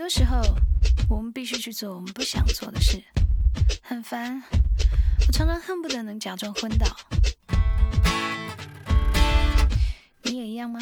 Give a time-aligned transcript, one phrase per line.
[0.00, 0.40] 多时候，
[1.10, 3.02] 我们必须去做我们不想做的事，
[3.82, 4.42] 很烦。
[5.26, 6.86] 我常常恨不得能假装昏倒。
[10.22, 10.80] 你也一样吗？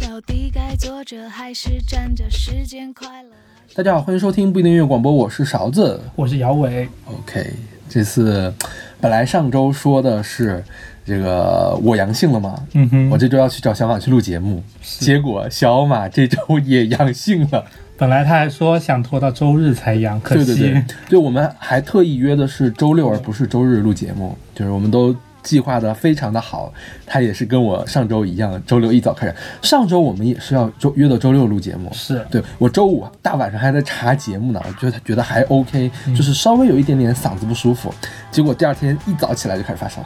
[0.00, 2.30] 到底该坐着还是站着？
[2.30, 3.28] 时间快乐。
[3.74, 6.00] 大家好，欢迎收听不一定音乐广播，我是勺子。
[6.16, 7.52] 我是姚伟，OK，
[7.90, 8.54] 这次
[9.02, 10.64] 本来上周说的是
[11.04, 17.66] 这个我阳性了嘛，嗯哼我这周要去找小马去录节目，结果小马这周也阳性了。
[18.00, 26.72] 本来他还说想拖到周日才阳，可惜对对对，对，我们还特意约的是周六而不是周日录节目，就是我们都计划的非常的好。
[27.04, 29.34] 他也是跟我上周一样，周六一早开始。
[29.60, 37.92] 上周我们也是要周约到周六录节目，是对我周五大晚上还在查节目呢，我觉得觉得还 OK，就是稍微有一点点嗓子不舒服，
[38.30, 40.02] 结果第二天一早起来就开始发烧。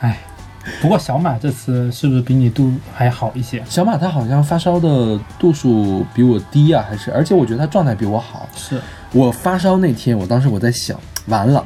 [0.00, 0.16] 唉。
[0.80, 3.62] 不过小马这次是不是比你度还好一些？
[3.68, 8.48] 小马他好像发烧的度数比我低啊，还是而且我觉得他状态比我好。
[8.54, 8.80] 是，
[9.12, 11.64] 我发烧那天，我当时我在想，完了，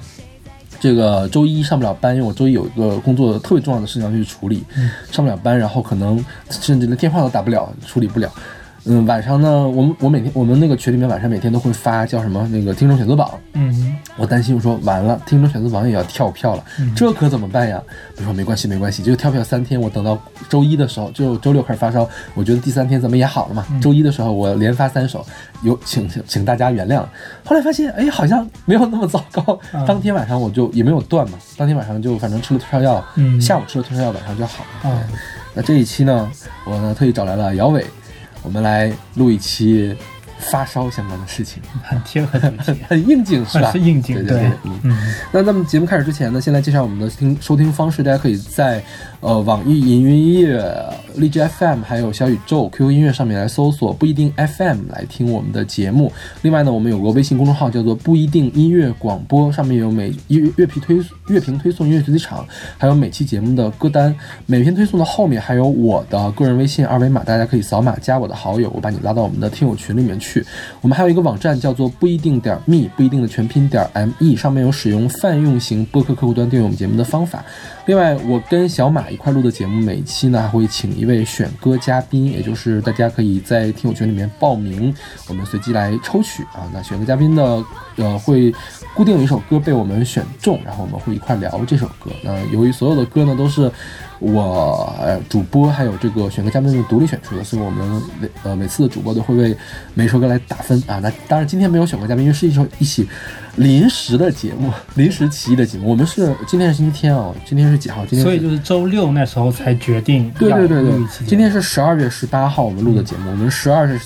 [0.78, 8.30] 这个周一上不了班，因为我周一有一个工作特别重要的事情要去处理，嗯上不了班，然后可能甚至连电话都打不了，处理不了。
[8.86, 17.82] 嗯，晚上呢，我们我每天我们那个群里面晚上每天都会发叫什么那个听众选择榜，嗯，我担心我说完了，听众选择榜也要跳票了，嗯这可怎么办呀？
[18.18, 20.18] 我说没关系没关系，就跳票三天，我等到
[20.50, 23.64] 周一的时候，就周六开始发烧，我觉得第三天咱们也好了嘛。
[23.70, 25.24] 嗯周一的时候我连发三首，
[25.62, 27.02] 有请请请大家原谅。
[27.42, 34.90] 后来发现哎好像没有那么糟糕，嗯当天晚上我就也没有断嘛，当天晚上就反正吃了退烧药，嗯下午吃了退烧药，晚上就好了。
[34.90, 34.98] 哦，
[35.54, 36.30] 那这一期呢，
[36.66, 37.84] 我呢特意找来了姚伟，
[38.44, 39.96] 我们来录一期
[40.50, 43.70] 发烧相关的事情， 很贴合主题，很应景是吧？
[43.72, 48.02] 是应景，对对对嗯嗯，那咱们节目开始之前呢，先来介绍我们的听收听方式。
[48.02, 48.82] 大家可以在
[49.20, 50.74] 呃网易云音乐、
[51.16, 56.12] 荔枝 FM 还有小宇宙、QQ 音乐上面来搜索“不一定 FM” 来听我们的节目。
[56.42, 60.98] 另外呢，我们有个微信公众号叫做“不一定音乐广播”，上面有每乐乐评推
[61.28, 62.46] 乐评推送、音乐主题场，
[62.76, 64.14] 还有每期节目的歌单。
[64.46, 70.33] 每篇推送的后面还有我的个人微信二维码，大家可以扫码加我的好友，我把你拉到我们的听友群里面去。
[70.80, 73.86] 我们还有一个网站叫做不一定点 me，不一定的全拼点
[74.18, 77.44] me，上面有使用泛用型播客客户端订阅我们节目的方法。
[77.86, 84.94] 另外，我跟小马一块录的节目，每期呢还会请一位选歌嘉宾，也就是大家可以在听友群里面报名，
[85.28, 86.64] 我们随机来抽取啊。
[86.72, 87.64] 那选歌嘉宾呢，
[87.96, 88.50] 呃，会
[88.94, 92.10] 固定有一首歌被我们选中，然后我们会一块聊这首歌。
[92.22, 93.70] 那由于所有的歌呢都是
[94.20, 99.56] 我呃主播还有这个选歌嘉宾是独立选出的，所以我们每呃每次的主播都会为
[99.94, 100.98] 每首歌来打分啊。
[101.00, 103.08] 那当然今天没有选歌嘉宾，因为是一首一起
[103.56, 105.90] 临时的节目，临时起意的节目。
[105.90, 108.06] 我们是今天是星期天哦，今天是几号？
[108.06, 113.98] 今天是所以就是周六那时候才决定对对对对今天是十二月十八号我们录的节目，我们十二是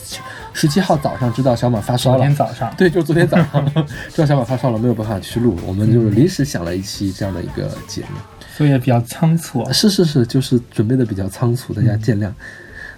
[0.52, 2.34] 十七号早上知道小马发烧了昨天。
[2.34, 3.64] 早上，对，就是昨天早上
[4.10, 8.18] 知道小马发烧了，没有办法去录，我们就是临时想了一期这样的一个节目。
[8.58, 12.28] 所以也比较仓促，是是是，就是准备的比较仓促，大家见谅。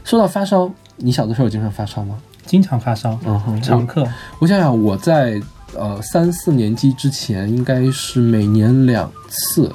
[0.05, 2.17] 说到发烧，你小的时候有经常发烧吗？
[2.47, 4.03] 经常发烧，嗯哼，常客，
[4.39, 5.39] 我想想，我在
[5.77, 9.71] 呃三四年级之前应该是每年两次，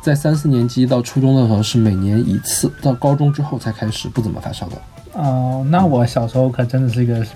[0.00, 4.76] 在三四年级到初中的时候是每年一次，到高中之后才开始不怎么发烧的。
[5.14, 7.26] 哦，那我小时候可真的是一个，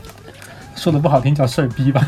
[0.76, 2.06] 说的不好听叫事儿逼吧，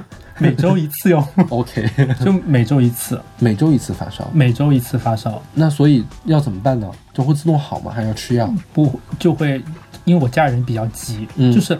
[0.41, 1.87] 每周一次哟，OK，
[2.25, 6.89] 就每周一次，每周一次发烧，每周一次发烧，那所以要怎么办呢？
[7.13, 7.91] 就会自动好吗？
[7.93, 8.51] 还是要吃药？
[8.73, 9.61] 不就会，
[10.03, 11.77] 因为我家人比较急，嗯就是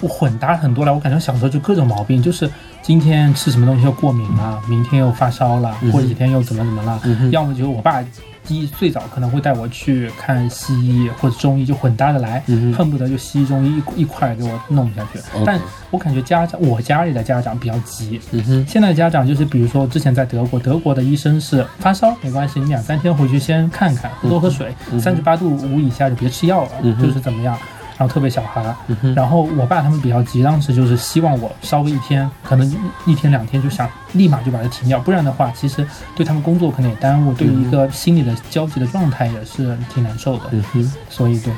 [0.00, 2.50] 我混搭很多了，我感觉小时候就各种毛病，就是
[2.82, 8.04] 今天吃什么东西又过敏了，明天又发烧了，过几天又怎么怎么了，嗯要么就是我爸。
[8.46, 15.20] 第一最早可能会带我去看西医或者中医，就混搭的来，嗯恨不得就西医中医一一块给我弄下去。
[15.46, 15.60] 但
[15.90, 27.56] 我感觉家长，我家里的家长比较急，嗯哼，现在家长就是，比如说之前在德国，德国的医生是发烧没关系，你两三天回去先看看，多喝水，三十八度五以下就别吃药了，嗯就是怎么样。
[28.02, 32.68] 然后特别小孩，嗯，然后我爸他们比较急，当时就是希望我稍微一天，可能
[33.06, 40.46] 一一天两天就想立马就把它停掉，不然的话，其实对他们工作可能也耽误，对于一个心理的焦急的状态也是挺难受的。
[40.50, 40.92] 嗯哼。
[41.08, 41.52] 所以对，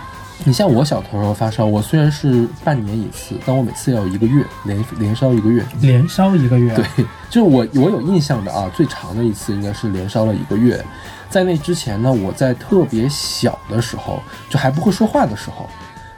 [0.45, 5.65] 你像我小时候发烧，我虽然是半年一次，但我每次要一个月连连烧一个月。
[5.81, 10.85] 连烧一个月，对，就是我我有印象的啊，最长的一次应该是连烧了一个月。
[11.31, 15.69] 在那之前呢，我在特别小的时候，就还不会说话的时候，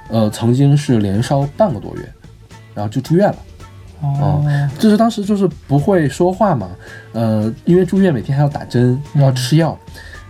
[0.08, 2.12] 呃，曾经是连烧半个多月，
[2.74, 3.36] 然后就住院了。
[4.02, 4.44] 哦，
[4.78, 6.68] 就是当时就是不会说话嘛，
[7.12, 9.76] 呃，因为住院每天还要打针，要吃药。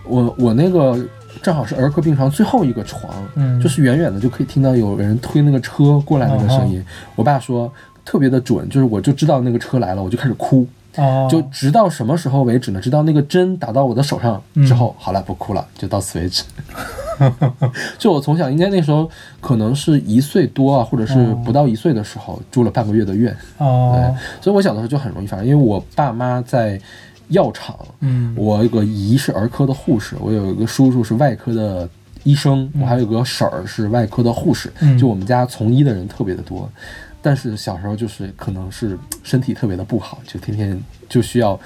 [0.08, 0.96] 我我那个
[1.43, 6.82] 正好是儿科病床最后一个床，嗯就是远远的就可以听到有人推那个车过来那个声音。
[7.17, 7.70] 我爸说
[8.05, 10.64] 特别的准，就是我就知道那个车来了，我就开始哭，
[10.94, 12.81] 哦，就直到什么时候为止呢？
[12.81, 16.44] 直到那个针打到我的手上之后，嗯好了，不哭了，就到此为止。
[17.98, 19.10] 就我从小应该那时候
[19.40, 21.42] 可能是一岁多啊，或者是哦。
[21.44, 26.80] 不到一岁的时候住了半个月的院，哦，所以我小的时候就很容易发生，因为我爸妈在
[27.28, 31.88] 药厂，嗯，我有个姨是儿科的护士，我有一个叔叔是外科的
[32.24, 34.98] 医生，我还有个婶儿是外科的护士，嗯。
[34.98, 36.68] 就我们家从医的人特别的多。
[37.22, 41.58] 但是小时候就是可能是身体特别的不好，就天天就需要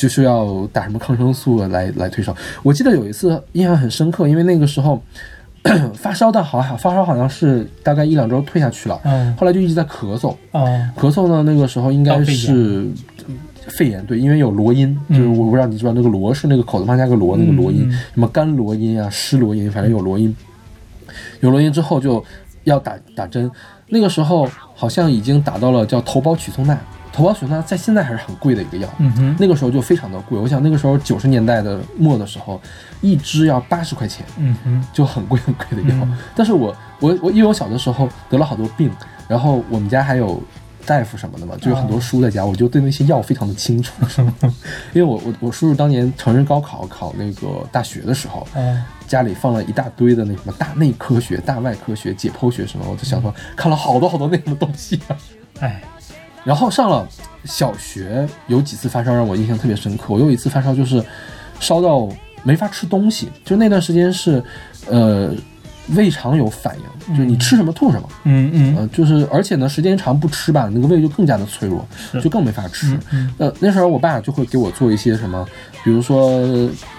[0.00, 2.34] 就是要打什么抗生素来来退烧。
[2.62, 5.02] 我记得有一次印象很深刻，因为那个时候
[5.94, 12.88] 发烧的好好发烧好像是大概一两周退下去了，嗯，后来就一直在咳嗽，哦，咳嗽呢，那个时候应该是
[13.68, 20.34] 肺炎，对，因为有罗音，就是嗯我不知道你知不知道那个罗是那个口字旁加个罗那个罗音，什么干罗音啊、湿罗音，反正有罗音。
[21.40, 22.24] 有罗音之后就
[22.64, 23.50] 要打打针，
[23.88, 26.78] 那个时候好像已经打到了叫头孢曲松钠，
[27.12, 28.88] 头孢曲松钠在现在还是很贵的一个药。
[28.98, 32.60] 嗯哼，那个时候就非常的贵，我想那个时候九十年代的末的时候，
[33.00, 35.96] 一支要八十块钱，嗯哼，就很贵很贵的药。
[36.02, 38.90] 嗯但是我我我因为我小的时候得了好多病，
[39.28, 40.40] 然后我们家还有
[40.86, 43.92] 大夫什么的嘛，就有很多书在家，我就对那些药非常的清楚。
[44.94, 55.16] 因为我我我叔叔当年成人高考考那个大学的时候，嗯，家里放了一大堆的那什么大内科学、大外科学、解剖学什么，我就想说看了好多好多那样的东西啊。
[55.60, 55.82] 哎，
[56.50, 57.06] 然后上了
[57.44, 60.06] 小学，有几次发烧让我印象特别深刻。
[60.08, 61.00] 我有一次发烧就是
[61.60, 62.08] 烧到
[62.42, 64.42] 没法吃东西，就那段时间是，
[64.88, 65.32] 呃，
[65.94, 71.86] 胃肠有反应，就是你吃什么吐什么，嗯嗯，呃，就是而且呢时间长不吃吧，那个胃就更加的脆弱，
[72.20, 72.98] 就更没法吃。
[73.12, 75.46] 嗯呃，那时候我爸就会给我做一些什么，
[75.84, 76.40] 比如说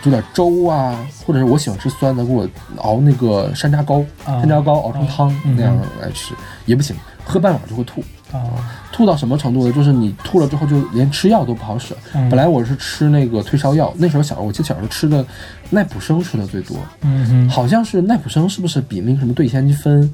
[0.02, 6.34] 煮点粥啊，或者是我喜欢吃酸的，给我熬那个山楂糕，啊山楂糕熬成汤、嗯那样来吃，
[6.66, 6.96] 也不行，
[7.26, 8.02] 喝半碗就会吐。
[8.34, 8.52] 哦，
[8.92, 9.74] 吐到什么程度呢？
[9.74, 11.94] 就是你吐了之后，就连吃药都不好使。
[12.14, 15.26] 嗯本来我是吃那个退烧药，那时候小时候，我记得小时候吃的
[15.70, 20.14] 奈普生吃的最多，嗯哼，好像是奈普生是不是比那个什么对乙酰氨基酚，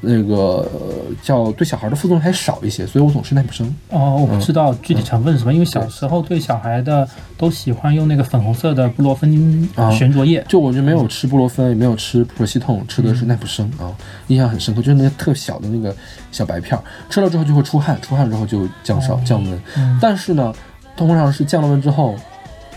[0.00, 3.74] 那个、呃叫对小孩的副作用还少一些，所以我总吃奈普生。
[3.90, 13.90] 哦，我不知道具体成分是什么，因为小时候对小孩的都喜欢用那个粉红色的布洛芬啊悬浊液，就我就没有吃布洛芬，也没有吃普罗西痛，吃的是奈普生啊，
[14.28, 14.74] 印象很深。
[14.74, 15.94] 刻，就是那个特小的那个
[16.30, 20.52] 小白片儿，吃了之后就会出汗，出汗之后就降烧、哦降温，嗯，但是呢，
[20.96, 22.14] 通常是降了温之后，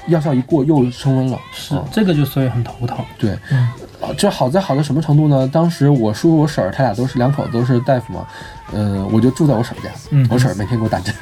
[0.07, 1.83] 药效一过又升温了，是啊。
[1.92, 3.38] 这个就所以很头疼，对，
[4.18, 5.48] 这好在好到什么程度呢？
[5.48, 8.25] 当时我叔叔我婶儿他俩都是两口子都是大夫嘛，
[8.72, 11.13] 嗯、我就住在我婶儿家，嗯我婶儿每天给我打针，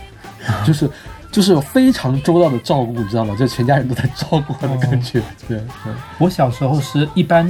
[0.64, 0.90] 就是
[1.32, 3.34] 就是非常周到的照顾，你知道吗？
[3.38, 7.46] 就全家人都在照顾我的感觉，对，对我小时候是一般，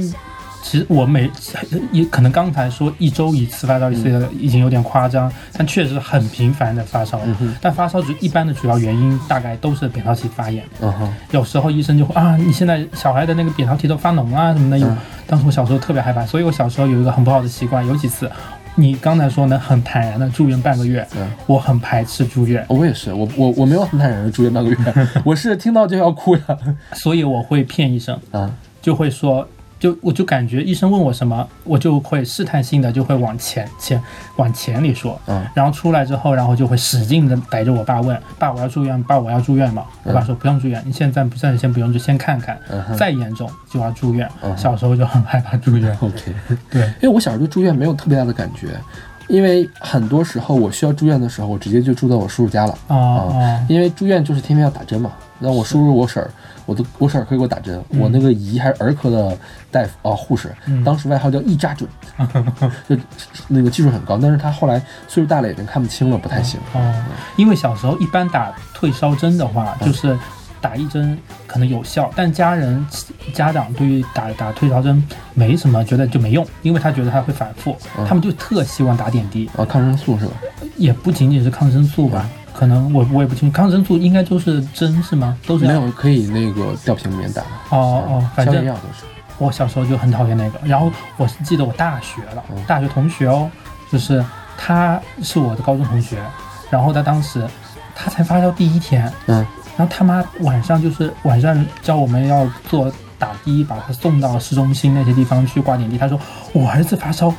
[0.61, 1.29] 其实我每
[1.91, 7.19] 也可能刚才说一周一次发烧一次已经有点夸张，但确实很频繁的发烧。
[7.25, 14.77] 嗯但发烧主一般的主要原因大概都是扁桃体发炎，嗯，有时候医生就会啊，你现在小孩的那个扁桃体都发脓啊什么的。
[14.77, 14.97] 有嗯，
[15.27, 18.29] 当时我小时候特别害怕，所以我小时候有一个很不好的习惯，有几次。
[18.75, 21.29] 你刚才说能很坦然的住院半个月，嗯。
[21.47, 24.77] 我很排斥住院，我也是，我我我没有很坦然的住院半个月，
[25.25, 26.43] 我是听到就要哭呀，
[26.93, 28.49] 所以我会骗医生，啊，
[28.81, 29.45] 就会说，
[29.79, 34.01] 就我就感觉医生问我什么，我就会试探性的就会往前前
[34.35, 35.45] 往前里说，嗯。
[35.53, 42.59] 然后出来之后，然后就会使劲的逮着我爸问，爸我要住院，爸我要住院嘛，我爸说不用住院，你现在不暂时先不用，就先看看。
[42.69, 44.29] 嗯，再严重就要住院。
[44.41, 44.55] 嗯。
[44.57, 46.33] 小时候就很害怕住院，， OK。
[46.69, 48.67] 对，因为我小时候对住院没有特别大的感觉，
[49.29, 52.77] 因为很多时候我需要住院的时候，我直接就住在我叔叔家了。
[52.87, 56.29] 啊啊，因为住院就是天天要打针嘛，那我叔叔、我婶儿，
[56.65, 59.37] 我都我婶儿可以给我打针，我那个姨还是儿科的
[59.71, 60.83] 大夫啊护士，嗯。
[60.83, 61.89] 当时外号叫一扎准，
[62.87, 62.97] 就
[63.47, 66.59] 那个技术很高，但是他后来岁数大了，已经看不清了，不太行。
[66.73, 66.93] 哦，
[67.37, 70.17] 因为小时候一般打退烧针的话，嗯就是
[70.61, 71.17] 打一针
[71.47, 72.85] 可能有效，但家人
[73.33, 75.01] 家长对于打打退烧针
[75.33, 78.05] 没什么觉得就没用，因为他觉得他会反复，嗯。
[78.05, 80.33] 他们就特希望打点滴，啊，抗生素是吧？
[80.75, 85.37] 也不仅仅是抗生素吧，可能我我也不清楚，抗生素应该就是针是吗？
[85.47, 87.47] 都是没有，可以那个吊瓶里面打的。
[87.69, 89.05] 哦哦，反消正炎药都是。
[89.37, 93.49] 我小时候就很讨厌那个，然后我是记得我大学了，嗯大学同学哦，
[93.89, 94.21] 就是
[94.57, 96.17] 他是我的高中同学，
[96.69, 97.47] 然后他当时
[97.95, 99.37] 他才发烧第一天，嗯，
[99.77, 105.97] 然后他妈晚上就是晚上叫我们要做打的，把他送到市中心那些地方去挂点滴。
[105.97, 106.19] 他说
[106.51, 107.33] 我儿子发烧，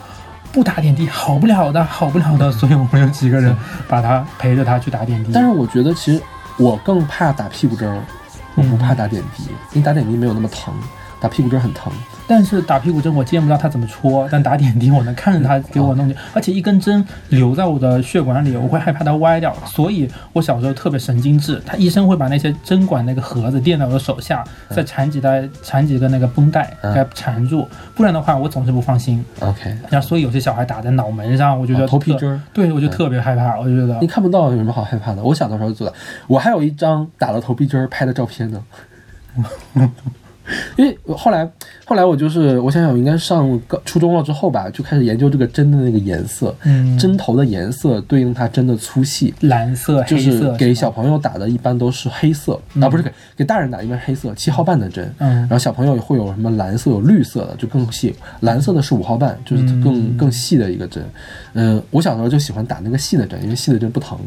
[0.53, 2.51] 不打点滴好不了的，好不了的。
[2.53, 3.57] 所以我们有几个人
[3.89, 5.31] 把他陪着他去打点滴。
[5.33, 6.23] 但是我觉得其实
[6.59, 8.03] 我更怕打屁股针儿，
[8.55, 10.75] 我不怕打点滴，因为打点滴没有那么疼。
[11.21, 11.93] 打屁股针很疼。
[12.27, 21.61] 但是打屁股针我见不到他怎么戳，但打点滴我能看着他给我弄进，而且一根针留在我的血管里，我会害怕它歪掉，所以我小时候特别神经质。
[21.67, 29.25] 他医生会把那些针管那个盒子垫在我的手下，再缠几带缠几个那个绷带嗯给它缠住，不然的话我总是不放心。
[29.41, 35.23] OK，然后所以有些小孩打在脑门上，我觉得啊头皮特针儿对我就特别害怕，我就觉得你看不到有什么好害怕的？
[35.25, 35.95] 我小的时候做的，
[36.29, 38.63] 我还有一张打了头皮针儿拍的照片呢。
[40.77, 41.49] 因为我后来，
[41.85, 49.33] 后来我就是我想想，我应该上高初中了之后吧，就开始研究这个针的那个颜色，嗯，针头的颜色对应它针的粗细。
[49.41, 58.15] 蓝色、就是给小朋友打的，一般都是黑色、嗯啊，不是给给大人打一般是黑色七号半的针，嗯然后小朋友会有什么蓝色、有绿色的，就更细。
[58.41, 61.05] 蓝色的是五号半，就是更、嗯更细的一个针。
[61.55, 64.19] 嗯、我小时候就喜欢打那个细的针，因为细的针不疼，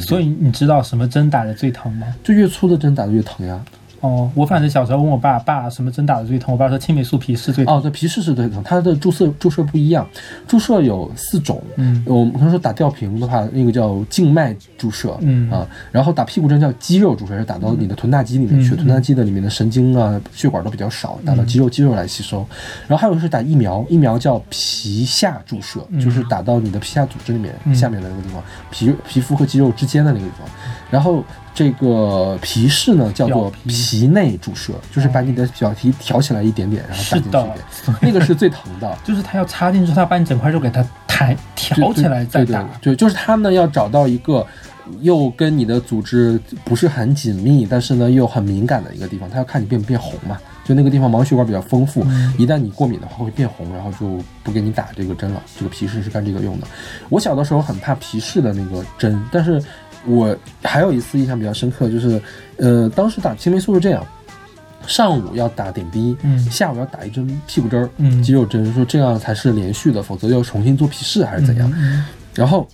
[0.00, 2.06] 所以你知道什么针打的最疼吗？
[2.24, 3.62] 就越粗的针打的越疼呀。
[4.02, 6.52] 哦，我反正小时候问我爸，爸什么针打的最疼？
[6.52, 7.74] 我爸说青霉素皮试最疼。
[7.74, 10.06] 哦，对，皮试是最疼，它的注射注射不一样，
[10.46, 11.62] 注射有四种。
[11.76, 22.44] 嗯我们他说打吊瓶的话，那个叫静脉注射，嗯啊，然后打屁股针叫肌肉注射，是打到你的臀大肌里面去，嗯臀大肌的里面的神经啊、血管都比较少，打到肌肉肌肉来吸收。
[22.88, 28.42] 然后还有是打疫苗，疫苗叫皮下注射，嗯就是打到你的皮下组织里面、嗯下面的那个地方，
[28.72, 30.48] 皮皮肤和肌肉之间的那个地方。
[30.90, 38.96] 然后这个皮试呢叫做皮皮内注射，就是把你的表皮挑起来一点点，然后打进去一点，，那个是最疼的。
[39.04, 42.62] 就是他要插进去，他要把你整块肉给它抬挑起来再对打。
[42.80, 44.46] 对对，就是他们要找到一个
[45.00, 50.38] 又跟你的组织不是很紧密，但是呢又很敏感的一个地方，他要看你变不变红嘛。
[50.64, 55.42] 就那个地方毛血管比较丰富，嗯一旦你过敏的话会变红，然后就不给你打这个针了。
[55.58, 56.66] 这个皮试是干这个用的。
[57.08, 59.60] 我小的时候很怕皮试的那个针，但是
[60.06, 62.20] 我还有一次印象比较深刻，就是
[62.56, 64.04] 呃当时打青霉素是这样。
[64.84, 71.72] 上午要打点滴，嗯下午要打一针屁股针儿，嗯肌肉针，说这样才是连续的，否则要重新做皮试还是怎样？
[71.76, 72.04] 嗯
[72.34, 72.66] 然后，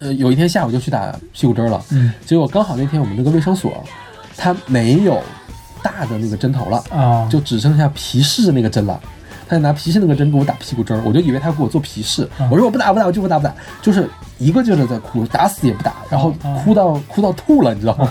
[0.00, 3.84] 呃，有一天下午就去打屁股针了，嗯结果刚好那天我们那个卫生所，
[4.36, 5.22] 它没有
[5.84, 9.00] 大的那个针头了，啊，就只剩下皮试的那个针了。
[9.50, 13.52] 他就拿皮试那个针给我打屁股针儿，我就以为他给我做皮试，嗯我说我不打不打，我就不打不打，
[13.82, 18.08] 就是一个劲儿的在哭，打死也不打，然后嗯哭到哭到吐了，你知道吗？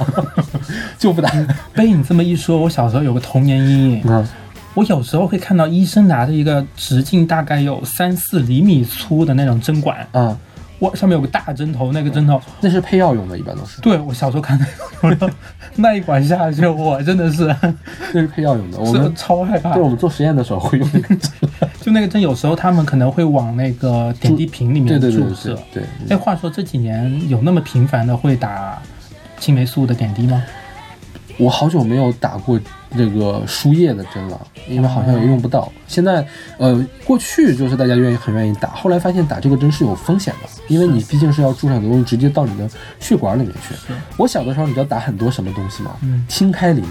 [1.00, 1.32] 就不打。
[1.74, 4.02] 被你这么一说，我小时候有个童年阴影。
[4.04, 4.28] 嗯
[4.76, 10.38] 我有时候会看到医生拿着一个直径大概有三四厘米粗的那种针管，啊，
[10.80, 14.58] 我上面有个大针头，那个针头，那是配药用的，一般都是，对我小时候看
[15.02, 15.30] 那个，
[15.76, 17.54] 那一管下去，我真的是
[18.14, 18.80] 那是配药用的。
[18.80, 19.84] 我是们超害怕对。
[19.84, 21.32] 我们做实验的时候会用那个针。
[21.82, 25.84] 就那个针，有时候他们可能会往那个点滴瓶里面对对对注射对。
[26.08, 26.16] 对。
[26.16, 28.82] 哎，话说这几年有那么频繁的会打
[29.38, 30.44] 青霉素的点滴吗？
[31.38, 32.60] 我好久没有打过
[32.98, 35.72] 这个输液的针了，因为好像也用不到。
[35.88, 36.26] 现在，
[36.58, 42.70] 呃，过去就是大家愿意很愿意打，后来发现打这个针是有风险的，因为你毕竟是要注射的东西直接到你的
[43.00, 43.76] 血管里面去。
[44.18, 45.92] 我小的时候，你知道打很多什么东西吗？
[46.02, 46.84] 嗯清开灵、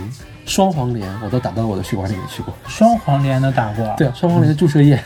[0.47, 2.55] 双黄连，我都打到我的血管里面去过。
[2.67, 3.95] 双黄连的打过？
[3.97, 5.03] 对啊，双黄连的注射液。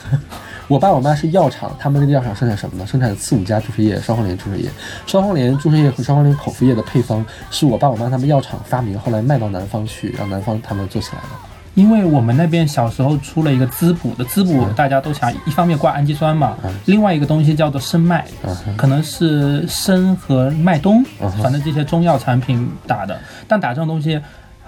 [0.73, 2.87] 我爸我妈是药厂，他们那个药厂生产什么呢？
[2.87, 4.71] 生产刺五加注射液、双黄连注射液。
[5.07, 11.29] 双黄连注射液和双黄连口服液的配方是我爸我妈他们药厂发明，后来卖到南方去，让南方他们做起来的。
[11.75, 21.05] 因为我们那边小时候出了一个滋补的，滋补嗯大家都想一方面挂氨基酸嘛，嗯另外一个东西叫做生脉，嗯哼，可能是生和麦冬
[21.43, 24.19] 反正这些中药产品打的，但打这种东西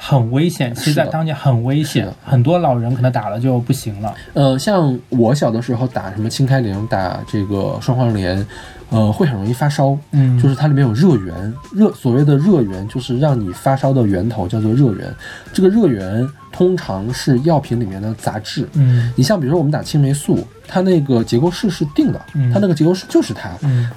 [0.06, 4.14] 很危险，其实在当年很危险，很多老人可能打了就不行了。
[4.34, 8.46] 呃，像我小的时候打什么清开灵，打这个双黄连，
[8.90, 9.96] 呃，会很容易发烧。
[10.10, 15.10] 嗯，就是它里面有热源，热所谓的热源就是让你发烧的源头叫做热源。
[15.54, 18.68] 这个热源通常是药品里面的杂质。
[18.74, 23.48] 嗯你像比如说我们打青霉素，它那个结构式是定的，嗯它那个结构式就是它。
[23.62, 23.88] 嗯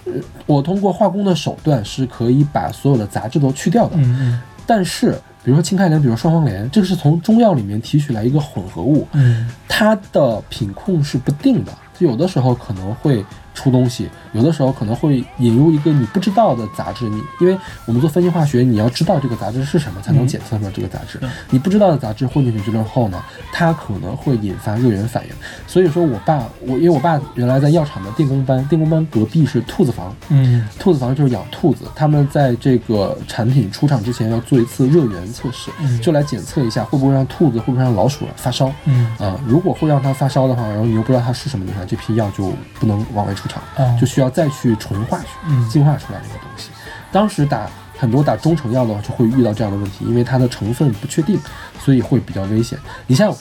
[0.45, 3.97] 我通过化工的手段是可以把所有的杂质都去掉的。
[3.97, 5.17] 嗯但是
[5.47, 9.49] 比如说清开灵，比如说双黄连，这个是从中药里面提取来一个混合物，嗯。
[9.65, 13.23] 它的品控是不定的，就有的时候可能会
[13.57, 17.09] 出东西，有的时候可能会引入一个你不知道的杂质。
[17.09, 21.17] 你因为我们做分析化学，你要知道这个杂质是什么，才能嗯检测出来这个杂质。
[21.17, 23.19] 对你不知道的杂质混进去之后呢，
[23.51, 25.31] 它可能会引发热源反应。
[25.65, 38.71] 所以说我爸，我因为我爸原来在药厂的电工班，电工班隔壁是兔子房，嗯兔子房就是养兔子，他们在这个产品出厂之前要做一次热源测试，嗯就来检测一下会不会让兔子，会不会让老鼠发烧。
[38.85, 46.69] 嗯啊、如果会让它发烧的话，然后你又不知道它是什么的话，这批药就不能往外出厂，哦就需要再去纯化去嗯进化出来一个东西。
[47.11, 51.39] 当时打很多打中成药的话，就会遇到这样的问题，因为它的成分不确定，
[51.79, 52.77] 所以会比较危险。
[53.07, 53.33] 你像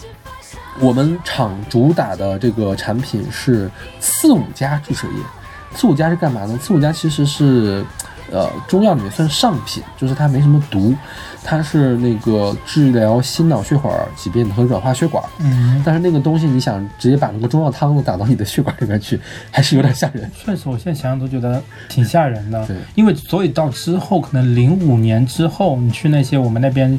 [0.79, 5.15] 我们厂主打的这个产品是刺五加注射液。
[5.75, 6.57] 刺五加是干嘛呢？
[6.57, 7.85] 刺五加其实是，
[8.31, 10.95] 呃，中药里面算上品，就是它没什么毒，
[11.45, 15.23] 它是那个治疗心脑血管疾病和软化血管。
[15.39, 20.31] 嗯，但是那个东西，你想直接把那个中药汤子打到你的血管里面去，还是有点吓人。
[20.35, 22.67] 确实，我现在想想都觉得挺吓人的。
[22.67, 26.99] 对，因为所以到之后，可能零五年之后，你去那些我们那边。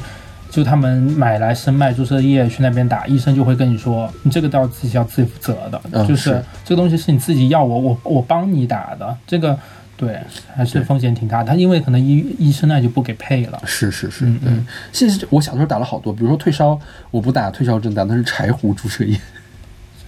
[0.50, 9.60] 就他们买来生脉注射液去那边打，医生就会跟你说，你这个都要自己要自己负责的，嗯就是这个东西是你自己要我我我帮你打的，这个
[9.98, 10.18] 对
[10.56, 11.44] 还是风险挺大。
[11.44, 13.60] 他因为可能医医生那就不给配了。
[13.66, 14.68] 是是是，对嗯嗯。
[14.94, 16.80] 其实我小时候打了好多，比如说退烧，
[17.12, 19.20] 我不打退烧针，打的是柴胡注射液。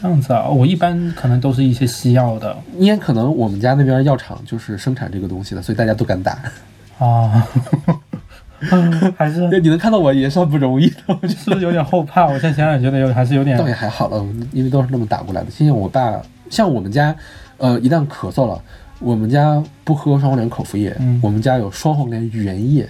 [0.01, 6.37] 这样子啊，我一般可能都是一些西药的因为可能我们家那边药厂就是生产这个东西的，所以大家都敢打。
[6.99, 7.47] 啊。
[8.71, 12.25] 嗯， 还是对，你能看到我也算不容易的，我就是有点后怕？
[12.25, 15.47] 我现在想想觉得有还是有点倒也还好了，因为都是那么打过来的。
[15.49, 17.15] 现在我爸像我们家，
[17.57, 18.61] 呃，一旦咳嗽了，
[18.99, 21.19] 我们家不喝双黄连口服液，嗯。
[21.23, 22.87] 我们家有双黄连原液，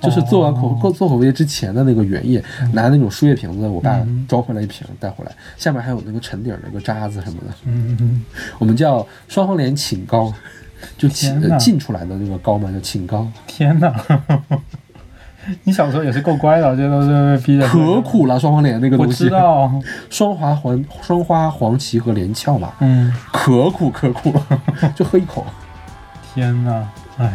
[0.00, 0.92] 就是做完口、哦。
[0.92, 4.26] 做口服液之前的那个原液，拿那种输液瓶子，我爸嗯。
[4.28, 8.24] 装回来一瓶带回来，下面还有那个沉底儿那个渣子什么的，嗯嗯
[8.58, 10.32] 我们叫双黄连沁膏，
[10.98, 11.54] 就沁天哪。
[11.54, 13.26] 呃浸出来的那个膏嘛，叫沁膏。
[13.46, 13.92] 天哪！
[15.64, 17.66] 你小时候也是够乖的，这都是被逼着。
[17.68, 19.72] 可苦了，双黄连那个我东西，我知道，
[20.10, 24.34] 双花黄双花黄芪和连翘嘛，嗯，可苦可苦，
[24.94, 25.44] 就喝一口。
[26.34, 27.32] 天哪，哎，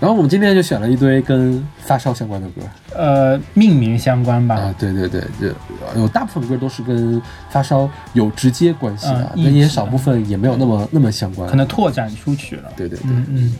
[0.00, 2.60] 然后我们今天就选了一堆跟发烧相关的歌
[2.96, 11.48] 呃，命名相关吧，啊，对对对，就有大部分歌都是跟发烧有直接关系的，嗯但也少部分也没有那么那么相关。
[11.48, 12.70] 可能拓展出去了。
[12.76, 13.10] 对对对。
[13.10, 13.54] 嗯嗯，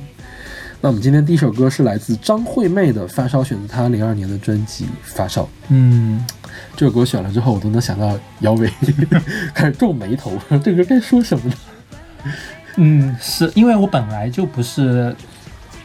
[0.85, 5.45] 那我们今天第一首歌是来自张惠妹的《发烧》，选择她零二年的专辑《发烧》。
[5.69, 6.27] 嗯，
[6.77, 8.69] 这首歌选了之后，我都能想到姚伟
[9.55, 11.55] 开始皱眉头，这个该说什么呢？
[12.79, 15.15] 嗯，是因为我本来就不是，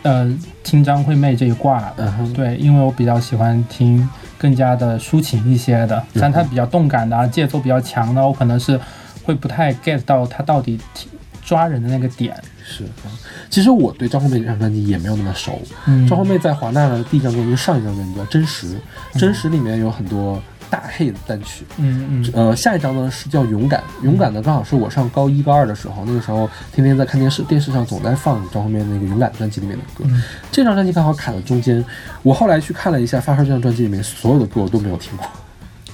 [0.02, 8.80] 呃，听张惠妹这一挂的，嗯，对，因为我比较喜欢听更加的抒情一些的，像她比较动感的、啊，节奏比较强的，我可能是
[9.24, 11.08] 会不太 get 到她到底听
[11.48, 12.36] 抓人的那个点。
[12.64, 13.08] 是啊。
[13.50, 15.60] 其实我对张惠妹这张专辑也没有那么熟。
[15.86, 18.68] 嗯，张惠妹在华纳的第一张专辑，上一张专辑叫《真实》，
[19.20, 21.64] 《真实》里面有很多大黑的单曲。
[21.78, 30.04] 嗯嗯呃，下一张呢是叫《勇敢》，勇敢呢刚好是我上高一高二的时候，那个时候天天在看电视，电视上总在放张惠妹那个《勇敢》专辑里面的歌。
[30.06, 31.84] 嗯这张专辑刚好卡在中间。
[32.24, 35.26] 我后来去看了一下《发烧》这张专辑里面所有的歌我都没有听过，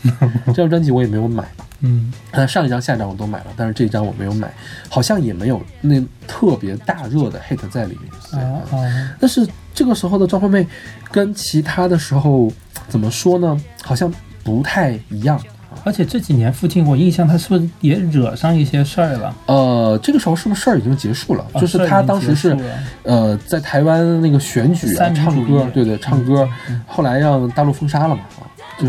[0.47, 1.43] 这张专辑我也没有买。
[1.85, 4.49] 嗯呃，上一张、下一张我都买了，但是这一张我没有买，
[4.87, 8.41] 好像也没有那特别大热的 hit 在里面。
[8.41, 10.65] 啊啊，但是这个时候的张惠妹，
[11.11, 12.49] 跟其他的时候
[12.87, 13.59] 怎么说呢？
[13.83, 14.11] 好像
[14.43, 15.37] 不太一样。
[15.83, 19.35] 而且这几年附近，我印象她是不是也惹上一些事儿了？
[19.47, 21.45] 呃，这个时候是不是事儿已经结束了？
[21.51, 22.55] 啊就是她当时是
[23.01, 28.21] 呃，在台湾那个选举啊，唱，歌对对，唱歌，嗯后来让大陆封杀了嘛，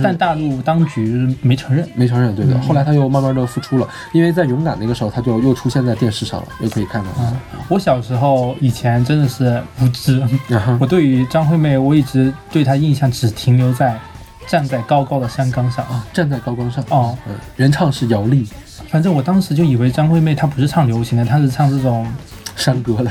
[0.03, 1.89] 但大陆当局没承认。
[1.95, 2.55] 没承认，对的。
[2.55, 7.23] 嗯后来他又慢慢的复出了，因为在勇敢那个时候，他就又出现在电视上了，又可以看到他。
[7.25, 7.37] 啊，
[7.69, 10.23] 我小时候以前真的是无知，
[10.81, 13.99] 我对于张惠妹，我一直对她印象只停留在
[14.47, 16.05] 站在高高的山岗上啊。
[16.13, 18.49] 站在高岗上，哦，嗯，原唱是姚丽，
[18.89, 22.07] 反正我当时就以为张惠妹她不是唱流行的，她是唱这种。
[22.57, 23.11] 山歌的。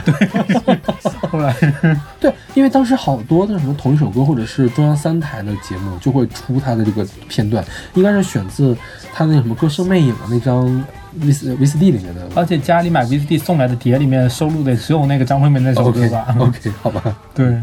[1.29, 1.55] 后来，
[2.19, 7.63] 对，因为当时好多的什么同一首歌，或者是中央三台的节目就会出他的这个片段，
[7.95, 8.77] 应该是选自
[9.13, 10.85] 他那什么《歌声魅影》的那张
[11.19, 12.27] V C V C D 里面的。
[12.35, 16.35] 而且家里买 VCD 送来的碟里面收录的只有那个张惠妹那首歌吧。
[16.37, 17.03] OK，好吧。
[17.33, 17.59] 对，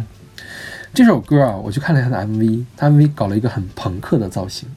[0.92, 4.68] 这首歌啊，我去看了一下他的 MV，他 MV 搞了一个很朋克的造型，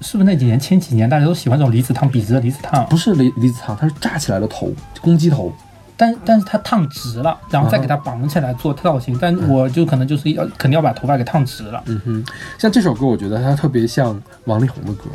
[0.00, 2.86] 是不是那几年前几年大家都喜欢这种离子烫笔直的离子烫？
[2.86, 5.52] 不是离离子烫，它是炸起来的头，公鸡头。
[5.98, 9.18] 但但是它烫直了，然后再给它绑起来做造型。
[9.20, 11.82] 但我就可能就是要肯定要把头发给烫直了。
[11.86, 12.24] 嗯哼，
[12.56, 15.10] 像这首歌，我觉得它特别像王力宏的歌，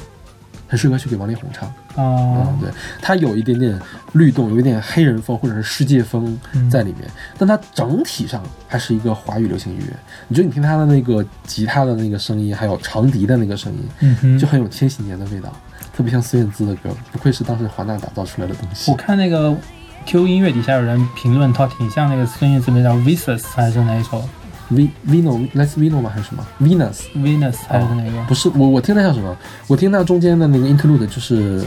[0.67, 1.67] 很适合去给王力宏唱。
[1.95, 2.69] 啊嗯，，对，
[3.01, 3.79] 它有一点点
[4.13, 6.37] 律动，有一点黑人风或者是世界风
[6.69, 9.93] 在里面，但它整体上还是一个华语流行音乐。
[10.27, 15.55] 你觉得你听它的那个吉他的那个声音，还有长笛的那个声音，嗯哼，就很有千禧年的味道，
[15.95, 18.97] 特别像孙燕姿的歌，不愧是当时华纳打造出来的东西我。
[18.97, 19.55] 看那个
[20.05, 24.23] Q 音乐底下有人评论，他挺像那个孙燕姿那叫 Venus 还是哪一首
[24.69, 26.11] V Vino Let's Vino 吗？
[26.13, 28.23] 还是什么 Venus？Venus 还是哪个？
[28.27, 29.35] 不是我，我听它像什么？
[29.67, 31.63] 我听到中间的那个 interlude 就是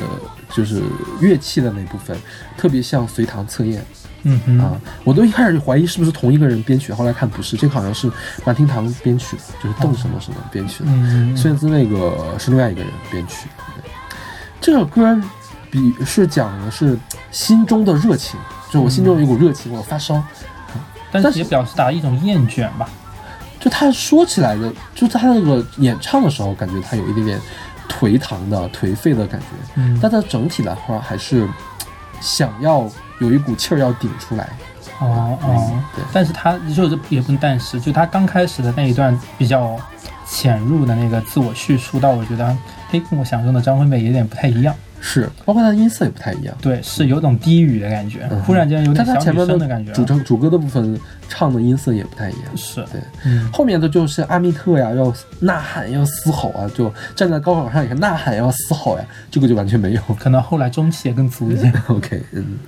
[0.50, 0.82] 就是
[1.20, 2.16] 乐器的那部分，
[2.56, 3.84] 特别像隋唐测验。
[4.28, 8.10] 嗯哼，啊，我都一开始怀疑是不是同一个人编曲，后来看不是，这个好像是
[8.44, 13.46] 马厅堂编曲的，就是邓什么什么编曲的，嗯，孙燕姿那个是另外一个人编曲。
[13.76, 13.90] 对
[14.60, 15.16] 这首歌
[15.76, 16.98] 比是讲的是
[17.30, 20.22] 心中的热情，就我心中有一股热情，我发烧。
[21.12, 22.88] 但但是是也表示达一种厌倦吧。
[23.60, 27.40] 就他说起来的，就他那个演唱的时候，感觉他有一点点
[27.88, 31.48] 颓唐的、颓废的感觉，嗯，但他整体来话还是
[32.20, 32.88] 想要
[33.20, 34.48] 有一股气儿要顶出来。
[34.98, 39.76] 哦哦，对但是他就是也不能但是，就他刚开始的那一段比较
[40.26, 42.56] 潜入的那个自我叙述，到我觉得，
[42.90, 44.74] 嘿，跟我想中的张惠妹有点不太一样。
[45.00, 46.54] 是，包括他的音色也不太一样。
[46.60, 49.92] 对，是有种低语的感觉，嗯忽然间有点但他小女前面的生的感觉。
[49.92, 52.56] 主唱主歌的部分唱的音色也不太一样。
[52.56, 60.00] 是，对，嗯，后面的就是阿密特呀，要呐喊，要嘶吼啊，就站在高岗上也是呐喊，要嘶吼呀，这个就完全没有。
[60.18, 61.72] 可能后来中气也更足一些。
[61.88, 62.58] OK，嗯，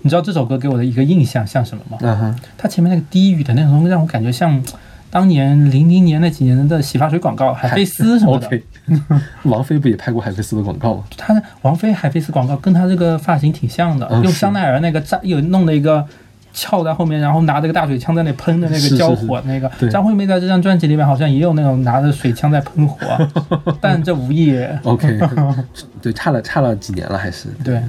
[0.00, 1.98] 你知道这首歌给我的一个印象像什么吗？
[2.08, 4.62] 啊哈，它前面那个低语的那种让我感觉像
[5.10, 8.48] 当年零零年那几年的洗发水广告，海飞丝什么的。
[9.44, 11.04] 王菲不也拍过海飞丝的广告吗？
[11.16, 16.04] 他王菲海飞丝广告跟他这个发型挺像的，嗯用香奈儿那个扎有弄了一个
[16.52, 19.70] 翘在后面，然后拿着个大水枪在那喷的那个交火那个。
[19.78, 22.98] 对张惠妹在这张专辑里面好像也有那种拿着水枪在喷火，
[23.80, 24.58] 但这无意。
[24.82, 25.18] OK，
[26.02, 27.80] 对，差了差了几年了，还是对，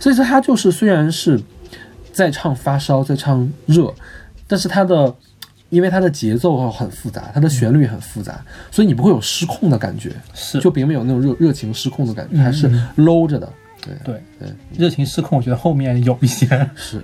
[0.00, 1.40] 所以说他就是虽然是
[2.12, 3.92] 在唱发烧，在唱热，
[4.48, 5.14] 但是他的
[5.72, 8.38] 因为它的节奏很复杂，它的旋律很复杂，
[8.70, 13.50] 所以你不会有失控的感觉，是就并没有那种热热情失控的感觉，嗯还是嗯搂着的。
[13.80, 16.46] 对对对，热情失控，我觉得后面有一些。
[16.76, 17.02] 是。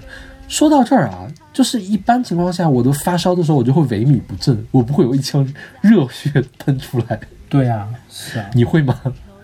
[0.49, 5.47] 说到这儿啊，就是一般情况下，我都发烧的时候，我就会萎靡不振，我不会有一腔
[5.81, 7.19] 热血喷出来。
[7.49, 8.95] 对啊，是啊，你会吗？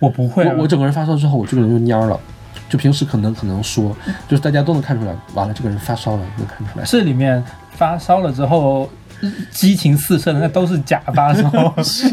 [0.00, 2.20] 我不会啊，我我整个人发烧之后，我这个人就蔫儿了。
[2.68, 3.96] 就平时可能可能说，
[4.28, 6.84] 就是大家都能看出来，完了这个人发烧了，能看出来。
[6.84, 8.88] 这里面发烧了之后。
[9.50, 11.50] 激情四射的那都是假发 烧，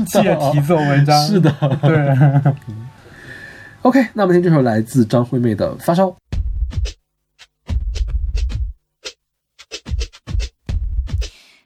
[0.05, 1.27] 借题做文章。
[1.27, 2.53] 是的，对。
[3.83, 6.07] OK，那我们听这首来自张惠妹的《发烧》。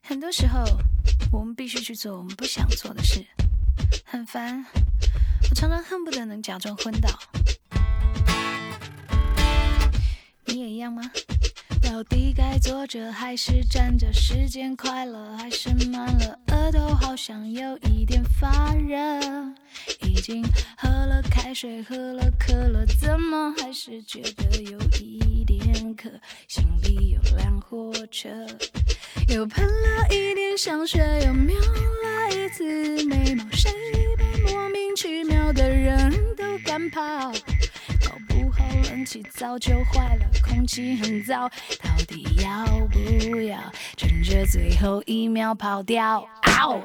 [0.02, 0.64] 很多时候，
[1.32, 3.26] 我们必须去做我们不想做的事，
[4.06, 4.66] 很烦。
[5.50, 7.10] 我常常恨不得能假装昏倒。
[10.46, 11.02] 你也一样吗？
[11.86, 14.12] 到底该坐着还是站着？
[14.12, 16.40] 时间快了还是慢了？
[16.48, 18.98] 额头好像有一点发热。
[20.02, 20.44] 已经
[20.76, 26.10] 喝了开水，喝了可乐，怎么还是觉得有一点渴？
[26.48, 28.30] 心里有辆火车。
[29.28, 33.72] 又喷了一点香水，又瞄了一次眉毛，谁
[34.18, 37.32] 被莫名其妙的人都赶跑？
[38.06, 41.50] 搞不好冷气早就坏了，空气很糟，
[41.82, 43.58] 到底要不要
[43.98, 46.24] 趁着最后一秒跑掉？
[46.44, 46.80] 嗷！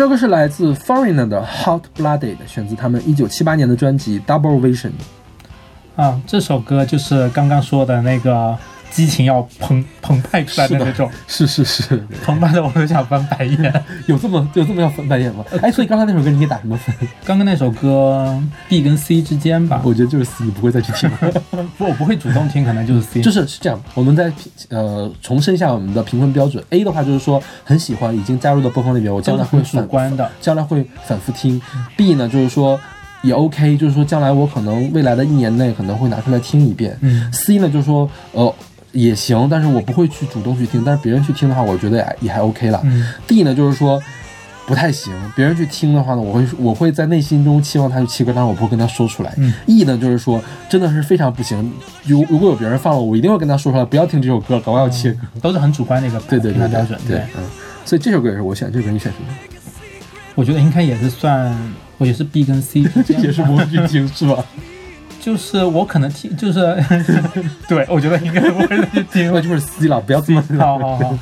[0.00, 4.92] 这个是来自 Foreigner 的 Hot Blooded，选自他们一九七八年的专辑 Double Vision。
[5.94, 8.56] 啊，这首歌就是刚刚说的那个
[9.00, 13.84] 激情要澎澎湃出来的那种，是是是，澎湃的我都想翻白眼。
[14.06, 15.42] 有这么有这么要翻白眼吗？
[15.62, 16.94] 哎，所以刚才那首歌你给打什么分？
[17.24, 21.32] 刚刚那首歌 B 跟 C 之间吧，我觉得就是 C，你不会再去听了。
[21.78, 23.22] 不，我不会主动听，可能就是 C。
[23.22, 24.30] 就是是这样，我们再
[24.68, 26.62] 呃重申一下我们的评分标准。
[26.68, 31.58] A 的话就是说很喜欢，已经加入到播放列表，我将来会很主反观的，将来会反复听。
[31.96, 32.78] B 呢就是说
[33.22, 36.96] 也 OK，就是说将来我可能未来的一年内可能会拿出来听一遍。
[37.02, 38.54] 嗯 C 呢就是说呃
[38.92, 42.80] 也行，但是我不会去主动去听，但是别人去听的话，我觉得也还也还 OK 了。
[42.84, 44.00] 嗯 D 呢就是说。
[44.66, 49.34] 不太行，别人去听的话呢，我会我会在内心中期望他去切歌，但是我不会跟他说出来。
[49.38, 51.72] 嗯 E 呢就是说真的是非常不行，
[52.04, 55.26] 如如果有别人放了，我一定会跟他说出来，不要听这首歌，赶快要切歌。
[55.42, 56.96] 都是很主观的一个对对对标准。
[57.08, 57.42] 对，嗯，
[57.84, 59.26] 所以这首歌也是我选，这首歌你选什么？
[60.36, 61.52] 我觉得应该也是算，
[61.98, 62.82] 我也是 B 跟 C
[63.18, 64.36] 也是不会去听是吧？
[65.20, 66.60] 就是我可能听，就是
[67.68, 69.40] 对，我觉得应该不会再去听了。
[69.40, 70.42] 那就是 C 了，不要这么。
[70.58, 71.18] 好好好，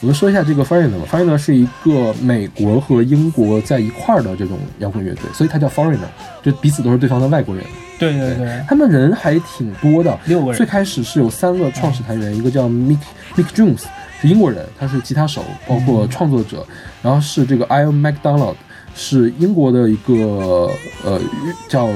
[0.00, 5.98] 我们说一下这个 Foreigner 吧，Foreigner 是一个美国和英国在一块儿的这种摇滚乐队，所以它叫 Foreigner，
[6.42, 7.64] 就彼此都是对方的外国人。
[7.98, 10.56] 对对对，他们人还挺多的，六个人。
[10.56, 12.98] 最开始是有三个创始团员，一个叫 Mick
[13.36, 13.82] Mick Jones，
[14.20, 16.66] 是英国人，他是吉他手，包括创作者，
[17.00, 18.56] 然后是这个 Ian McDonald，
[18.96, 20.68] 是英国的一个
[21.04, 21.20] 呃
[21.68, 21.88] 叫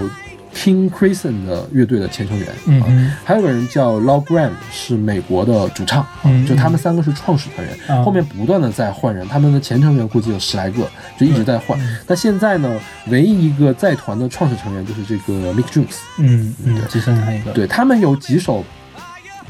[0.57, 3.13] King Crimson 的乐队的前成员，啊嗯哼。
[3.23, 8.03] 还有个人叫 Law Graham，是美国的主唱，嗯就他们三个是创始团员，啊。
[8.03, 10.89] 后面不断的在换人，他们的前成员估计有十来个，
[11.19, 11.79] 就一直在换。
[11.79, 11.99] 嗯。
[12.07, 17.53] 那现在呢，唯一一个在团的创始成员就是这个 Mick Jones，嗯嗯，只剩下一个。
[17.53, 18.65] 对他们有几首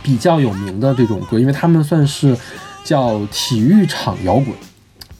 [0.02, 2.36] 比较有名的这种歌，因为他们算是
[2.84, 4.48] 叫体育场摇滚，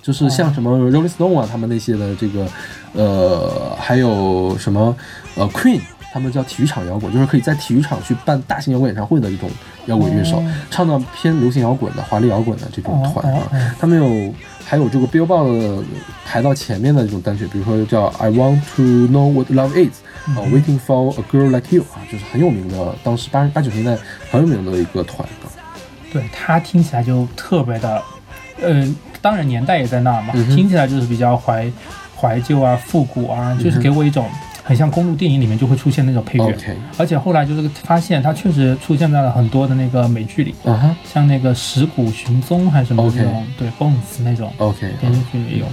[0.07, 2.47] 就是像什么 Rolling Stone 啊，他们那些的这个，
[2.93, 4.97] 呃，还有什么
[5.35, 5.81] 呃 Queen，
[6.13, 9.51] 他们叫体育场摇滚，就是可以在体育场去办大型摇滚演唱会的这种
[9.87, 13.51] 摇滚乐手，哦唱到偏流行摇滚的、华丽摇滚的这种团啊。
[13.81, 14.33] 他们有
[14.65, 15.83] 还有这个 Billboard
[16.25, 20.03] 排到前面的这种单曲，比如说叫 I Want to Know What Love Is，
[20.37, 25.51] 啊、w a i t i n g for a Girl Like You 啊，就是很有名的，当时八八九十年代很有名的一个团啊。
[26.13, 28.03] 对，它听起来就特别的，
[28.63, 28.89] 呃，
[29.27, 31.69] 当然年代也在那儿嘛，嗯听起来就是比较怀
[32.17, 34.31] 怀旧啊、复古啊，就是给我一种
[34.63, 36.57] 很像公路电影里面就会出现那种配乐。
[36.97, 40.55] 而且后来就是发现它确实出现在了很多的那个美剧里，
[41.13, 45.67] 像那个《石骨寻踪》还是什么那种对 Bones 那种，OK，电视剧也有。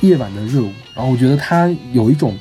[0.00, 2.34] 夜晚的热舞，然后我觉得它有一种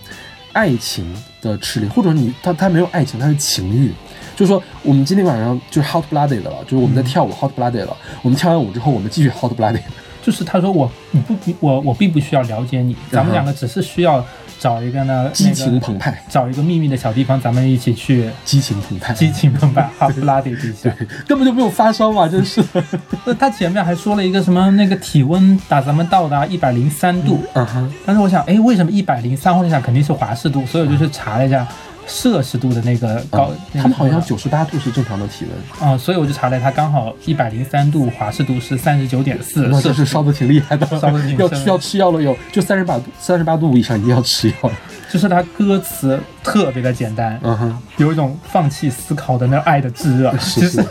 [0.54, 1.06] 爱情
[1.42, 3.92] 的炽烈，或者你它它没有爱情，它是情欲。
[4.36, 7.96] 就是说，我们今天晚上就是 hot blooded 了，就是我们在跳舞 hot blooded 了。
[8.22, 9.82] 我们跳完舞之后，我们继续 hot blooded。
[10.22, 14.26] 就是他说我你不我我并不需要了解你，咱们两个只是需要
[14.60, 20.90] 找一个呢激情那个澎湃，找一个秘密的小地方，咱们一起去激情澎湃，激情澎湃，哈布拉迪一下。
[21.28, 22.60] 根本就没有发烧嘛，真是。
[23.24, 29.56] 那他前面还说了一个什么那个体温打咱们到达一百零三度，嗯哼，但是我想，哎，为什么一百零三？
[29.56, 31.68] 我就想肯定是华氏度，所以我就去查了一下
[32.08, 35.46] 摄氏度的那个高，那个嗯他们好像九十八度是正常的体
[35.80, 44.72] 温，啊、所以我就查了，它刚好一百零三度，华氏度是三十九点四那是烧的挺厉害的，烧的挺深要吃要吃药了有，就三十八度三十八度以上一定要吃药。
[45.16, 50.30] 就是它歌词特别的简单，嗯哼，有一种放弃思考的那爱的炙热。
[50.38, 50.84] 是其实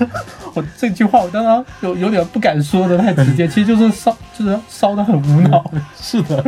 [0.54, 5.70] 我这句话我刚刚有有点不敢说的太直接， 其实就是烧，就是烧的很无脑。
[6.00, 6.42] 是的，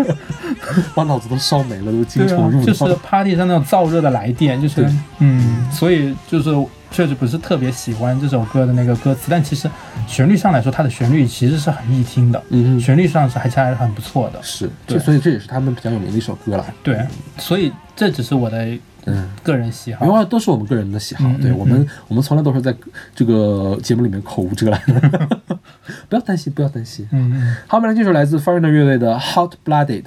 [0.95, 2.65] 把脑子都烧没了，都精虫入，脑。
[2.65, 6.51] 就是 party 上那种燥热的来电，就是嗯，所以就是
[6.91, 9.69] 确实不是特别喜欢这首歌的那个歌词，但其实
[10.07, 14.43] 旋律上来说，它的旋律其实是很易听的，嗯哼，旋律上是还是还是很不错的。
[14.43, 16.65] 是，对所以这也是他们比较有名的一首歌了。
[16.83, 17.07] 对，
[17.39, 18.67] 所以这只是我的
[19.05, 20.13] 嗯，个人喜好因。
[20.13, 22.75] 为都是我们个人的喜好，嗯嗯对我们我们从来都是在
[23.15, 25.29] 这个节目里面口无遮拦的，
[26.09, 27.09] 不要担心，不要担心。
[27.13, 27.57] 嗯嗯。
[27.67, 30.03] 好，我们来这首来自 Foreigner 乐队的《Hot Blooded》。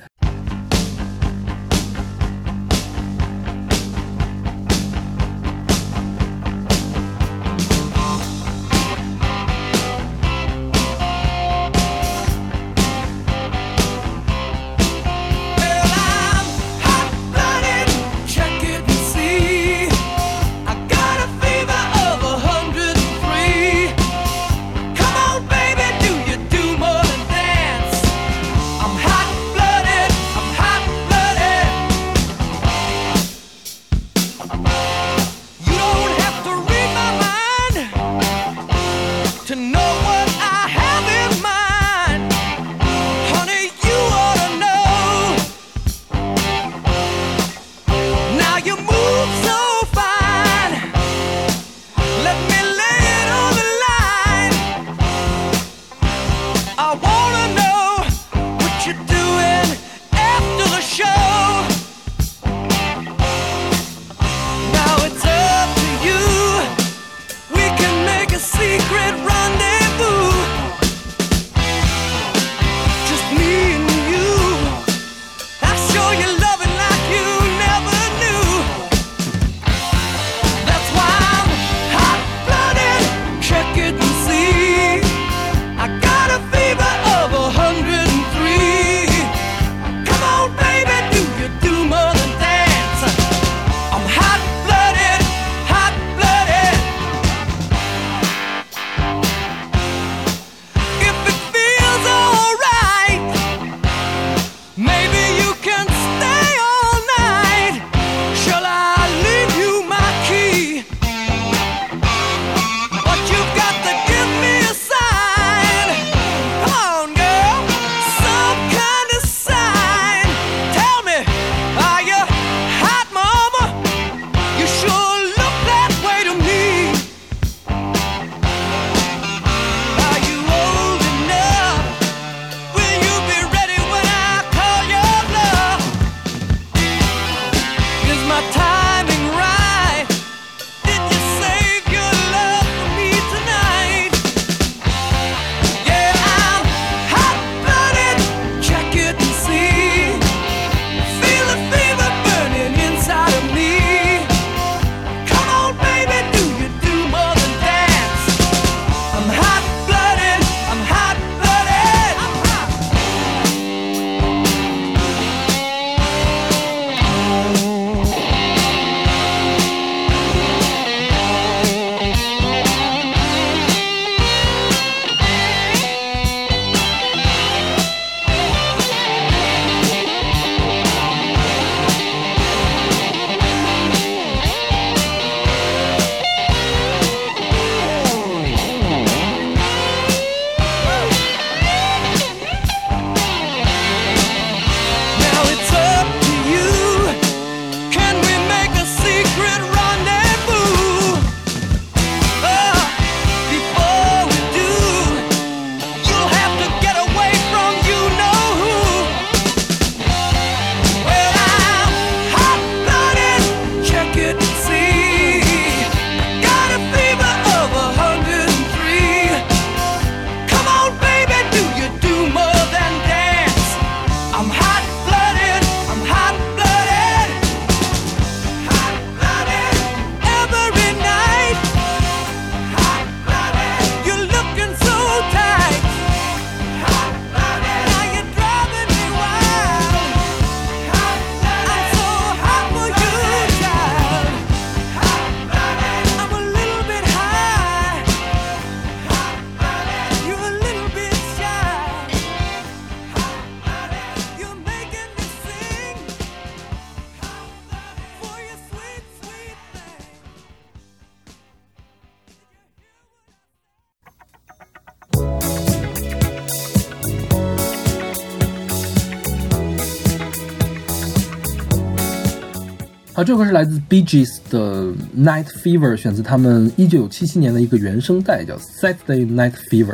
[273.20, 274.84] 好，这首歌是来自 Bee Gees 的
[275.18, 279.94] 《Night Fever》，选自他们一九七七年的一个原声带，叫《Saturday Night Fever》。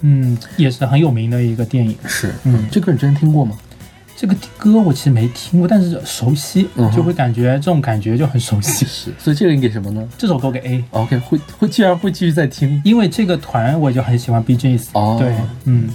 [0.00, 1.94] 嗯，也是很有名的一个电影。
[2.06, 3.54] 是，嗯这歌你之前听过吗？
[4.16, 8.86] 这个歌我其实没听过，但是熟悉，嗯就会感觉这种感觉就很熟悉。
[8.88, 12.80] 是，所以这个你给什么呢这首歌给 A，？OK，会会既然会继续再听。
[12.82, 14.88] 因为这个团我就很喜欢 B G S。
[14.94, 15.36] 哦对，
[15.66, 15.90] 嗯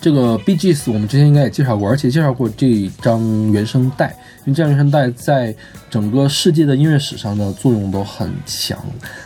[0.00, 5.54] 这个 Gees 我们之前应该也介绍过，而且介绍过这张原声带，因为这张原声带在
[5.90, 8.78] 整个世界的音乐史上的作用都很强，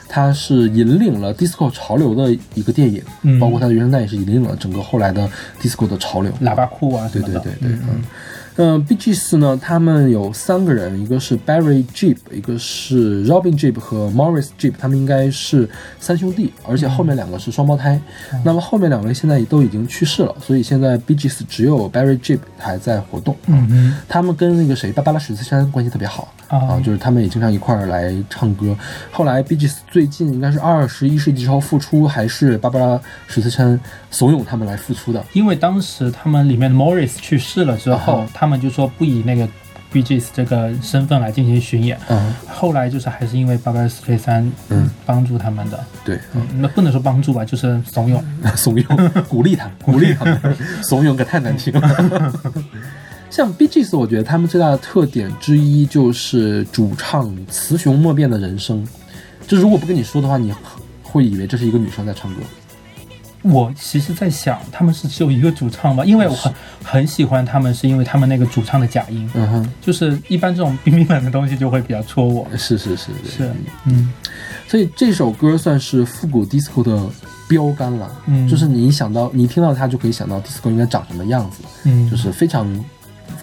[0.09, 5.31] 它是引领了 disco 潮流的一个电影，嗯包括它的原声带也是引领了整个后来的
[5.63, 6.33] disco 的潮流。
[6.43, 7.09] 喇叭裤啊。
[7.13, 8.03] 对对对对，嗯嗯。
[8.57, 18.01] 嗯 b G S 呢，他们有三个人，一个是 Barry Jeep，一个是 Robin Jeep 和 Morris Jeep，他们应该是三兄弟，而且后面两个是双胞胎。
[18.45, 23.37] 那么后面两位现在都已经去世了，所以现在 B G S 只有 Barry Jeep 还在活动。
[23.47, 28.77] 嗯嗯他们跟那个谁芭芭拉史翠珊关系特别好啊啊，就是他们也经常一块儿来唱歌。
[29.11, 33.79] 后来 B G S 最近应该是二十一世纪之后复出，还是芭芭拉史翠珊
[34.15, 35.23] 怂恿他们来复出的。
[35.33, 39.49] 因为当时他们里面的 Morris 去世了之后，啊他们就说不以那个
[39.91, 41.99] B G S 这个身份来进行巡演。
[42.09, 48.23] 嗯，后来就是还是因为芭芭拉斯翠珊嗯帮助他们的，对，嗯，那不能说帮助吧，就是怂恿。
[48.57, 52.33] 怂恿、鼓励他， 鼓励他们，怂恿可太难听了。
[53.31, 58.87] 像 B G S，我觉得他们最大的特点之一就是主唱雌雄莫辨的人声。
[59.47, 60.55] 就如果不跟你说的话，你
[61.03, 62.41] 会以为这是一个女生在唱歌。
[63.45, 66.03] 我其实在想，他们是只有一个主唱吧？
[66.03, 72.47] 因为我很很喜欢他们，是因为他们那个主唱的假音，嗯哼，就是一般这种冰冰冷的东西就会比较戳我。
[72.57, 73.53] 是是是是，
[73.85, 74.11] 嗯
[74.67, 76.99] 所以这首歌算是复古 disco 的
[77.47, 78.11] 标杆了。
[78.27, 82.67] 嗯就是你一想到，你一听到它就可以想到 disco 应该长什么样子，嗯，就是非常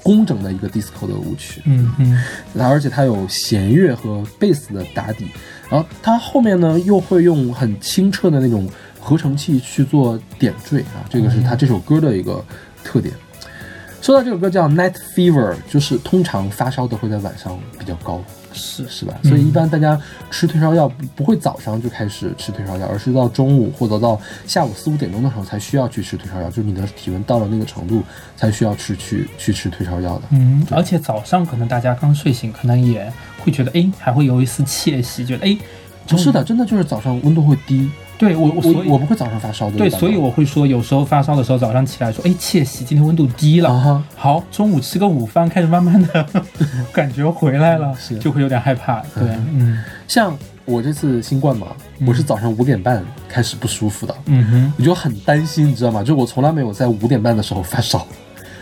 [0.01, 1.61] 工整的一个 disco 的舞曲。
[1.65, 2.23] 嗯嗯
[2.57, 5.27] 而且它有弦乐和贝斯的打底，
[5.69, 8.67] 然后它后面呢又会用很清澈的那种
[9.01, 12.41] 合成器去做点缀啊，这个是它这首歌的一个
[12.83, 13.13] 特点。
[14.01, 18.19] 说到这首歌叫 Night Fever，就是通常发烧的会在晚上比较高，
[18.51, 19.13] 是是吧？
[19.21, 19.99] 嗯所以一般大家
[20.31, 28.01] 吃退烧药不不会早上就开始吃退烧药，而是到中午或者到下午四五点钟的时候才需要去吃退烧药，就是你的体温到了那个程度
[28.35, 30.23] 才需要吃去去吃退烧药的。
[30.31, 35.55] 嗯，而且早上可能大家刚睡醒，可能也会觉得，哎，还会有一丝窃喜，觉得，哎，
[36.07, 37.87] 不是的，真的就是早上温度会低，
[38.21, 39.77] 对我我所我我不会早上发烧的。
[39.77, 44.03] 对，所以我会说，有时候发烧的时候，早上起来说，哎，窃喜，今天温度低了。
[44.15, 46.25] 好，中午吃个午饭，开始慢慢的
[46.93, 49.01] 感觉回来了是，就会有点害怕。
[49.15, 51.67] 对，嗯像我这次新冠嘛，
[52.05, 56.03] 我是早上五点半开始不舒服的，嗯哼，我就很担心，你知道吗？
[56.03, 58.05] 就我从来没有在五点半的时候发烧，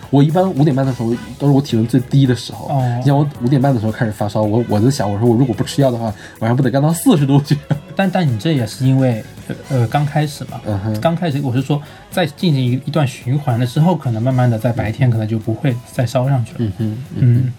[0.09, 2.67] 我一般五点半的时候都是我体温最低的时候。
[2.67, 7.57] 哦你像我五点半的时候开始发烧，我我在想，我说我如果不吃药的话，晚上不得干到四十度去？
[7.95, 10.59] 但但你这也是因为呃呃刚开始嘛，
[11.01, 16.57] 刚开始我是说，在进行一一段循环了之后，可能慢慢的在白天可能就不会再烧上去了。
[16.59, 17.53] 嗯哼，嗯。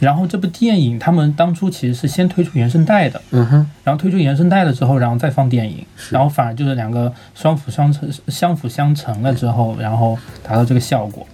[0.00, 11.26] 然后这部电影他们当初其实是先推出原声带的，嗯哼，然后推出原声带了之后，然后再放电影，然后反而就是两个双辅相成、相辅相成了之后，然后达到这个效果。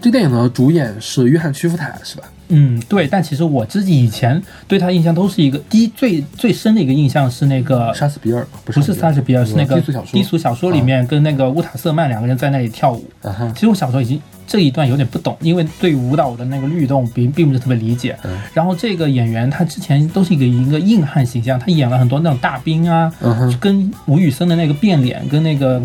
[0.00, 2.24] 这电影的主演是约翰·屈服塔，是吧？
[2.48, 3.06] 嗯，对。
[3.06, 10.12] 但其实我自己以前对他的印象都是一个第一最最深的一个印象是那个杀死比尔不不是莎士比尔，是那个低俗小说。
[10.12, 13.04] 低俗小说里面跟那个乌塔瑟曼两个人在那里跳舞。
[13.22, 18.16] 啊，其实我小时候已经这一段有点不懂，因为对舞蹈的那个律动并并不是特别理解。
[18.24, 25.82] 嗯然后这个演员他之前都是一个一个硬汉形象，他演了很多那种大兵啊，嗯，跟吴宇森的那个变脸，跟那个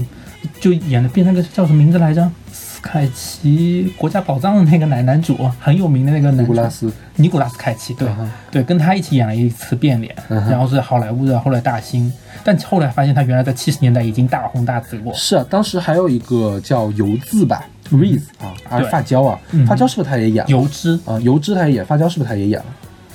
[0.59, 2.29] 就演的变那个叫什么名字来着？
[2.83, 12.11] 斯凯奇国家宝藏的那个男男主，很有名的那个男主尼古拉斯，尼古拉斯凯奇，对、嗯对，跟他一起演了一次变脸，嗯然后是好莱坞的后来大星，
[12.43, 15.13] 但后来发现他原来在七十年代已经大红大紫过。
[15.13, 19.39] 是啊，当时还有一个叫油渍吧 r e e z 啊，还是发胶啊？
[19.51, 20.49] 嗯发胶是不是他也演了？
[20.49, 22.65] 油脂啊，油脂他也演，发胶是不是他也演了？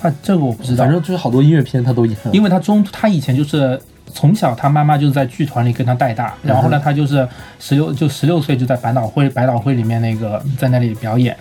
[0.01, 2.31] 啊，这个我不知道反，正就是好多音乐片他都演了。
[2.31, 3.79] 因为他中他以前就是
[4.13, 7.27] 从小他妈妈就是在剧团里跟他带大，然后后来他就是
[7.59, 11.35] 十六就十六岁就在百老汇百老汇里面那个在那里表演，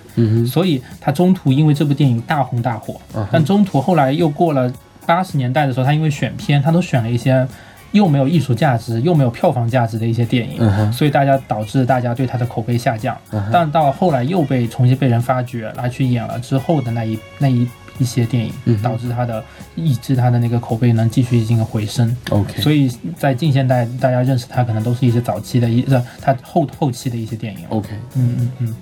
[0.47, 3.01] 所以他中途因为这部电影大红大火。
[3.15, 4.73] 嗯，但中途后来又过了
[5.07, 7.47] 八十年代的时候，他因为选片，他都选了一些
[7.93, 13.17] 又没有艺术价值又没有票房价值的一些电影，嗯所以大家导致大家对他的口碑下降。
[13.33, 17.67] 嗯但到后来又被重新被人发掘，来去演了之后的那一那一
[17.99, 19.45] 一些电影，嗯导致他的
[19.75, 22.17] 抑制他的那个口碑能继续进行回升。
[22.31, 27.61] OK，所以在近现代，大家认识他可能都是一些早期的一呃他后后期的一些电影。
[27.69, 28.77] OK，嗯嗯嗯。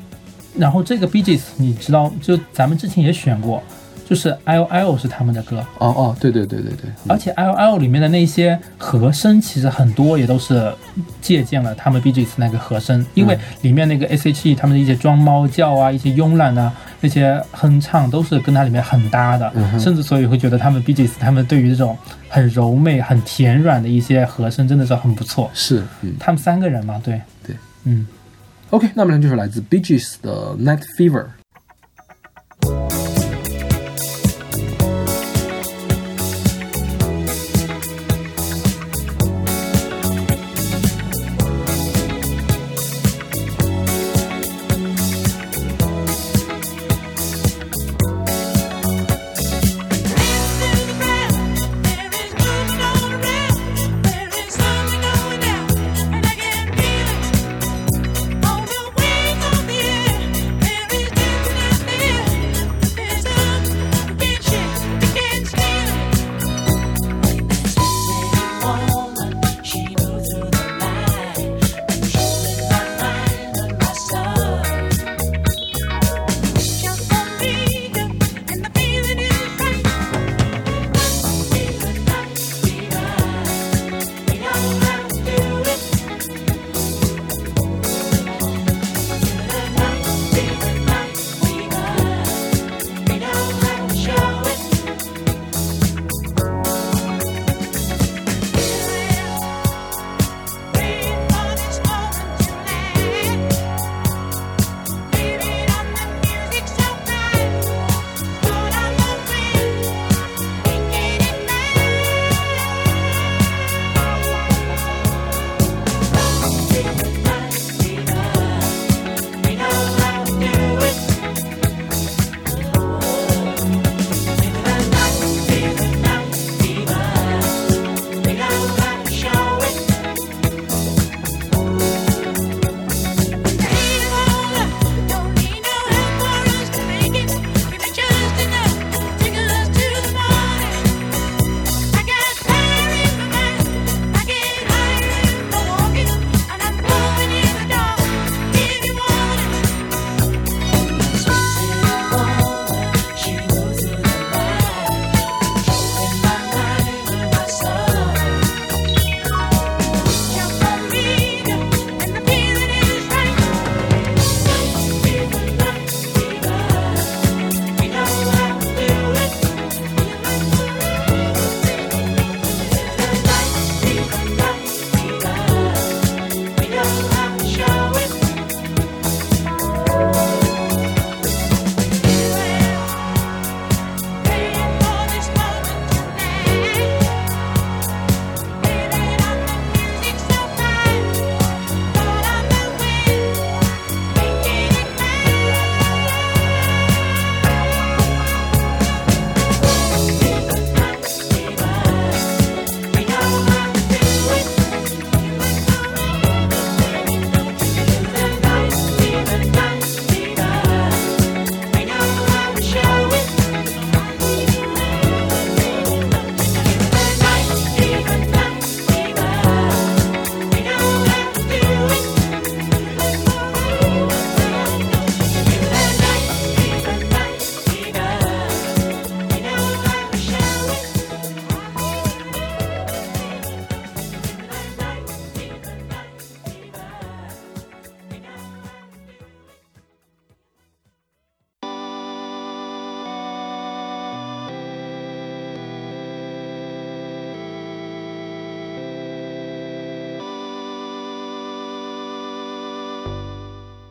[0.56, 3.62] 然后这个 B G S 你知道，就咱们之前也选过，
[4.08, 10.72] 就是 I O I O 是他们的歌，哦哦，对对对对对，而且 I O I O 里面的那些和声，其实很多也都是
[11.20, 21.96] 借鉴了他们 B G S 那个和声，因为里面那个 S H E 他们的一些装猫叫啊，一些慵懒啊，那些哼唱都是跟它里面很搭的，嗯甚至所以会觉得他们 B G S 他们对于这种
[22.28, 25.50] 很柔媚、很甜软的一些和声真的是很不错。
[25.54, 28.06] 是，嗯他们三个人嘛，对对，嗯。
[28.70, 31.26] ，OK，那么呢就是来自 Gees 的 Night Fever。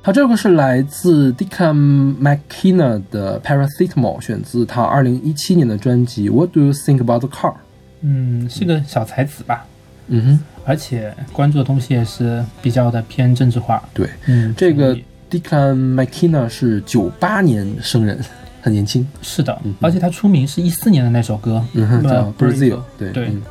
[0.06, 7.56] 好，这个是来自 Declan McKenna 的 Paracetamol，选自他二零一七年的专辑 What Do You Think About the Car？
[8.02, 9.66] 嗯，是个小才子吧，
[10.10, 13.82] 嗯哼，而且关注的东西也是比较的偏政治化。
[13.96, 18.20] 对，嗯，这个所以 Declan McKenna 是九八年生人，
[18.62, 19.08] 很年轻。
[19.24, 23.42] 是的嗯，而且他出名是一四年的那首歌，嗯哼，呃叫 Brazil，对对嗯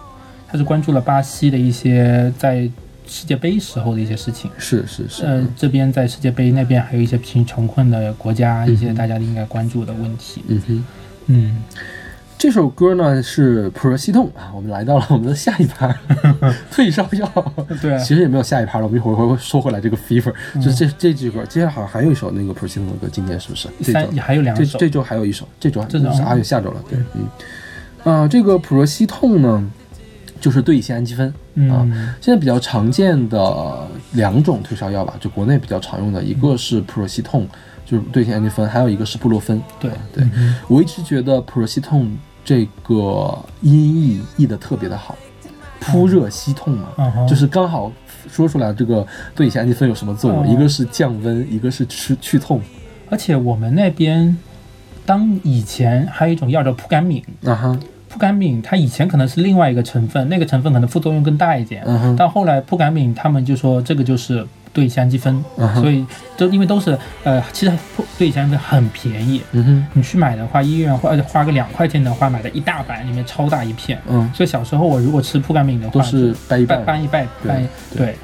[0.46, 2.70] 他是关注了巴西的一些在
[3.14, 4.50] 世界杯时候的一些事情。
[4.58, 10.42] 是是是，呃，这边在世界杯，那边还有一些贫穷困的国家，一些大家应该关注的问题。
[10.48, 10.84] 嗯哼。
[11.26, 11.62] 嗯，
[12.36, 15.96] 这首歌呢是普热西痛啊，我们来到了我们的下一趴，
[16.72, 17.52] 退烧药。
[17.80, 17.96] 对。
[18.00, 23.68] 其实也没有下一趴了，我们一会儿会说回来这个 fever，、就是这这几歌，接下来好像还有一首那个普热西痛的歌，今年是不是？
[23.80, 29.70] 三还有两首，这这周还有一首，这周这周是啊，有下周了，对，嗯，啊、这个普热西痛呢，
[30.40, 31.28] 就是对乙酰氨基酚。
[31.28, 37.46] 啊嗯现在比较常见的两种退烧药吧，就国内比较常用的，一个是普热西痛，
[37.84, 39.62] 就是对乙酰氨基酚，还有一个是布洛芬。
[39.78, 40.26] 对对，
[40.68, 42.10] 我一直觉得普热西痛
[42.44, 45.16] 这个音译译的特别的好，
[45.80, 46.88] 扑热息痛嘛，
[47.28, 47.92] 就是刚好
[48.28, 50.46] 说出来这个对乙酰氨基酚有什么作用，哦。
[50.46, 52.60] 一个是降温，一个是吃去痛。
[53.10, 54.36] 而且我们那边，
[55.06, 57.78] 当以前还有一种药叫扑甘敏，啊哈，
[58.14, 66.06] 扑甘敏它以前可能是另外一个成分，那个成分可能副作用更大一点，嗯哼，但后来扑甘敏他们就说这个就是对乙酰氨基酚，嗯所以
[66.36, 74.00] 都因为都是呃，其实扑对乙酰氨基酚很便宜，嗯哼，你去买的话，医院花花个两块钱的话，买的一大板，里面超大一片。
[74.06, 76.78] 嗯，所以小时候我如果吃扑甘敏的话，都是掰一半。
[76.84, 77.56] 掰掰一掰对掰
[77.96, 78.16] 对对。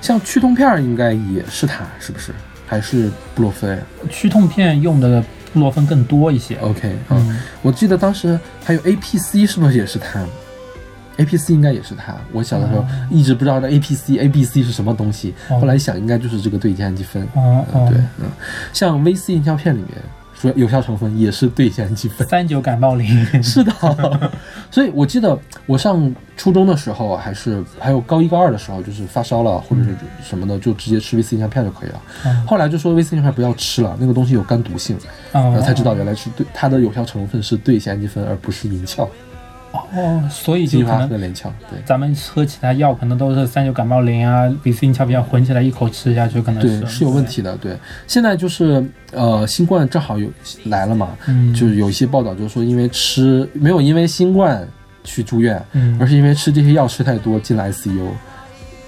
[0.00, 2.32] 像去痛片儿应该也是它，是不是？
[2.66, 3.80] 还是布洛芬？
[4.10, 5.28] 去痛片用的布
[5.58, 6.56] 洛芬更多一些。
[6.56, 10.24] ？OK，嗯，嗯，我记得当时还有 APC 是不是也是他
[11.18, 12.14] ？APC 应该也是他。
[12.32, 17.26] 我小的时候哦一直不知道这 APC、ABC 是什么东西，哦后来一想应该就是这个对乙酰氨基酚。
[17.34, 18.30] 哦嗯，对，嗯，
[18.72, 19.90] 像 VC 银胶片里面
[20.40, 22.26] 说有效成分也是对乙酰氨基酚。
[22.28, 23.08] 三九感冒灵。
[23.42, 23.72] 是的，
[24.70, 25.36] 所以我记得
[25.66, 29.90] 我上初中的时候，还是还有高一高二的时候，就是发烧了或者是
[30.22, 32.00] 什么的，就直接吃维 C 银胶片就可以了。
[32.24, 34.96] 嗯后来就说维 C 银胶片不要吃了，那个东西有肝毒性，
[35.32, 39.08] 然哦后才知道原来是对它的有效成分是对乙酰氨基酚，而不是银翘、
[39.72, 41.08] 哦，所以就可能。
[41.08, 41.82] 对。
[41.84, 47.24] 咱们喝其他药可能都是三九感冒灵啊、比斯灵荟片混起来一口吃下去，可能对，是是有问。
[47.26, 47.56] 题的。
[47.58, 50.28] 对，现在就是呃，新冠正好有
[50.64, 54.66] 来了嘛，嗯，就是有一些报道就是说，因为吃没有因为新冠
[55.04, 58.08] 去住院，嗯而，是因为吃这些药吃太多进了 ICU，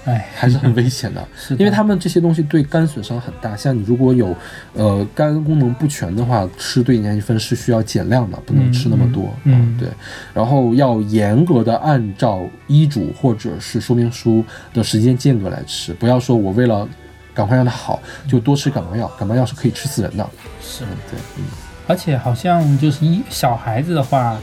[0.05, 1.27] 哎，还是很危险的。
[1.37, 4.35] 是的因为他们这些东西对肝损伤很大，像你如果有
[4.73, 9.33] 呃肝功能不全的话，吃对氨基酚是需要减量的，不能吃那么多。
[9.43, 9.87] 嗯嗯对，
[10.33, 14.43] 然后要严格的按照医嘱或者是说明书
[14.73, 16.87] 的时间间隔来吃，不要说我为了
[17.33, 20.27] 赶快让它好就多吃感冒药，感冒药是可以吃死人的。
[20.61, 21.43] 是嗯，对，嗯
[21.87, 24.39] 而且好像就是一小孩子的话，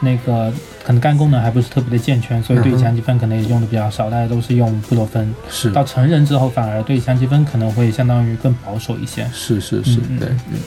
[0.00, 5.32] 那个可能肝功能还不是特别的健全，所以对乙酰氨基酚可能也用的比较少，大家都是用布洛芬。
[5.48, 9.24] 是到成人之后，反而对乙酰氨基酚可能会相当于更保守一些。
[9.32, 10.58] 是是是，对，嗯。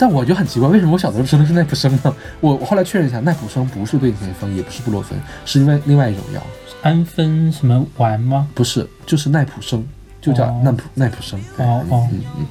[0.00, 2.14] 但我就很奇怪，为什么我小时候吃的是奈普生呢？
[2.40, 6.40] 我我后来确认一下，奈普生不是对乙酰氨基酚，也不是布洛芬，是因为另外一种药。
[6.82, 8.48] 氨酚什么丸吗？
[8.54, 9.84] 不是，就是奈普生，
[10.20, 11.40] 就叫哦奈普、奈普生。
[11.56, 12.46] 对哦哦嗯嗯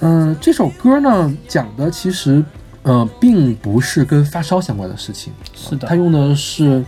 [0.00, 2.44] 嗯、呃这首歌呢讲的其实
[2.86, 6.84] 呃并不是跟发烧相关的事情，是的他用的是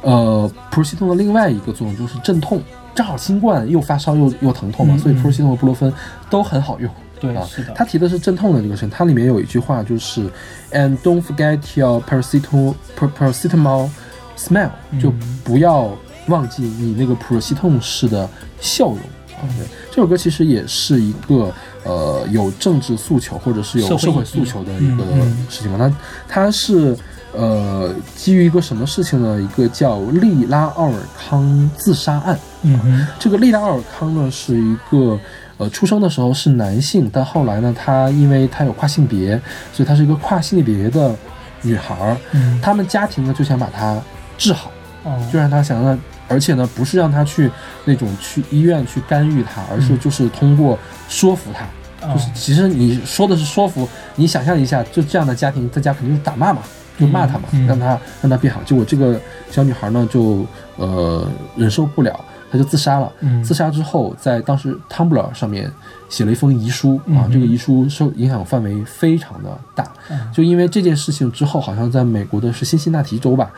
[0.00, 2.60] 呃普热西痛的另外一个作用，就是镇痛。
[2.94, 5.92] 正好新冠又发烧又又疼痛嘛，嗯所以普热西痛和布洛芬
[6.28, 6.90] 都很好用。
[7.20, 7.72] 对啊，是的。
[7.74, 10.28] 他提的是镇痛的这个事情，它里面有一句话就是
[10.72, 13.88] ，and don't forget your paracetamol par- paracetamol
[14.36, 15.12] smell，、嗯就
[15.44, 15.90] 不要
[16.28, 18.28] 忘记你那个普热西痛式的
[18.60, 18.98] 笑容。
[19.42, 21.52] 啊，对，这首歌其实也是一个
[21.84, 25.04] 呃有政治诉求或者是有社会诉求的一个
[25.50, 25.76] 事情嘛。
[25.78, 25.92] 那
[26.28, 26.96] 它是
[27.32, 29.40] 呃基于一个什么事情呢？
[29.40, 32.38] 一个叫利拉奥尔康自杀案。
[32.62, 35.18] 嗯哼，这个利拉奥尔康呢是一个
[35.58, 39.40] 呃出生的时候是男性，但后来呢他因为他有跨性别，
[39.72, 41.14] 所以他是一个跨性别的
[41.62, 42.16] 女孩儿。
[42.30, 44.00] 嗯，他们家庭呢就想把她
[44.38, 44.70] 治好，
[45.02, 47.50] 哦，就让她想让她，而且呢不是让他去
[47.84, 51.64] 那种去医院去干预他，而是嗯就是通过说服她。
[51.64, 56.60] 哦就是其实你说的是说服，你想象一下，就这样的家庭在家肯定是打骂嘛，
[56.98, 58.60] 就骂他嘛，让他让他变好。
[58.64, 59.20] 结果这个
[59.50, 60.44] 小女孩呢就
[60.78, 63.12] 呃忍受不了，她就自杀了。
[63.20, 65.70] 嗯自杀之后，在当时 Tumblr 上面
[66.08, 69.86] 写了一封遗书啊嗯，这个遗书受影响范围非常的大。
[70.10, 73.48] 嗯就因为这件事情之后，好像在美国的是辛辛那提州吧，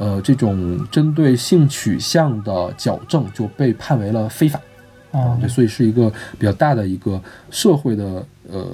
[0.00, 4.58] 呃，这种针对性取向的矫正就被判为了非法。
[5.12, 7.20] 啊哦，对，所以是一个比较大的一个
[7.50, 8.64] 社会的呃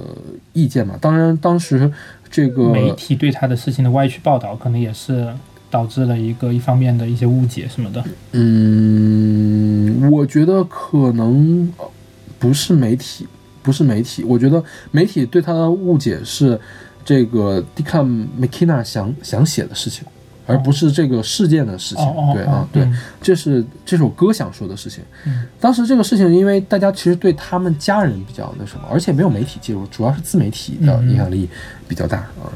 [0.53, 0.95] 意见嘛。
[1.01, 1.91] 当然，当时
[2.29, 5.27] 这个媒体对他的事情的歪曲报道，可能也是
[5.69, 8.03] 导致了一个一方面的一些误解什么的。
[8.33, 11.89] 嗯，我觉得可能呃
[12.39, 13.27] 不是媒体，
[13.61, 14.23] 不是媒体。
[14.23, 16.57] 我觉得媒体对他的误解是
[17.03, 20.05] 这个 Dicam McKenna 想想写的事情，
[20.47, 22.05] 而不是这个事件的事情。
[22.33, 25.03] 对啊，对，嗯这是这首歌想说的事情。
[25.25, 31.49] 嗯当时这个事情，因为大家其实对他们家人比较那什么，而且没有媒体介入，主要是自媒体的影响力
[31.87, 32.49] 比较大啊。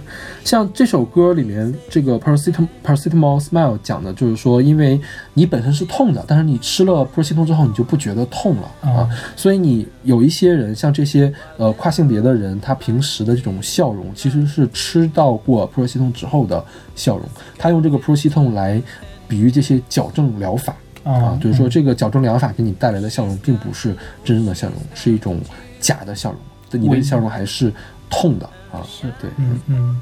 [0.43, 4.99] 像这首歌里面这个 paracetamol paracetamol smile 讲的就是说，因为
[5.33, 16.63] 你本身是痛的，但是你吃了 paracetamol 之后，你就不觉得痛了啊哦，所以你有一些人，像这些呃跨性别的人，他平时的这种笑容，其实是吃到过 paracetamol 之后的
[16.95, 17.25] 笑容。
[17.57, 18.81] 他用这个 paracetamol 来
[19.27, 20.75] 比喻这些矫正疗法。
[21.03, 25.39] 啊啊，，就是说这个矫正疗法给你带来的笑容，并不是真正的笑容，是一种
[25.79, 26.39] 假的笑容，
[26.79, 27.73] 你的笑容还是
[28.07, 28.85] 痛的啊。
[28.87, 30.01] 是对，嗯嗯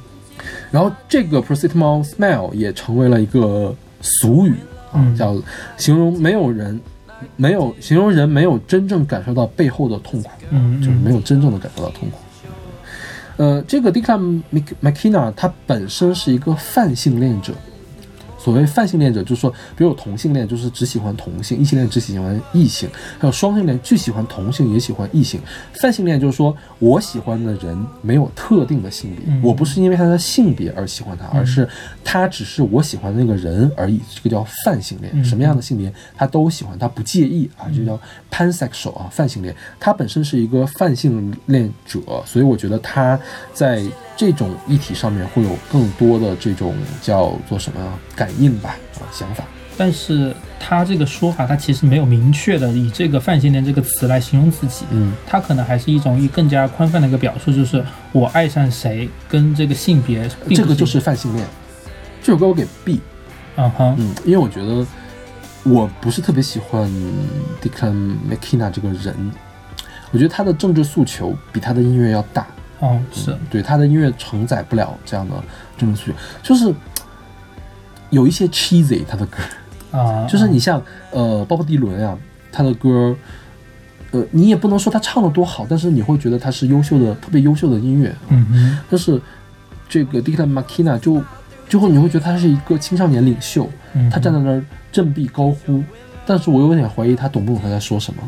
[0.69, 4.55] 然后这个 paracetamol smile 也成为了一个俗语
[4.91, 5.41] 啊，嗯叫
[5.77, 6.77] 形容没有人
[7.38, 12.17] 没有形容人没有真正感受到背后的痛苦，嗯，就是没有真正的感受到痛苦。
[13.38, 17.53] 呃，这个 Declan Mc- McKenna 他本身是一个泛性恋者。
[18.49, 22.89] 所谓泛性恋者，就是说，比如有同性恋，就是只喜欢同性；异性恋只喜欢异性；
[23.19, 25.39] 还有双性恋，既喜欢同性也喜欢异性。
[25.73, 31.69] 泛性恋就是说我喜欢的人没有特定的性别，嗯我不是因为他的性别而喜欢他，而是
[32.03, 34.01] 他只是我喜欢的那个人而已。
[34.15, 37.99] 这个叫泛性恋，嗯什么样的性别他都喜欢，他不介意啊，这叫
[38.31, 39.55] pansexual 啊，泛性恋。
[39.79, 43.19] 他本身是一个泛性恋者，所以我觉得他
[43.53, 43.83] 在
[44.20, 47.80] 这种议题上面会有更多的这种叫做什么
[48.17, 49.45] 感应吧啊想法。
[49.78, 61.47] 但是他这个说法，他其实没有明确的以这个泛性恋这个词来形容自己，嗯他可能还是一种一更加宽泛的一个表述，就是我爱上谁跟这个性别这个就是泛性恋。
[62.22, 62.99] 这首歌我给 B，
[63.55, 64.86] 嗯哼嗯，因为我觉得
[65.63, 66.91] 我不是特别喜欢
[67.63, 69.32] Declan McKenna 这个人，
[70.11, 72.45] 我觉得他的政治诉求比他的音乐要大。
[72.80, 73.36] 哦是。
[73.49, 75.36] 对他的音乐承载不了这样的
[75.77, 76.73] 这种诉求，就是
[78.09, 79.38] 有一些 cheesy 他的歌，
[79.91, 82.17] 啊，就是你像呃鲍勃迪伦啊，
[82.51, 83.15] 他的歌，
[84.11, 88.15] 呃你也不能说他唱的多好，但是你会觉得他是优秀的，特别优秀的音乐。
[88.30, 88.80] 嗯哼。
[88.89, 89.21] 但是
[89.88, 91.21] 这个 Declan McKenna 就
[91.67, 95.84] 最后你会觉得他是一个青少年领袖，嗯，他站在那儿振臂高呼，
[96.25, 98.23] 但是我有点怀疑他懂不懂他在说什么。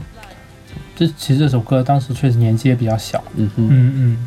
[0.95, 3.67] 这其实这首歌当时确实年纪也比较小，嗯哼。
[3.67, 4.17] 嗯嗯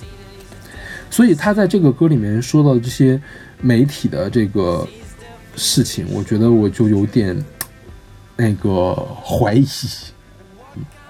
[1.14, 3.20] 所以他在这个歌里面说到的这些
[3.60, 4.84] 媒体的这个
[5.54, 7.40] 事情，我觉得我就有点
[8.34, 8.92] 那个
[9.24, 9.64] 怀疑。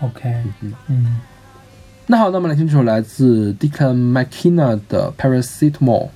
[0.03, 0.29] ，OK，
[0.61, 1.21] 嗯嗯。
[2.07, 6.11] 那好，那我们来听这首来自 Declan McKenna 的 Paracetamol。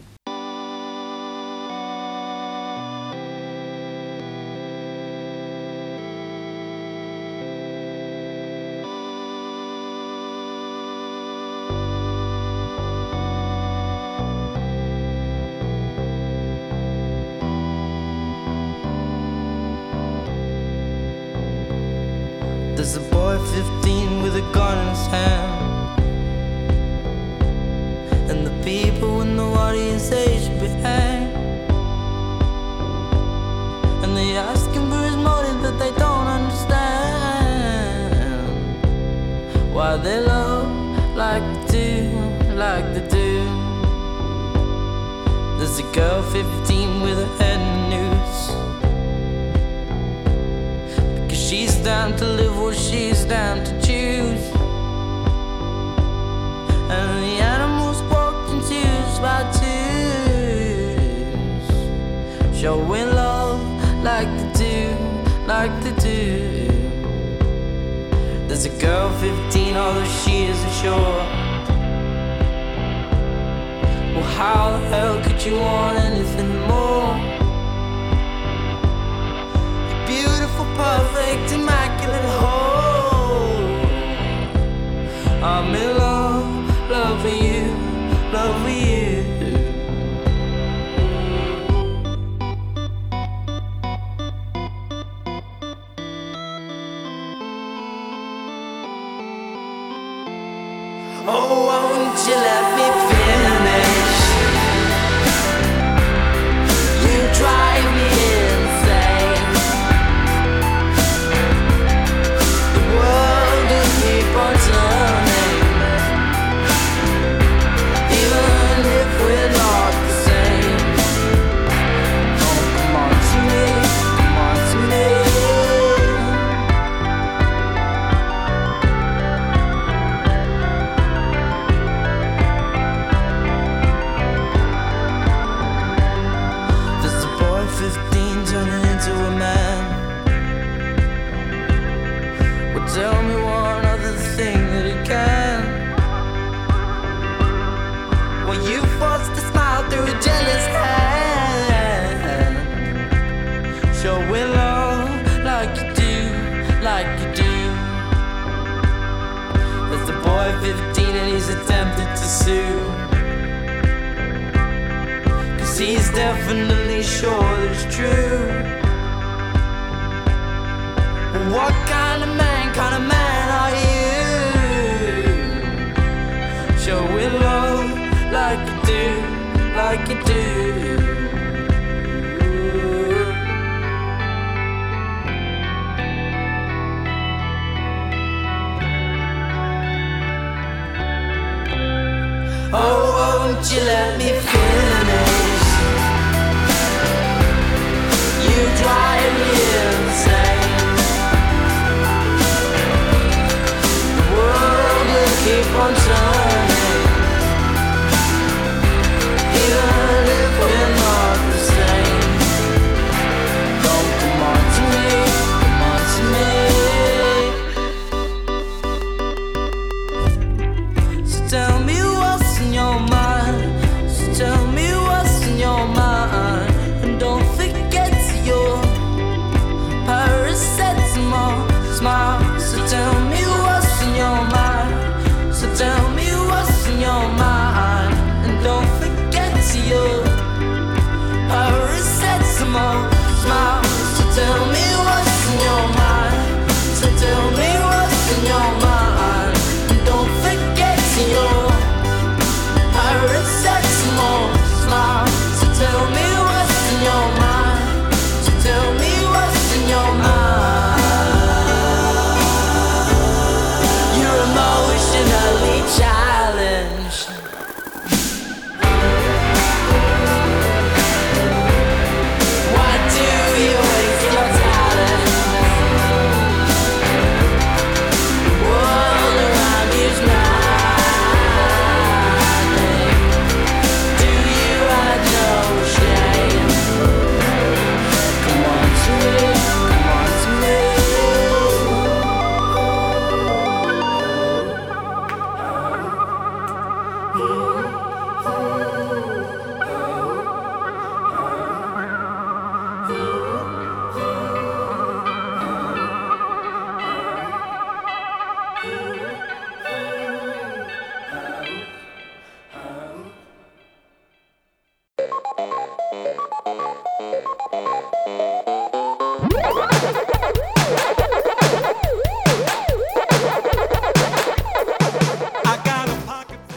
[166.49, 168.28] Definitely sure it's true.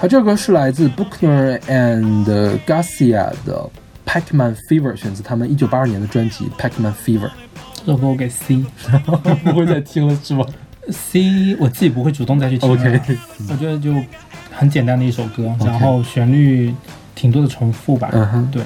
[0.01, 2.25] 它这首歌是来自 Bookner and
[2.65, 3.69] Garcia 的
[4.03, 7.29] Pac-Man Fever，选自他们一九八二年的专辑 Pac-Man Fever。
[7.85, 8.65] 这首歌我给 C。
[9.45, 10.43] 不会再听了是吗
[10.89, 12.75] C 我自己不会主动再去听了。
[12.75, 13.15] ？OK，
[13.47, 13.93] 我觉得就
[14.51, 16.73] 很简单的一首歌，然后旋律
[17.13, 18.09] 挺多的重复吧。
[18.11, 18.63] 嗯哼对，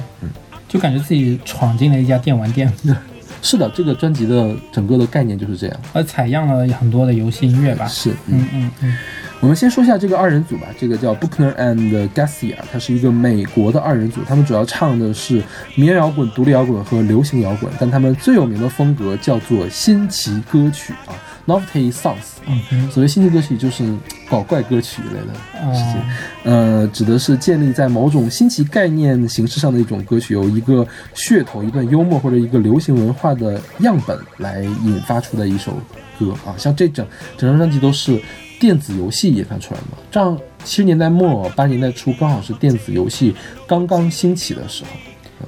[0.70, 2.72] 就感觉自己闯进了一家电玩店，
[3.44, 5.78] 是的，这个专辑的整个的概念就是这样。
[5.92, 7.86] 而采样了很多的游戏音乐吧。
[7.88, 8.98] 是，嗯嗯嗯嗯，
[9.42, 15.44] 我们先说一下这个二人组吧，这个叫 Buckner and Garcia，它是一个美国的二人组，他们主要唱的是
[15.76, 21.14] 民谣摇滚、独立摇滚和流行摇滚，但他们最有名的风格叫做新奇歌曲啊
[21.46, 22.58] ，Novelty Songs 啊。
[22.72, 23.84] 嗯所谓新奇歌曲就是
[24.30, 25.34] 搞怪歌曲一类的
[25.74, 26.08] 事情，啊
[26.44, 35.74] 呃，指的是建立在某种新奇概念形式上的一种歌曲，由一个噱头、一段幽默或者一个流行文化的样本来引发出的一首
[36.18, 36.56] 歌啊。
[36.58, 37.06] 像这整
[37.38, 38.20] 整张专辑都是
[38.60, 43.36] 电子游戏研发出来了嘛，这样七十年代末八十年代初刚好是电子游戏
[43.68, 44.90] 刚刚兴起的时候。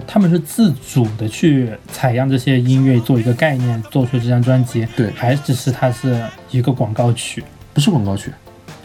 [0.06, 4.86] 他们是自主的去采样这些音乐，做一个概念，做出这张专辑。
[4.96, 7.44] 对还只是它是一个广告曲，
[7.74, 8.32] 不是广告曲，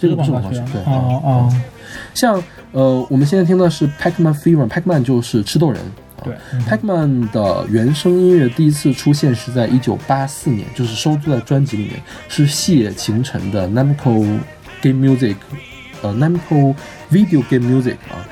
[0.00, 0.64] 这个不是广告曲啊。
[0.72, 1.62] 广告曲对，哦哦，
[2.14, 5.82] 像呃，我们现在听的是 Pac-Man Fever，Pac-Man 就是吃豆人。
[6.22, 6.24] 啊。
[6.24, 14.38] 对，嗯 Pac-Man 的原声音乐第一次出现是在一九八四年，就是收录在专辑里面，是谢晴晨的 Namco
[14.80, 15.36] Game Music，
[16.02, 16.74] 呃 Namco
[17.10, 18.26] Video Game Music 啊，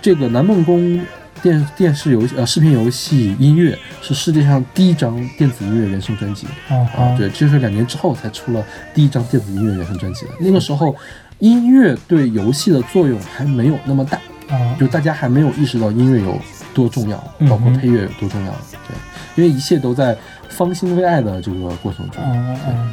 [0.00, 1.04] 这个南梦宫
[1.42, 6.46] 电电视游戏呃视频游戏音乐是世界上第一张电子音乐原声专辑。
[6.68, 8.64] 啊啊，对，这是两年之后才出了
[8.94, 10.32] 第一张电子音乐原声专辑的。
[10.38, 10.94] 那个时候，
[11.40, 14.18] 音乐对游戏的作用还没有那么大，
[14.48, 16.40] 啊，就大家还没有意识到音乐有
[16.74, 17.16] 多重要，
[17.48, 18.52] 包括配乐有多重要。
[18.88, 18.96] 对，
[19.36, 20.16] 因为一切都在
[20.48, 22.22] 方兴未艾的这个过程中。
[22.24, 22.92] 嗯嗯。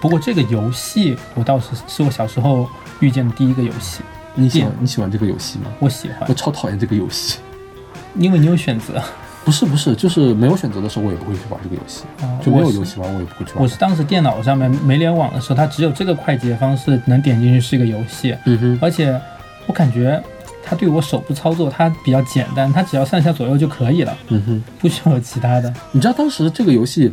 [0.00, 2.68] 不过这个游戏我倒是是我小时候
[3.00, 4.02] 遇见的第一个游戏，
[4.34, 5.66] 你喜欢你喜欢这个游戏吗？
[5.78, 7.38] 我喜欢我，超讨厌这个游戏。
[8.16, 9.02] 因为你有选择。
[9.42, 13.62] 不是不是，就是没有选择的时候，我也不会去玩这个游戏，啊就没有游戏玩，我也不会去玩。
[13.62, 19.18] 我是当时电脑上面没联网的时候，它只有这个快捷方式能点进去是一个游戏，嗯哼，而且
[19.66, 20.22] 我感觉
[20.62, 25.72] 它对我手部操作它比较简单，它只要上下左右就可以了，嗯哼，不需要有其他的。
[25.92, 27.12] 你知道当时这个游戏，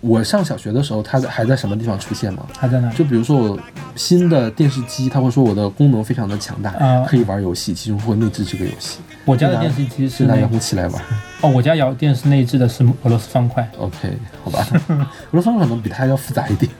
[0.00, 2.46] 我上小学的时候，它还在什么地方出现吗？
[2.56, 2.88] 还在哪？
[2.92, 3.58] 就比如说我
[3.96, 11.02] 新的电视机，它会说我的功能非常的强大，啊可以玩游戏，其中会内置这个游戏，我家的电视机是拿遥控器来玩。
[11.40, 14.12] 哦，我家遥电视内置的是俄罗斯方块，OK，
[14.44, 16.70] 好吧，俄罗斯方块可能比它要复杂一点。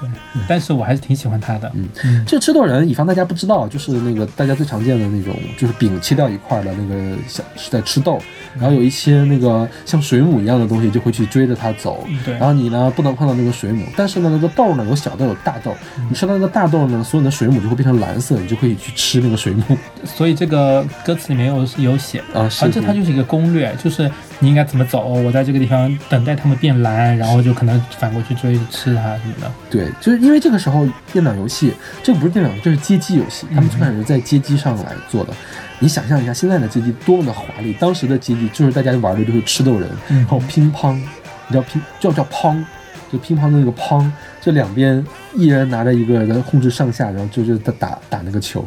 [0.00, 0.08] 对，
[0.48, 1.70] 但是我还是挺喜欢它的。
[1.74, 1.88] 嗯。
[2.04, 2.24] 嗯。
[2.26, 8.20] 这个吃豆人，以防大家不知道，就是那个大家最常见的那种，就是饼切掉一块儿的那个小是在吃豆，
[8.58, 12.34] 然后有一些那个像水母一样的东西就会去追着它走，对。
[12.34, 15.74] 然后你呢不能碰到那个水母，但是呢那个豆呢有小豆有大豆，
[16.08, 19.62] 你吃到那个大豆呢，所有的水母就会变成蓝色，你就可以去吃那个水母。
[20.04, 24.10] 所以这个歌词里面有有写，啊，是而且它就是一个攻略，就是
[24.40, 29.50] 你应该怎么走，我在这个地方等待他们变蓝，然后就可能反过去追吃它什么的。
[29.68, 31.72] 对，就是因为这个时候电脑游戏，
[32.02, 35.32] 这个不是电脑，这是街机游戏，他们最开始是在街机上来做的。
[35.80, 41.02] 你想象一下，现在的街机多么的华丽，当时的街机就是大家玩的就是吃豆人，嗯还有乒乓，你
[41.50, 42.64] 知道乒叫叫乓，
[43.12, 44.08] 就乒乓的那个乓，
[44.40, 48.64] 这两边一人拿着一个人控制上下，然后就是在打打那个球。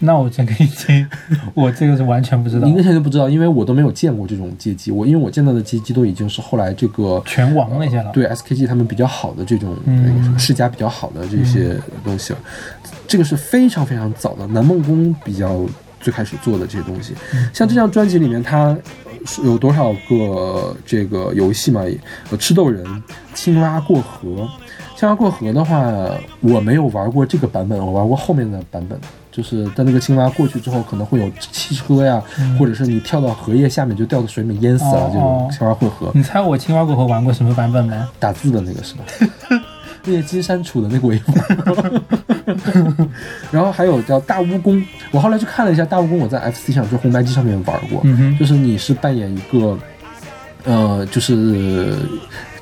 [0.00, 1.08] 那我这个已经，
[1.54, 2.72] 我这个是完全不知道你。
[2.74, 12.38] 应该都不知道，因为我都没有见过这种街机，我因为我见到的街机都已经是后来这个拳王那些了，对 SKG 他们比较好的这种嗯世家比较好的这些东西了，
[13.06, 15.64] 这个是非常非常早的，南梦宫比较
[16.00, 17.14] 最开始做的这些东西。
[17.52, 18.76] 像这张专辑里面，它
[19.42, 21.82] 有多少个这个游戏嘛？
[22.30, 22.84] 有吃豆人、
[23.32, 24.48] 青蛙过河。
[24.96, 25.92] 青蛙过河的话，
[26.40, 28.98] 我没有玩过这个版本，我玩过后面的版本。
[29.34, 32.22] 就是在那个青蛙过去之后，可能会有汽车呀，
[32.58, 36.12] 或者是你跳到荷叶下面就掉到水里面淹死了，哦这种哦青蛙过河。
[36.14, 38.08] 你猜我青蛙过河玩过什么版本吗？
[38.20, 39.02] 打字的那个是吧？
[40.06, 42.02] 那些金山楚的那个我也玩，
[43.50, 49.78] 然后还有叫大蜈蚣，我后来去看了一下大蜈蚣，我在 FC 上就红白机上面玩过，嗯哼，就是你是扮演一个，
[50.64, 51.96] 呃，就是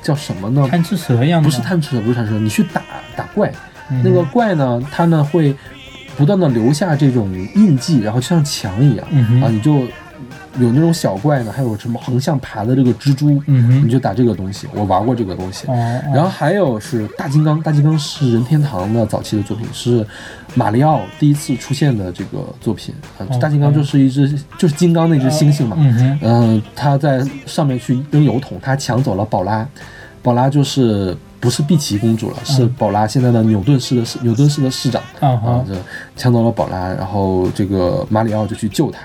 [0.01, 0.65] 叫什么呢？
[0.71, 2.81] 贪吃蛇一样的，不是贪吃蛇，不是贪吃蛇，你去打
[3.15, 3.51] 打怪，
[3.91, 5.53] 嗯那个怪呢，它呢会
[6.17, 9.81] 不断的留下这种印记，然后就像墙一样，嗯啊，你就
[10.59, 15.65] 有那种小怪呢，还有什么横向爬的这个蜘蛛，嗯你就打这个东西，我玩过这个东西。
[16.13, 20.05] 然后还有是大金刚，大金刚是任天堂的早期的作品，是
[20.53, 23.25] 马里奥第一次出现的这个作品啊。
[23.41, 25.75] 大金刚就是一只就是金刚那只猩猩嘛，
[26.21, 29.67] 嗯、他在上面去扔油桶，他抢走了宝拉，
[30.21, 35.75] 宝拉就是不是碧琪公主了，是宝拉现在的纽顿市的市纽顿市的市长啊啊，，这
[36.15, 39.01] 抢走了宝拉，然后这个马里奥就去救他，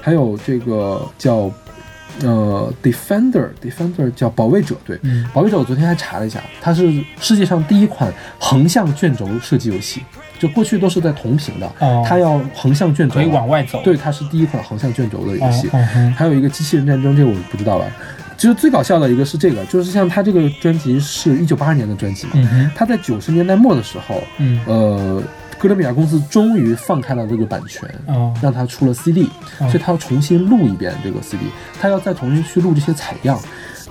[0.00, 1.50] 还有这个叫
[2.22, 10.02] 呃 Defender Defender 叫保卫者，对，嗯保卫者我昨天还查了一下，它是世界上第一款横向卷轴射击游戏，
[10.38, 15.68] 就过去都是在同屏的，哦它要横向卷轴，可以往外走，对，它是第一款横向卷轴的游哦，戏。
[16.16, 17.84] 还有一个机器人战争，这个我不知道了。
[18.36, 24.60] 其实最搞笑的一个是这个，就是像他这个专辑是一九八二年的专辑嘛，嗯哼，它在九十年代末的时候，嗯。
[24.66, 25.22] 呃，
[25.58, 28.34] 哥伦比亚公司终于放开了这个版权，哦。
[28.42, 29.68] 让他出了 CD，哦。
[29.68, 31.44] 所以他要重新录一遍这个 CD，
[31.80, 33.40] 他要再重新去录这些采样。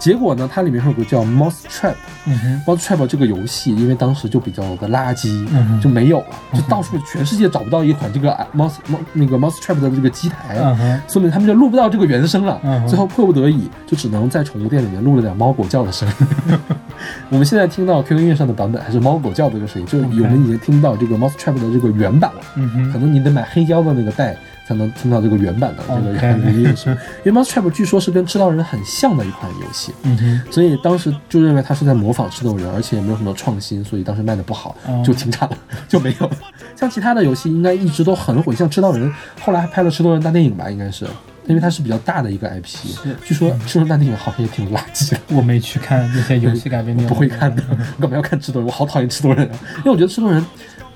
[0.03, 1.93] 结果呢，它里面有个叫 Mouse Trap，
[2.25, 8.73] 嗯哼，Mouse Trap 这个游戏，因为当时就比较的垃圾，嗯哼就没有了，就到处全世界找不到一款这个 Mouse
[9.13, 12.59] 那个 Mouse Trap 的这个机台，嗯哼，说明他们就录不到这个原声了。
[12.63, 16.59] 嗯哼最后迫不得已，就只能在宠物店里面录了点猫狗叫的声音。
[17.29, 22.41] 我们现在听到 QQ 音乐上的版本还是猫狗叫的这个声音，就是我们已经听到这个 Mouse Trap 的这个原版了。
[22.55, 24.35] 嗯哼，可能你得买黑胶的那个带
[24.67, 26.95] 才能听到这个原版的这个原音乐声。
[27.23, 35.57] 因为 Mouse Trap 据说是跟吃豆人很像的一款游戏，嗯哼，所以当时就认为它是在模仿吃豆人，而且也没有什么创新，所以当时卖的不好哦，就停产了，
[35.87, 36.35] 就没有了。
[36.75, 41.05] 像其他的游戏应该一直都很火，像吃豆人后来还拍了吃豆人大电影吧，应该是。
[41.45, 42.87] 因为它是比较大的一个 IP，
[43.25, 47.61] 据说吃豆人大电影好像也挺垃圾的，我没去看那些游戏改编的， 不会看的。
[47.69, 48.67] 我 干嘛要看吃豆人？
[48.67, 49.59] 我好讨厌吃豆人啊！
[49.79, 50.45] 因为我觉得吃豆人，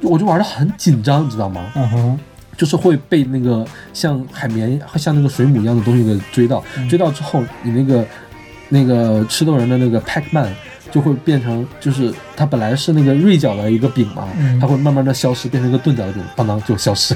[0.02, 1.70] 我就玩的很紧张，你知道吗？
[1.76, 2.20] 嗯哼，
[2.58, 8.06] 就是会被那个像海绵、像那个水母一样的东西给追到，嗯追到之后，你那个
[8.70, 10.52] 那个吃豆人的那个 Pac-Man
[10.92, 17.16] 就会变成，就是它本来是那个锐角的一个饼嘛，嗯它会慢慢的消失，变成一个钝角的饼，当当就消失。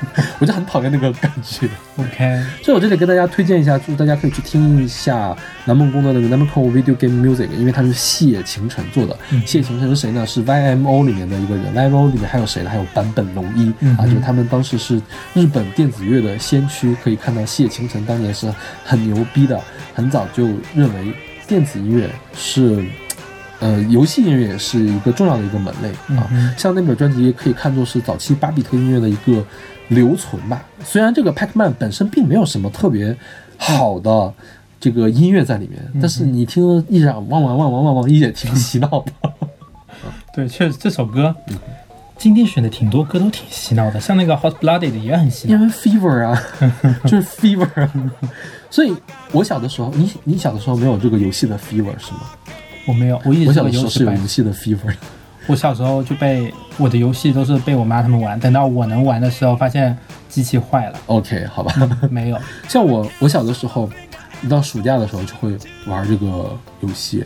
[0.40, 9.16] 我就很讨厌那个感觉，，OK，所以我这里跟大家推荐一下，就是大家可以去听一下南梦宫的那个 Namco Video Game Music，因为它是谢晴晨做的。
[9.30, 10.26] 嗯谢晴晨是谁呢？
[10.26, 12.70] 是 YMO 里面的一个人，YMO 里面还有谁呢？
[12.70, 15.00] 还有坂本龙一、嗯啊，就是他们当时是
[15.34, 18.52] 日本电子乐的先驱，可以看到谢晴晨当年是
[18.84, 19.60] 很牛逼的。
[19.92, 21.12] 很早就认为
[21.46, 22.82] 电子音乐是，
[23.58, 26.26] 呃，游戏音乐是一个重要的一个门类啊。
[26.30, 29.44] 嗯像那本专辑可以看作是早期巴比特音乐的一个
[29.90, 30.64] 留存吧。
[30.82, 33.16] 虽然这个 Pac-Man 本身并没有什么特别
[33.56, 34.32] 好的
[34.80, 39.12] 这个音乐在里面，但是你听了一场汪汪汪汪汪汪，也挺洗脑的。
[40.34, 41.34] 对，确实这首歌，
[42.16, 45.54] 今天选的挺多歌都挺洗脑的，像那个 Hot Blooded 也很洗脑。
[45.54, 46.42] 因为 fever 啊，
[47.04, 47.92] 就是 fever 啊。
[48.70, 48.94] 所以
[49.32, 52.20] 我小的时候，你你小的时候没有这个游戏的 fever 是吗？
[52.86, 53.88] 我没有，我一直是个我小的时候。
[53.90, 54.96] 是有游戏的 fever 的。
[55.46, 59.96] 我小时候就被我的游戏都是被我妈他们玩，等到我能玩的时候，发现
[60.28, 61.74] 机器坏了，OK，好吧。
[62.10, 62.38] 没有。
[62.68, 63.88] 像我，我小的时候，
[64.42, 67.18] 一到暑假的时候就会玩这个游戏，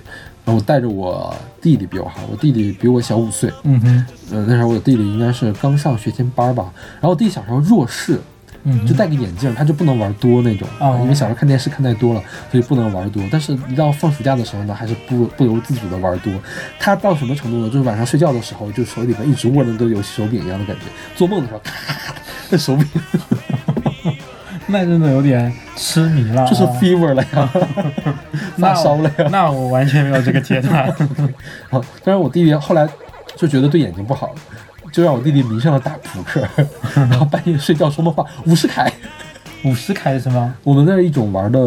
[0.44, 8.20] 然后我带着我弟弟比我好，我弟弟比我小五岁，嗯哼，呃，那时候我弟弟应该是刚上学前班吧，然后我弟小时候弱视，
[8.64, 13.22] 嗯，就戴个眼镜，他就不能玩多那种，啊因为小时候看电视看太多了，所以不能玩多。
[13.30, 16.32] 但是一到放暑假的时候呢，还是不不由自主的玩多。
[16.78, 17.66] 他到什么程度呢？
[17.68, 20.82] 就是晚上睡觉的时候，就手里面一直握着个游戏手柄一样的感觉，
[21.14, 22.14] 做梦的时候咔，
[22.50, 22.86] 那手柄
[24.66, 27.50] 那真的有点痴迷了啊，就是 fever 了呀，
[28.56, 29.28] 那发烧了呀。
[29.30, 30.88] 那我完全没有这个阶段。
[31.68, 32.88] 啊，当然我弟弟后来
[33.36, 34.34] 就觉得对眼睛不好，
[34.94, 36.46] 就让我弟弟迷上了打扑克，
[36.94, 38.24] 然后半夜睡觉说梦话。
[38.46, 38.88] 五十凯。
[39.64, 40.54] 五十凯是吗？
[40.62, 41.58] 我们那一种玩的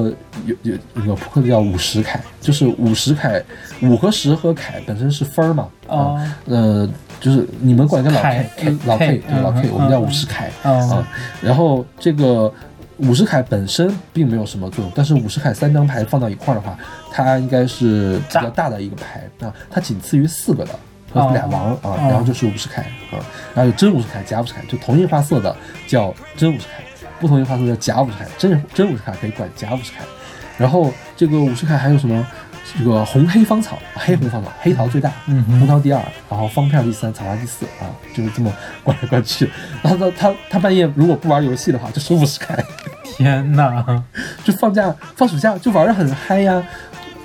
[0.45, 3.43] 有有那个扑克叫五十凯，就是五十凯，
[3.81, 6.15] 五和十和凯本身是分儿嘛，哦。
[6.15, 10.49] 啊，呃，就是你们管叫老凯 K，嗯老 K 对老 K，嗯我们叫嗯五十凯。
[10.63, 10.71] 哦。
[10.71, 11.07] 啊，
[11.41, 12.49] 然后这个。
[12.99, 16.75] 五十凯本身并没有什么作用，但是五十凯三张牌放到一块儿的话，
[17.11, 19.21] 它应该是比较大的一个牌。
[19.39, 20.71] 啊，它仅次于四个的，
[21.11, 22.81] 和哦俩王啊，哦然后就是五十凯
[23.11, 23.17] 啊，
[23.53, 25.55] 然后有真五十凯、假五十凯，就同一花色的
[25.87, 26.83] 叫真五十凯，
[27.19, 29.99] 不同一花色叫假五十凯，真真五十凯可以管假五十凯。
[30.57, 32.25] 然后这个五十凯还有什么？
[32.77, 38.51] 这个红黑芳草，黑红芳草，黑桃最大，嗯红桃第二，然后方片第三，草花第四啊，就是这么
[38.83, 39.49] 管来管去。
[39.81, 42.61] 然后他他他半夜如果不玩游戏的话，就收五十凯，
[43.05, 44.03] 天哪！
[44.43, 46.61] 就放假放暑假就玩的很嗨呀。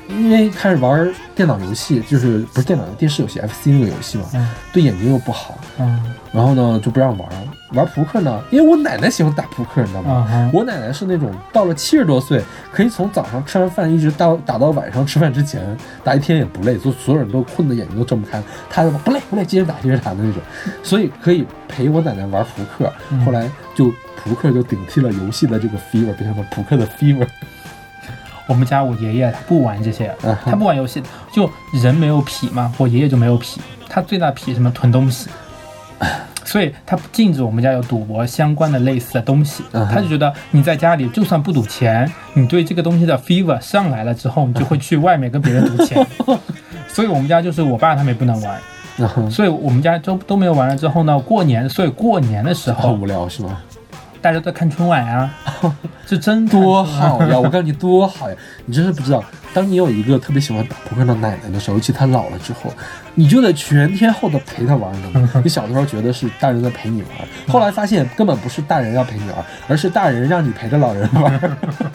[0.09, 6.03] 因为开始玩电脑游戏，就是不是电脑电视游戏 FC 那个游戏嘛，嗯对眼睛又不好，嗯
[6.33, 7.35] 然后呢就不让玩儿。
[7.73, 10.51] 玩扑克呢，因为我奶奶喜欢打扑克，你知道吗？
[10.53, 15.75] 我奶奶是那种到了七十多岁，可以从早上吃完饭一直到打到晚上吃饭之前，
[16.05, 20.43] 打一天也不累，就所有人都困得眼睛都睁不开，她不累不累，接着打接着打的那种，
[20.83, 22.93] 所以可以陪我奶奶玩扑克。
[23.11, 23.91] 嗯后来就
[24.23, 27.27] 扑克就顶替了游戏的这个 fever，变成了扑克的 fever。
[28.47, 30.15] 我们家我爷爷他不玩这些，
[30.45, 31.03] 他不玩游戏，
[31.33, 33.59] 就人没有痞嘛，我爷爷就没有痞，
[33.89, 35.29] 他最大痞什么囤东西，
[36.45, 39.63] 所以他禁止我们家有赌博相关的类似的东西。
[39.73, 46.05] 他就觉得你在家里就算不赌钱，你对这个东西的 fever 上来了之后，你就会去外面跟别人赌钱。
[46.89, 53.63] 所以我们家就是我爸他们也不能玩，所以我们家都都没有玩了之后呢，过年，所以过年的时候好无聊是吗？
[54.23, 55.35] 大家都看春晚啊，
[56.07, 57.37] 这真多好呀！
[57.41, 58.37] 我告诉你多好呀！
[58.65, 59.23] 你真是不知道，
[59.53, 62.73] 当你有一个特别喜欢打扑克的奶奶的时候，尤其她老了之后，
[63.17, 65.29] 你就得全天候的陪她玩呢。
[65.43, 67.11] 你小的时候觉得是大人在陪你玩，
[67.49, 71.41] 后来发现根本不是大人要陪你玩，而是大人让你陪着老人玩。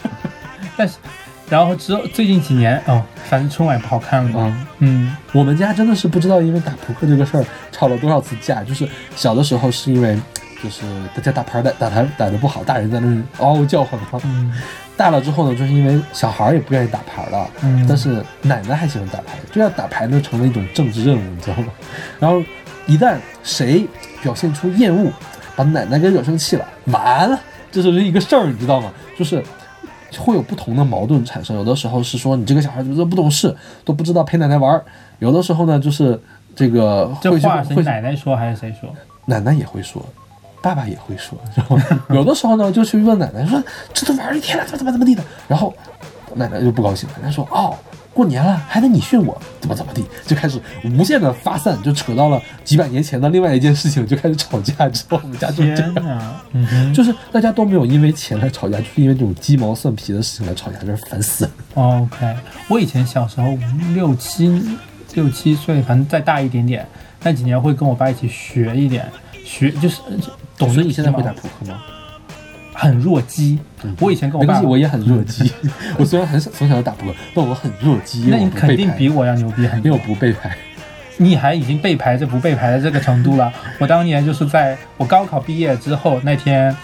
[0.76, 0.96] 但是，
[1.48, 4.30] 然后之后最近几年哦，反正春晚也不好看了。
[4.34, 8.62] 嗯，嗯我们家真的是不知道因为打扑克这个事儿吵了多少次架。
[8.62, 8.86] 就是
[9.16, 10.16] 小的时候是因为，
[10.62, 10.82] 就是
[11.14, 14.06] 大家打牌打打牌打的不好，大人在那儿嗷嗷叫唤嘛。
[14.24, 14.52] 嗯
[14.96, 21.68] 大了之后呢，就是因为小孩儿也不愿意打牌了，嗯但是奶奶还喜欢打牌，这样打牌呢成了一种政治任务，你知道吗？
[22.18, 22.42] 然后
[22.86, 23.86] 一旦谁
[24.20, 25.08] 表现出厌恶，
[25.54, 27.38] 把奶奶给惹生气了，完了，
[27.70, 28.90] 这就是一个事儿，你知道吗？
[29.16, 29.40] 就是
[30.18, 31.54] 会有不同的矛盾产生。
[31.54, 33.54] 有的时候是说你这个小孩怎么这么不懂事，
[33.84, 34.80] 都不知道陪奶奶玩儿；
[35.20, 36.20] 有的时候呢，就是
[36.56, 38.92] 这个这话是奶奶说还是谁说？
[39.26, 40.04] 奶奶也会说，
[40.62, 41.78] 爸爸也会说，然后
[42.10, 43.62] 有的时候呢就去问奶奶说
[43.92, 45.74] 这都玩一天了，怎么怎么怎么地的，然后
[46.34, 47.76] 奶奶就不高兴了，奶奶说哦。
[48.14, 50.60] 过年了，还得你训我，怎么怎么地，就开始
[50.98, 54.88] 无限的发散，就扯到了几百年前的另外一件事情，就开始吵架。
[54.88, 61.50] 之后我们家就是这样，嗯就是大家都没有因为钱来吵架，就是因为这种鸡毛蒜皮的事情来吵架，真是烦死了。
[61.74, 62.34] OK，
[62.66, 63.56] 我以前小时候
[63.94, 64.50] 六七
[65.14, 66.84] 六七岁，反正再大一点点，
[67.22, 69.06] 那几年会跟我爸一起学一点，
[69.48, 70.16] 学就是呃
[70.58, 71.80] 懂得你现在会打扑克吗？
[72.74, 73.58] 很弱鸡。
[73.98, 75.50] 我以前跟我爸没关系，，我也很弱鸡。
[75.98, 80.06] 我虽然很小从小就打扑克，但我很弱鸡，那你肯定比我要牛逼很多因为我。
[80.06, 80.54] 不背牌。
[81.16, 83.52] 你还已经背牌这不背牌的这个程度了。
[83.80, 86.76] 我当年就是在我高考毕业之后那天，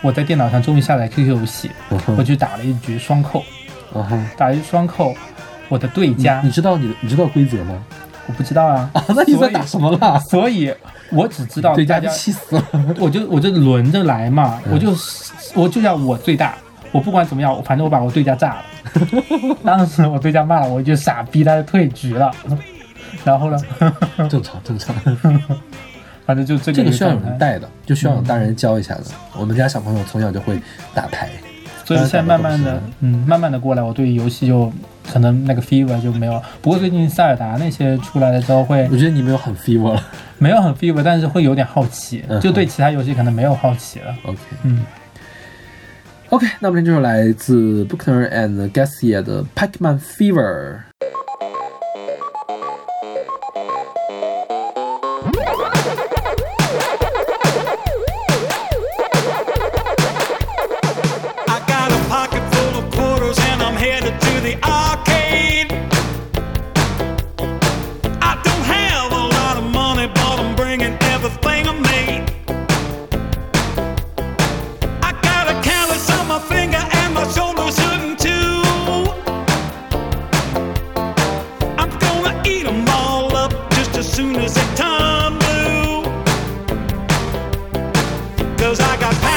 [0.00, 1.70] 我在电脑上终于下载 QQ 游戏，
[2.16, 3.44] 我去打了一局双扣，
[4.38, 5.14] 打一双扣，
[5.68, 7.84] 我的对家你知道你的你知道规则吗？
[8.26, 10.18] 我不知道啊，啊，那你在打什么啦？
[10.18, 10.72] 所以
[11.12, 12.64] 我只知道对家就大家，气死了。
[12.98, 14.94] 我就我就轮着来嘛，嗯我就
[15.54, 16.56] 我就要我最大，
[16.90, 18.64] 我不管怎么样，反正我把我对家炸了。
[19.64, 22.30] 当时我对家骂了我一句傻逼，他就退局了。
[23.24, 23.58] 然后呢，
[24.28, 24.94] 正常正常，
[26.26, 29.02] 反正就这个这个需要有人带的，就需要有大人教一下的。
[29.38, 30.58] 我们家小朋友从小就会
[30.94, 31.28] 打牌，
[31.84, 34.72] 所以现在慢慢的嗯，慢慢的过来，我对于游戏就
[35.10, 36.42] 可能那个 fever 就没有了。
[36.60, 40.02] 不过最近塞尔达那些出来的时候会我觉得你没有很 fever 了。
[40.38, 44.12] 没有很 fever，但是会有点好奇嗯，就对其他游戏可能没有好奇了。
[44.24, 44.84] OK 嗯
[46.30, 50.80] ，OK，那么这就是来自 Bookner and Garcia 的 Pac-Man Fever。
[88.62, 89.31] Cause I got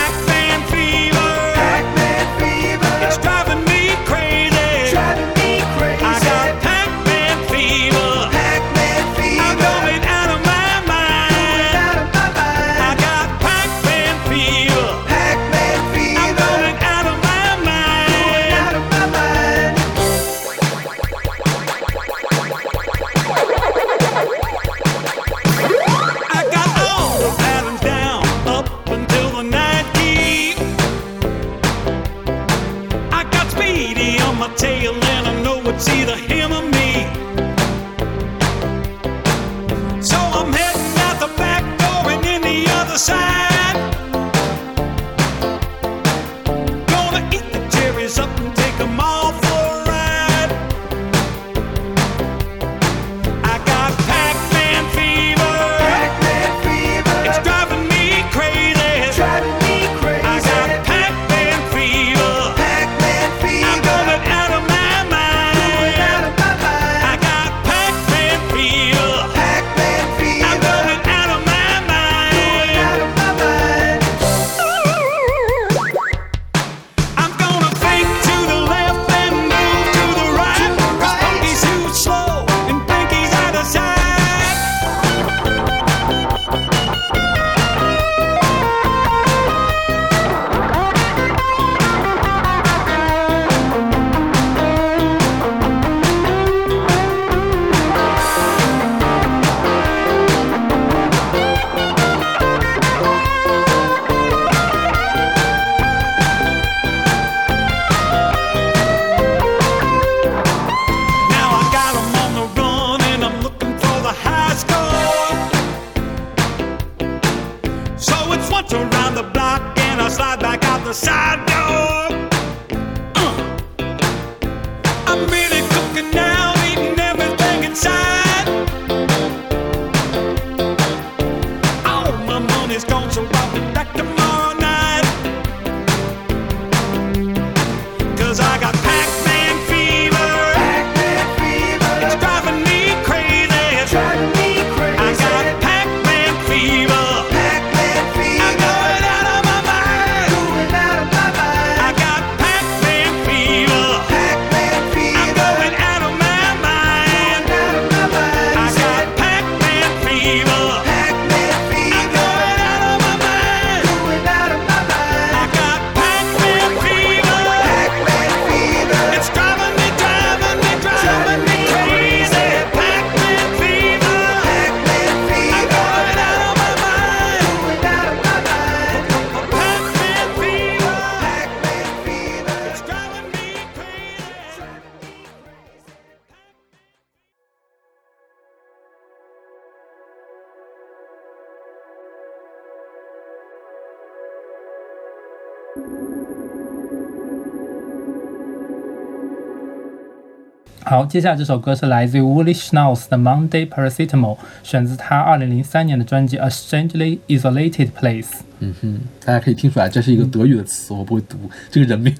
[200.96, 208.24] 好，接下来这首歌是来自于 Willie Schnauz 的 Monday Paracetamol，选自他二零零三年的专辑《A Strangely Isolated Place》。
[208.60, 211.38] 嗯哼，大家可以听出来，这是一个德语的词，我不会读
[211.70, 212.16] 这个人名。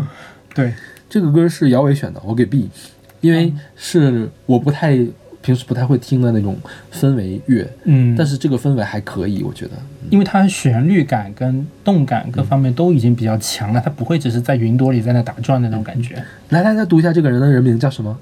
[0.54, 0.74] 对，
[1.08, 2.68] 这个歌是姚伟选的，我给 B，
[3.22, 4.98] 因为是我不太
[5.40, 6.56] 平时不太会听的那种
[6.92, 9.72] 氛围乐，嗯，但是这个氛围还可以，我觉得。
[10.10, 16.14] 因为它旋律感跟动感各方面都已经比较强了，它不会只是在云朵里在那打转的那种感觉。
[16.48, 18.18] 来，来来读一下这个人的人名叫什么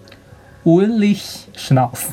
[0.65, 1.15] ？w i l l i
[1.57, 2.07] Schnauz，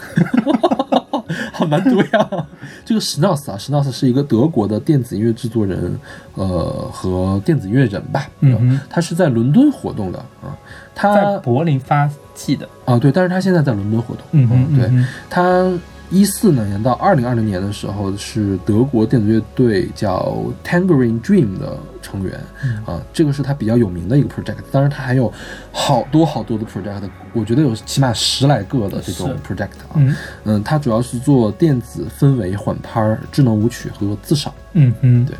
[1.53, 2.47] 好难读呀！
[2.85, 5.97] 这个 Schnauz 啊，，Schnauz 是一个德国的电子音乐制作人，
[6.35, 8.27] 呃，和电子音乐人吧。
[8.41, 10.55] 嗯哼他是在伦敦活动的啊。
[10.95, 12.67] 他在柏林发迹的。
[12.85, 14.23] 啊，对，但是他现在在伦敦活动。
[14.31, 15.71] 嗯嗯，对他
[16.13, 24.57] 一四年到二零二零年的时候是德国电子乐队叫 Tangerine Dream 的成员、嗯啊，这个是他比较有名的一个 project。
[24.71, 25.33] 当然，他还有
[25.71, 29.95] 好多好多的 project，我觉得有起码十来个的这种 project 啊。
[29.95, 34.53] 嗯嗯，他主要是做电子氛围缓拍、智能舞曲和自赏。
[34.73, 35.35] 嗯嗯，对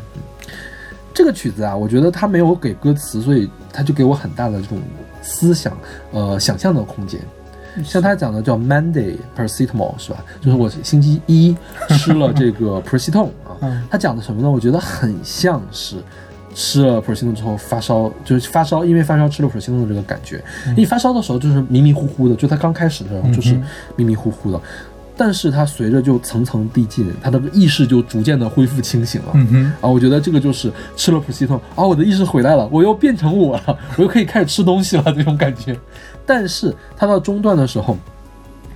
[1.14, 4.82] 这个曲子啊，我觉得他没有给歌词，所以他就给我很大的这种
[5.22, 5.72] 思想
[6.10, 7.20] 呃想象的空间。
[7.82, 10.24] 像他讲的叫 Monday paracetamol 是吧？
[10.40, 11.56] 就是我星期一
[11.90, 13.82] 吃了这个 paracetamol 啊嗯。
[13.90, 14.50] 他讲的什么呢？
[14.50, 15.96] 我觉得很像是
[16.54, 20.42] 吃了 paracetamol 之后发烧，就是发烧，因为发烧吃了的这个感觉。
[20.76, 23.58] 你发烧的时候就是迷迷糊糊的，就他刚开始的时候就是
[23.96, 24.60] 迷迷糊糊的。
[25.16, 29.28] 但是他随着就层层递进，他的意识就逐渐的恢复清醒了。
[29.34, 35.78] 嗯哼，啊，我觉得这个就是吃了普西痛啊，我的意识回来了，我又变成我了，我又可以开始吃东西了这种感觉。
[36.26, 37.96] 但是它到中段的时候，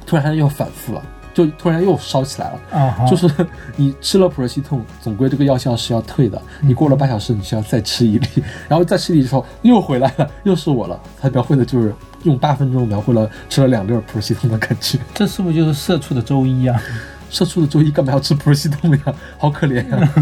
[0.06, 1.02] 突然又反复了，
[1.34, 3.06] 就突然又烧起来了。
[3.08, 3.28] 就是
[3.76, 6.40] 你吃了普热西痛，总归这个药效是要退的。
[6.60, 8.28] 你过了半小时，你需要再吃一粒，
[8.68, 11.00] 然后再吃一粒之后又回来了，又是我了。
[11.20, 11.94] 他描绘的就是
[12.24, 14.98] 用八分钟描绘了吃了两粒普热西痛的感觉。
[15.14, 16.80] 这是不是就是社畜的周一啊？
[17.30, 19.14] 社畜的周一干嘛要吃普热西痛呀？
[19.36, 20.12] 好可怜呀！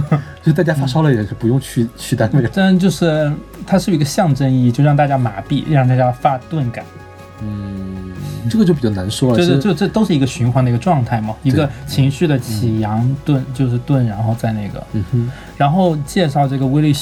[0.43, 2.49] 就大家发烧了也是不用去去单位了。
[2.53, 3.33] 这样就是
[3.65, 6.85] 它是有一个象征意义，就让大家麻痹，让大家发钝感，
[7.43, 8.13] 嗯，
[8.51, 9.37] 这个就比较难说了。
[9.37, 16.97] 就是就这这都是一个循环的一个状态嘛，一个情绪的起扬顿，就是顿，然后再那个，嗯哼，然后介绍这个 Willy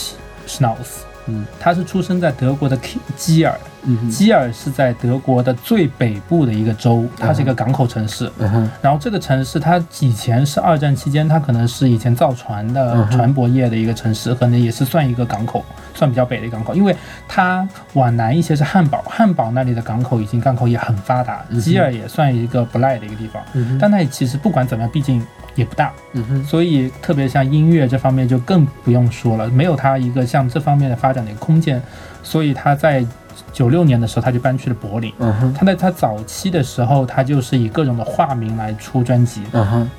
[0.46, 1.46] Schnauz，嗯。
[1.60, 2.78] 他是出生在德国的
[3.16, 8.30] 基尔，嗯，基尔是在德国的最北部的一个州，它是一个港口城市。
[8.38, 16.74] 嗯，然后这个城市它以前是二战期间，它可能是以前造船的嗯船舶业的一个城市，可能也是算一个港口，算比较北的港口。
[16.74, 16.94] 因为
[17.28, 21.60] 它往南一些是汉堡，汉堡那里的港口已经港口也很发达，嗯哼。
[21.60, 23.42] 基尔也算一个不赖的一个地方。
[23.78, 25.24] 但它其实不管怎么样，毕竟
[25.54, 31.80] 也不大，嗯哼，所以特别像音乐这方面就更不用说了，没有它一个像这方面的发展的一个空间，
[32.24, 33.06] 所以他在
[33.52, 35.12] 九六年的时候他就搬去了柏林。
[35.18, 39.42] 嗯哼，他在他早期的时候，他就是以各种的化名来出专辑。
[39.52, 39.90] 嗯哼，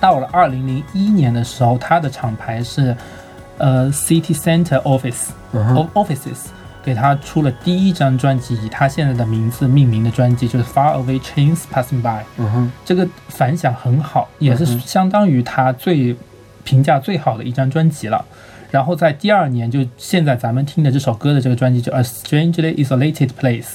[0.00, 2.96] 到了二零零一年的时候，他的厂牌是
[3.58, 5.28] 呃 City Center Office、
[5.92, 6.46] Offices
[6.82, 12.24] 给他出了第一张专辑，以他现在的名字命名的专辑，就是 Far Away Chains Passing By。
[12.38, 16.16] 嗯哼，这个反响很好，也是相当于他最
[16.62, 18.24] 评价最好的一张专辑了。
[18.74, 23.68] 然后在第二年，就现在咱们听的这首歌的这个专辑叫《A Strangely Isolated Place》，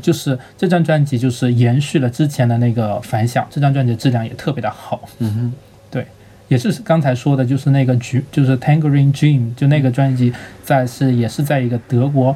[0.00, 5.02] 就是这张专辑就是延续了之前的那个反响，这张专辑的质量也特别的好。
[5.18, 5.52] 嗯哼，
[5.90, 6.06] 对，
[6.48, 10.32] 也是刚才说的，就是那个橘，就是 Tangerine Dream，就那个专辑，
[10.64, 12.34] 在是也是在一个德国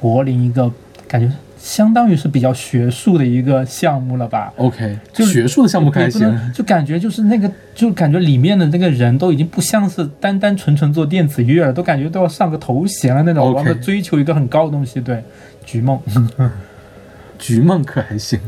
[0.00, 0.68] 柏林一个
[1.06, 1.32] 感觉
[1.62, 4.50] 相当于是比较学术的一个项目了吧。
[4.56, 6.52] ，OK，就学术的项目可还也不能行。
[6.54, 14.98] 就感觉就是那个，就感觉里面的那个人都已经不像是单单纯纯做电子乐了，都感觉都要上个头衔了那种往着追求一个很高的东西。
[15.02, 15.22] 对，
[15.66, 16.00] 菊梦。
[17.38, 18.40] 菊梦可还行。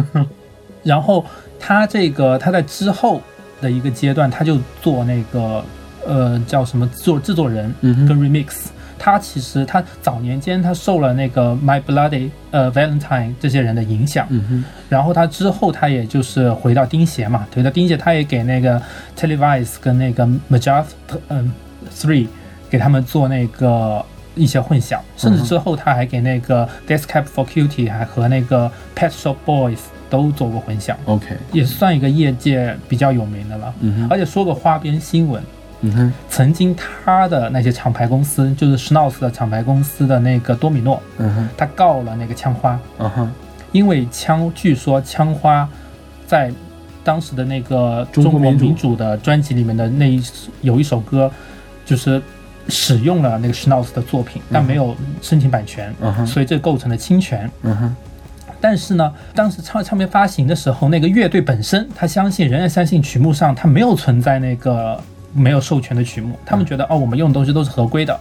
[0.84, 1.24] 然后
[1.58, 3.22] 他这个他在之后
[3.62, 5.64] 的一个阶段，他就做那个
[6.06, 8.66] 呃叫什么做制作人嗯跟 remix。
[8.98, 18.80] 他其实他早年间他受了那个 My Bloody 呃 Valentine 这些人的影响，嗯哼，然后他之后他也就是回到钉鞋嘛，回到钉鞋，他也给那个
[19.16, 20.86] Televise 跟那个 Majath
[21.28, 21.52] 嗯
[21.94, 22.28] Three
[22.70, 24.04] 给他们做那个
[24.34, 29.78] 一些混响，甚至之后他还给那个 Descap for Cutie 还和那个 Pet Shop Boys
[30.10, 33.74] 都做过混响，，OK，也算一个业界比较有名的了。
[33.80, 35.42] 嗯哼，而且说个花边新闻，
[35.84, 42.78] 嗯哼，曾经他的那些厂牌公司，就是 Schnauz 的厂牌公司的那个多米诺，嗯哼，他告了那个枪花。
[42.98, 43.32] 嗯哼，
[43.72, 45.68] 因为枪，据说枪花
[46.26, 46.50] 在
[47.02, 48.96] 当时的那个中国民主。
[48.96, 50.22] 的专辑里面的那一
[50.60, 51.30] 有一首歌，
[51.84, 52.22] 就是
[52.68, 57.50] 使用了那个 Schnauz 的作品，但没有申请版权，嗯哼，所以这构成了侵权。
[57.62, 57.96] 嗯哼，
[58.60, 64.98] 但是呢，当时唱唱片发行的时候，那个乐队本身他相信，仍然相信曲目上它没有存在那个
[65.34, 68.18] 没有授权的曲目，他们觉得哦，我们用的东西都是合规的。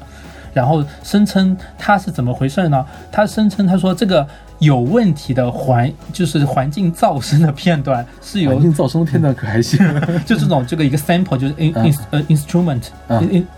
[0.53, 2.85] 然后声称他是怎么回事呢？
[3.11, 4.27] 他声称他说这个
[4.59, 9.77] 有问题的环就是环境噪声的片段是由环境噪声的片段可还行？
[10.25, 12.81] 就这种这个一个 sample 就是 in 嗯 in 呃 instrument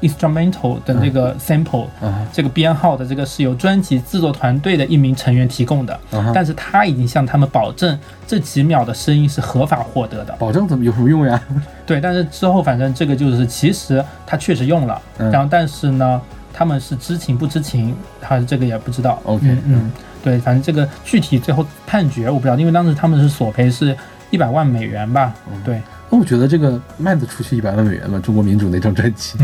[0.02, 6.00] instrumental 的那个 sample 嗯这个编号的这个是由专辑制作团队的一名成员提供的。
[6.34, 7.98] 但是他已经向他们保证
[8.28, 10.36] 这几秒的声音是合法获得的。
[10.40, 11.40] 保证怎么有什么用呀？
[11.86, 15.30] 对，但是之后反正这个就是其实他确实用了，嗯。
[15.32, 16.20] 然后但是呢，
[16.54, 19.20] 他们是知情不知情，还是这个也不知道。
[19.26, 19.62] OK，嗯。
[19.68, 19.92] 嗯，
[20.26, 23.96] 对，反正这个具体最后判决我不知道，因为当时他们是索赔是
[24.32, 25.32] 一百万美元吧？
[25.54, 25.80] 嗯对，
[26.10, 28.20] 那我觉得这个卖得出去一百万美元吗？
[28.20, 29.38] 中国民主那张专辑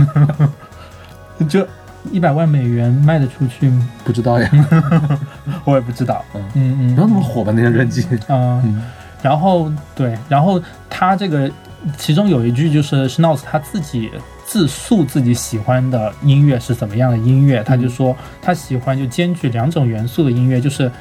[1.48, 1.66] 就
[2.12, 3.88] 一百万美元卖得出去吗？
[4.04, 4.50] 不知道呀，
[5.66, 6.26] 我也不知道。
[6.34, 8.06] 嗯嗯嗯，没有那么火吧那张专辑？
[8.28, 8.82] 嗯，嗯
[9.22, 10.60] 然后对，然后
[10.90, 11.48] 他这个
[11.96, 14.10] 其中有一句就是 Schnauz 他自己
[14.52, 20.92] 自述自己喜欢的音乐是怎么样的音乐，他就说他喜欢就兼具两种元素的音乐，就是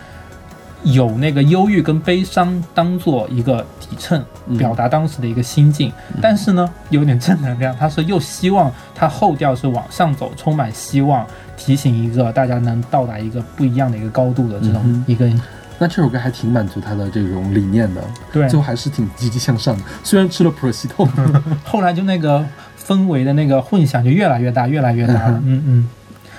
[0.84, 4.56] 有那个忧郁跟悲伤当做一个底衬，嗯。
[4.56, 15.28] 表达当时的一个心境，但是呢有点正能量，他说又希望他后调是往上走，充满希望，提醒一个大家能到达一个不一样的一个高度的这种一个、
[15.76, 18.00] 那这首歌还挺满足他的这种理念的，
[18.32, 19.82] 对，最后还是挺积极向上的。
[20.04, 21.08] 虽然吃了普罗西痛，
[21.64, 22.46] 后来就那个
[22.90, 25.40] 氛围的那个混响就越来越大，越来越大了。
[25.44, 25.88] 嗯嗯，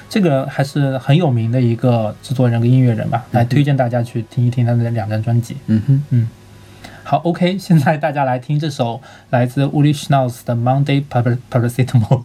[0.10, 5.56] 这个还是很有名的一个制作人跟音乐人吧，来推荐大家去听一听他的两张专辑。
[5.68, 6.28] 嗯哼，嗯
[7.04, 9.00] 好，OK， 现在大家来听这首
[9.30, 12.24] 来自 Uli Schnauz 的 Monday Par- Paracetamol。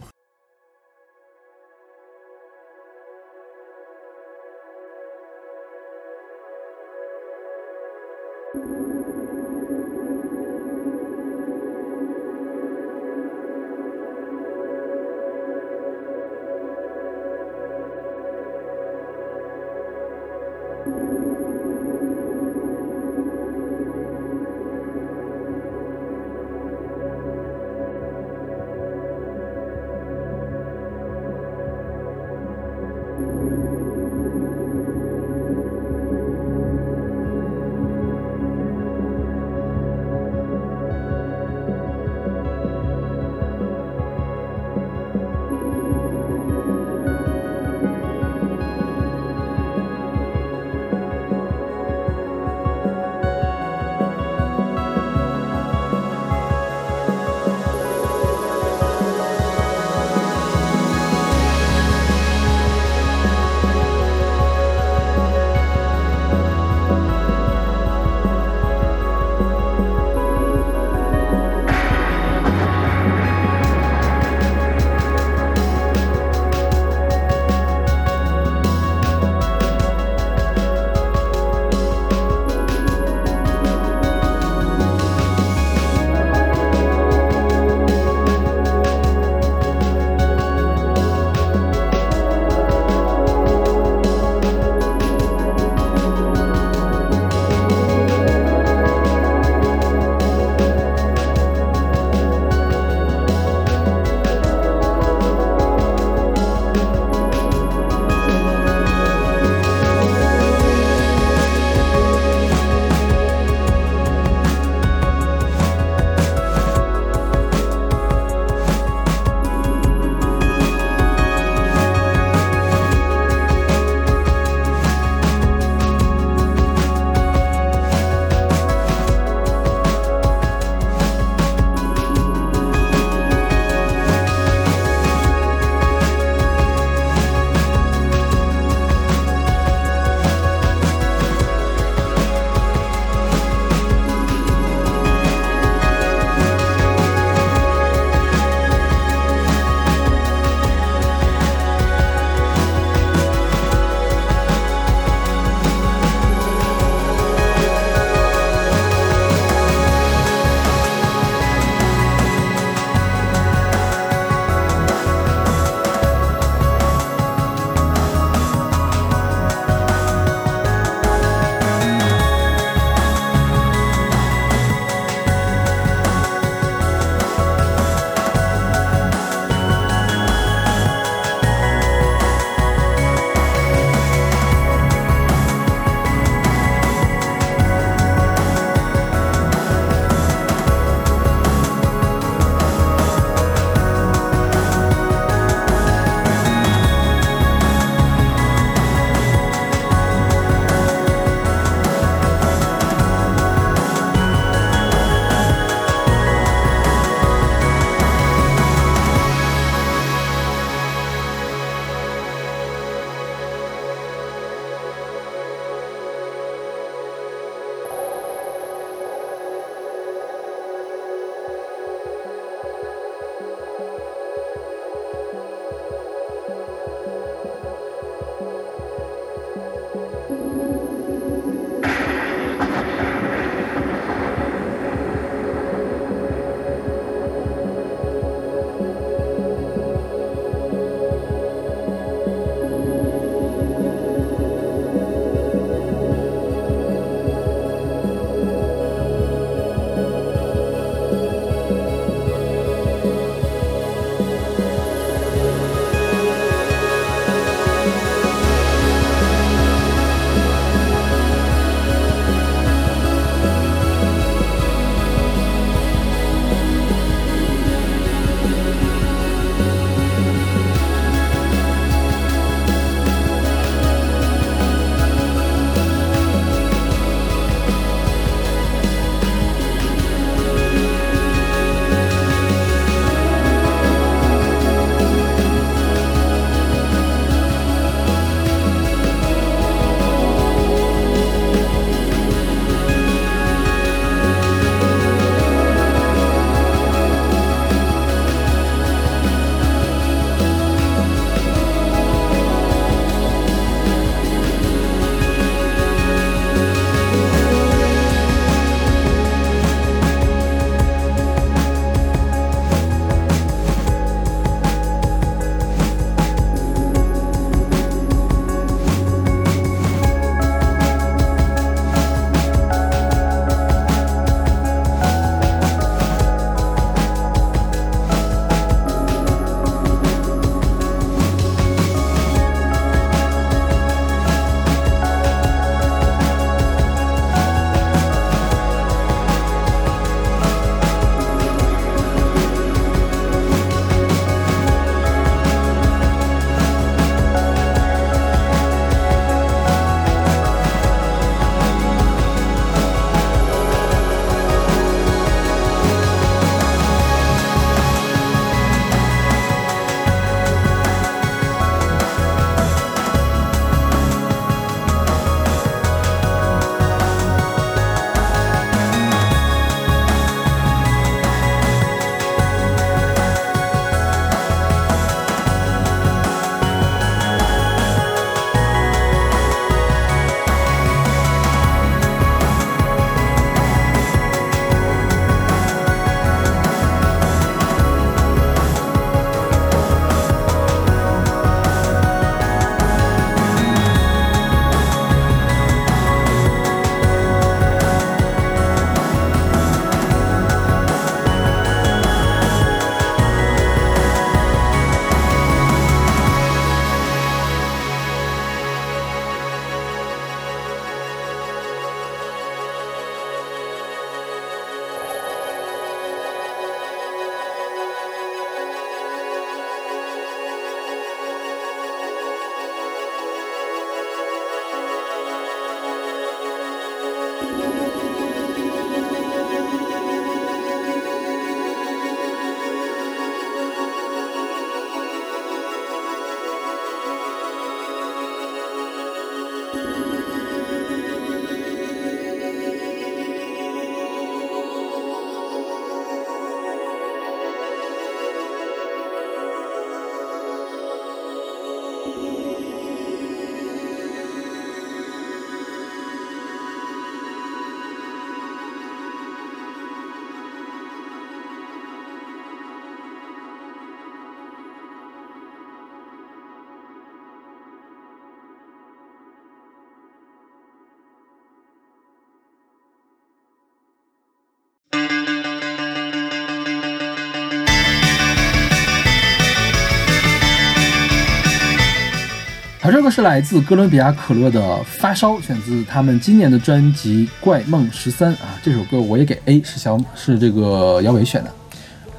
[483.09, 488.59] 是来自哥伦比亚可乐的《发烧》，选自他们今年的专辑《怪梦十三》啊。
[488.61, 491.51] 这首歌我也给 A，是小是这个姚伟选的，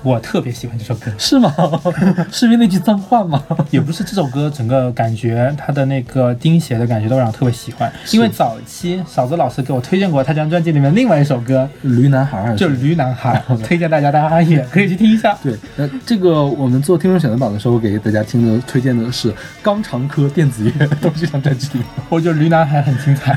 [0.08, 1.54] 我特别喜欢这首歌， 是吗？
[2.32, 3.42] 是因为那句脏话吗？
[3.70, 7.92] 也不是这首歌整个感觉，它的那个钉鞋的感觉都让我特别喜欢。
[8.12, 15.36] 因为早期嫂子老师给我推荐过他这张专辑里面另外一首歌，驴男孩儿就是《驴男孩》，推荐大家大家也可以去听一下。
[15.42, 19.30] 对，那这个我们做听众选择榜的时候，给大家听的推荐的是
[19.62, 21.86] 肛肠科电子乐，都是这张专辑里面。
[22.08, 23.36] 我觉得《驴男孩》很精彩。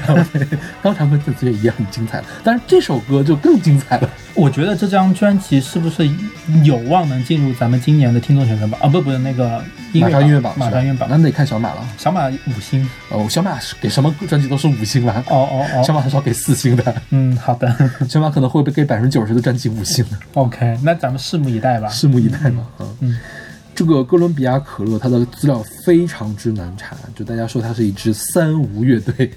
[0.82, 4.10] 肛肠科电子乐也很精彩，但是这首歌就更精彩了。
[4.34, 6.10] 我觉得这张专辑是不是
[6.64, 8.88] 有望能进入咱们今年的听众选择榜啊？
[8.88, 9.64] 不，不是那个
[9.94, 11.08] 音乐马上音乐榜，马上音乐榜。
[11.10, 11.86] 那得看小马了。
[11.98, 12.88] 小马五星。
[13.10, 15.24] 哦，小马是给什么专辑都是五星了。
[15.28, 15.84] 哦哦哦。
[15.84, 17.02] 小马很少给四星的。
[17.10, 17.74] 嗯，好的。
[18.10, 20.06] 小马可能会被给百分之九十的专辑五星。
[20.34, 21.90] OK，那咱们拭目以待吧。
[21.90, 22.64] 拭目以待吧。
[22.80, 23.20] 嗯嗯。
[23.74, 29.32] 这个哥伦比亚可乐，它的资料非常之难查，就大家说它是一支三无乐队。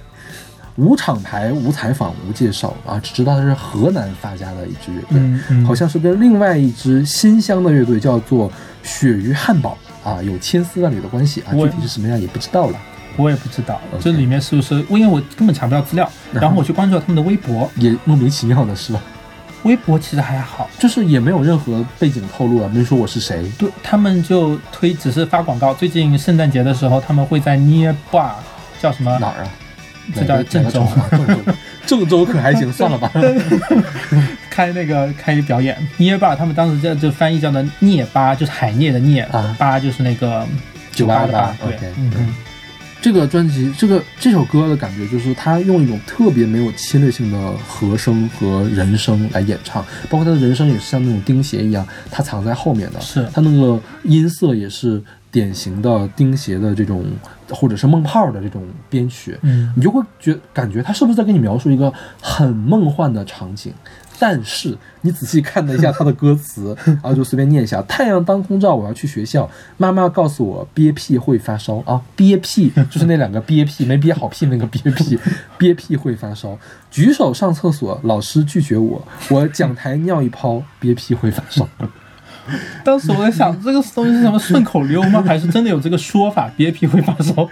[0.76, 8.50] 无厂牌、无采访、无介绍啊，只知道它是河南发家的一支乐队，嗯嗯、好像是跟另外一支新乡的乐队叫做
[8.82, 12.78] 鳕鱼汉堡啊有千丝万缕的关系啊，具体是什么样也不知道了。
[13.16, 14.74] 我也不知道，这里面是不是？
[14.88, 19.00] 因为我根本查不到资料，然后我去关注了他们的微博，也莫名其妙的是吧？
[19.62, 23.48] 微博其实还好，就是也没有任何背景透露啊，没说我是谁。
[23.56, 25.72] 对他们就推，只是发广告。
[25.72, 28.32] 最近圣诞节的时候，他们会在 Nearby
[28.82, 29.50] 叫什么哪儿啊？
[30.14, 30.86] 这叫郑州，
[31.86, 33.10] 郑州， 可还行，算了吧。
[34.50, 40.46] 开那个开表演，Nearby 他们当时叫就翻译叫的聂巴，就是海涅的涅，啊，巴就是那个
[40.92, 41.56] 酒吧的吧。
[41.60, 42.34] 对，嗯嗯。
[43.02, 55.02] 这个专辑，这个这首歌的感觉就是他用一种特别没有侵略性的和声和人声来演唱，包括他的人声也是像那种钉鞋一样，他藏在后面的，是他那个音色也是
[55.34, 57.04] 典型的钉鞋的这种，
[57.50, 61.92] 或者是梦泡的这种编曲，嗯，你就会觉感觉他是不是在给你描述一个
[62.22, 63.74] 很梦幻的场景？
[64.16, 69.50] 但是你仔细看了一下他的歌词， 然后就随便念一下：太阳当空照，我要去学校。
[69.76, 75.18] 妈妈告诉我憋屁会发烧啊，憋屁就是那两个憋屁没憋好屁那个憋屁，
[75.58, 76.56] 憋屁会发烧。
[76.92, 81.68] 举手上厕所，老师拒绝我，我讲台尿一泡，憋屁会发烧。
[82.84, 85.22] 当时我在想，这个东西是什么顺口溜吗？
[85.26, 86.50] 还是真的有这个说法？
[86.56, 87.48] 憋屁会发烧。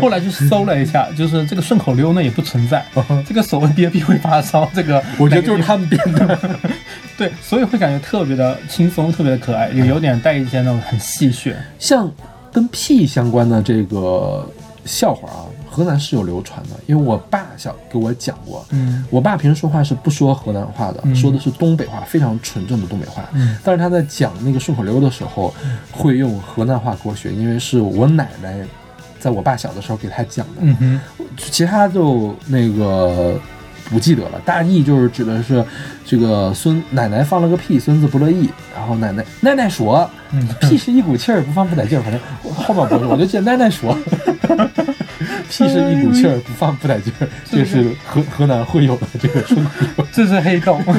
[0.00, 2.84] 后来去搜了一下，就是这个顺口溜呢也不存在。
[3.26, 6.38] 这个所谓憋屁会发烧，这个我觉得就是他们编的。
[7.16, 11.54] 对，所以会感觉特别的轻松，特别的可爱，也有点带一些那种很戏谑。
[11.78, 12.10] 像
[12.52, 14.46] 跟屁相关的这个
[14.84, 15.45] 笑话啊。
[15.76, 23.22] 河南是有流传的，因为我爸小给我讲过，嗯，我爸平时说话是不说河南话的，嗯、说的是东北话，非常纯正的东北话。
[23.34, 25.54] 嗯，但是他在讲那个顺口溜的时候，
[25.92, 28.56] 会用河南话给我学，因为是我奶奶
[29.20, 30.52] 在我爸小的时候给他讲的。
[30.62, 31.00] 嗯哼，
[31.36, 33.38] 其他就那个
[33.90, 35.62] 不记得了，大意就是指的是
[36.06, 42.18] 这个孙奶奶放了个屁，孙子不乐意，然后奶奶奶奶说，嗯，屁是一股气儿，不放不得劲儿，反正
[42.50, 43.94] 后面不是，我就记得奶奶说。
[45.48, 50.06] 屁是一股气儿，不放不带劲儿，这是河河南会有的这个顺口溜。
[50.12, 50.82] 这是黑洞。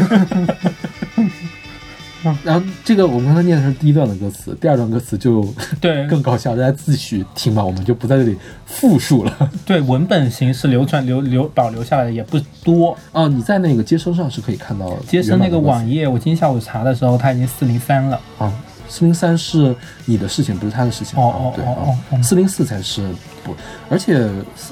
[2.44, 5.48] 然后这个我们刚才念的是第一段的歌词，第二段歌词就
[5.80, 9.52] 对更搞笑，大家自己听吧，我们就不在这里复述了。
[9.66, 13.30] 对，文本形式流传留留保留下来的也不多哦。
[13.30, 18.52] 你在那个接生上是可以看到的接生那个网页，我今天下午查的时候，它已经四零三了啊。
[18.90, 21.20] 四零三是你的事情，不是他的事情。
[21.20, 23.08] 哦哦对哦哦，四零四才是
[23.44, 23.56] 不，
[23.90, 24.16] 而且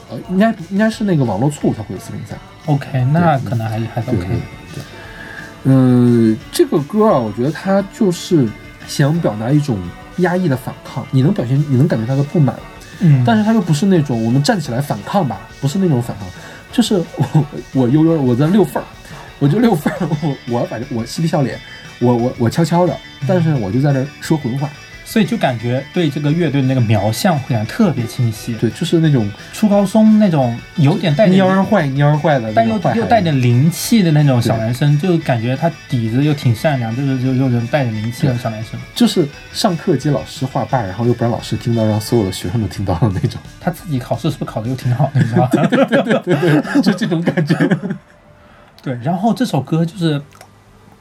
[0.09, 2.37] 呃，应该应该是那个网络错误才会有四零三。
[2.65, 4.27] OK，那可能还还是 OK。
[4.73, 4.83] 对，
[5.63, 8.47] 嗯、呃，这个歌啊，我觉得它就是
[8.87, 9.77] 想表达一种
[10.17, 12.55] 压抑的反抗，你能表现，你能感觉他的不满，
[12.99, 16.27] 嗯，但是他又不是那种我们站起来反抗吧，不是那种反抗，
[16.71, 18.85] 就是我我悠悠我在溜缝儿，
[19.39, 20.07] 我就溜缝儿，
[20.49, 21.59] 我我反正我嬉皮笑脸。
[21.99, 22.95] 我我我悄悄的，
[23.27, 24.69] 但是我就在这说混话，
[25.05, 28.53] 所以就感觉对这个乐队的那个描像会感觉特别清晰。
[28.55, 38.80] 对，就是那种初高中那种有点带蔫儿坏蔫儿坏的，但又又带点灵气的那种小男生，就感觉他底子又挺善良，就是就就能带点灵气的小男生。
[38.93, 43.39] 就是上课接老师话霸，然后又不让老师听到，让所有的学生都听到的那种。
[43.61, 45.49] 他自己考试是不是考的又挺好的，你知道吗？
[45.69, 47.55] 对对对对对，就这种感觉。
[48.84, 50.22] 对，然后这首歌就是。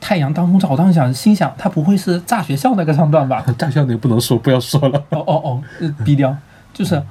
[0.06, 3.42] 太阳当空照，我当时想，心想他不会是炸学校那个唱段吧？
[3.56, 5.02] 炸学校那个不能说，不要说了。
[5.08, 5.62] 哦哦哦，
[6.04, 6.36] 低调，
[6.74, 7.02] 就是，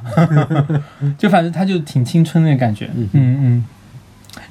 [1.17, 3.65] 就反正他就挺青春的感觉，嗯嗯。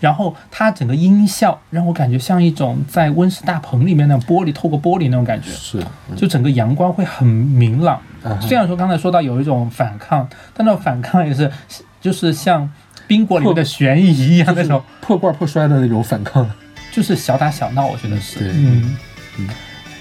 [0.01, 5.81] 然后他整个音效让我感觉像一种在温室大棚里面那种玻璃透过玻璃那种感觉，是，
[6.17, 11.49] 就整个阳光会很明朗，嗯虽然说刚才说到有一种反抗，但那种反抗也是
[12.03, 12.69] 就是像
[13.07, 16.49] 冰果里面的悬疑一样那种，破罐破摔的那种反抗。
[16.93, 18.97] 就是小打小闹，我觉得是，对嗯
[19.39, 19.49] 嗯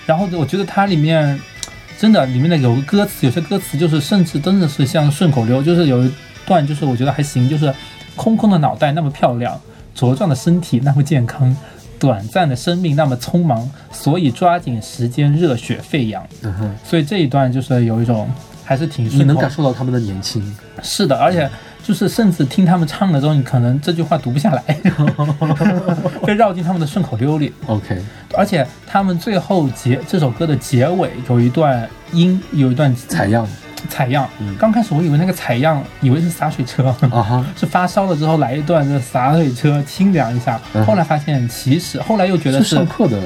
[0.06, 1.40] 然后我觉得它里面
[1.98, 6.12] 真的里面的有个歌词，有些歌词就是甚至真的是像顺口溜，就是有一
[6.46, 7.74] 段就是我觉得还行，就是
[8.16, 9.60] 空空的脑袋那么漂亮，
[9.98, 11.56] 茁壮的身体那么健康。
[12.00, 16.26] 短暂的生命那么匆忙，所以抓紧时间热血沸扬。
[16.42, 18.28] 嗯哼，所以这一段就是有一种
[18.66, 20.44] 还是挺你能感受到他们的年轻。
[20.82, 21.48] 是的，而且
[21.84, 24.64] 就是甚至听他们唱的时候，你可能这句话读不下来，
[26.22, 27.52] 会绕进他们的顺口溜里。
[27.66, 28.02] OK，
[28.36, 33.48] 而且他们最后结这首歌的结尾有一段音，有一段采样
[33.90, 34.56] 采样嗯。
[34.58, 40.86] 刚开始我以为那个采样，以为是洒水车，啊哈， 是发烧了之后来一段这洒水车清凉一下嗯。
[40.86, 43.20] 后来发现其实后来又觉得是是上课的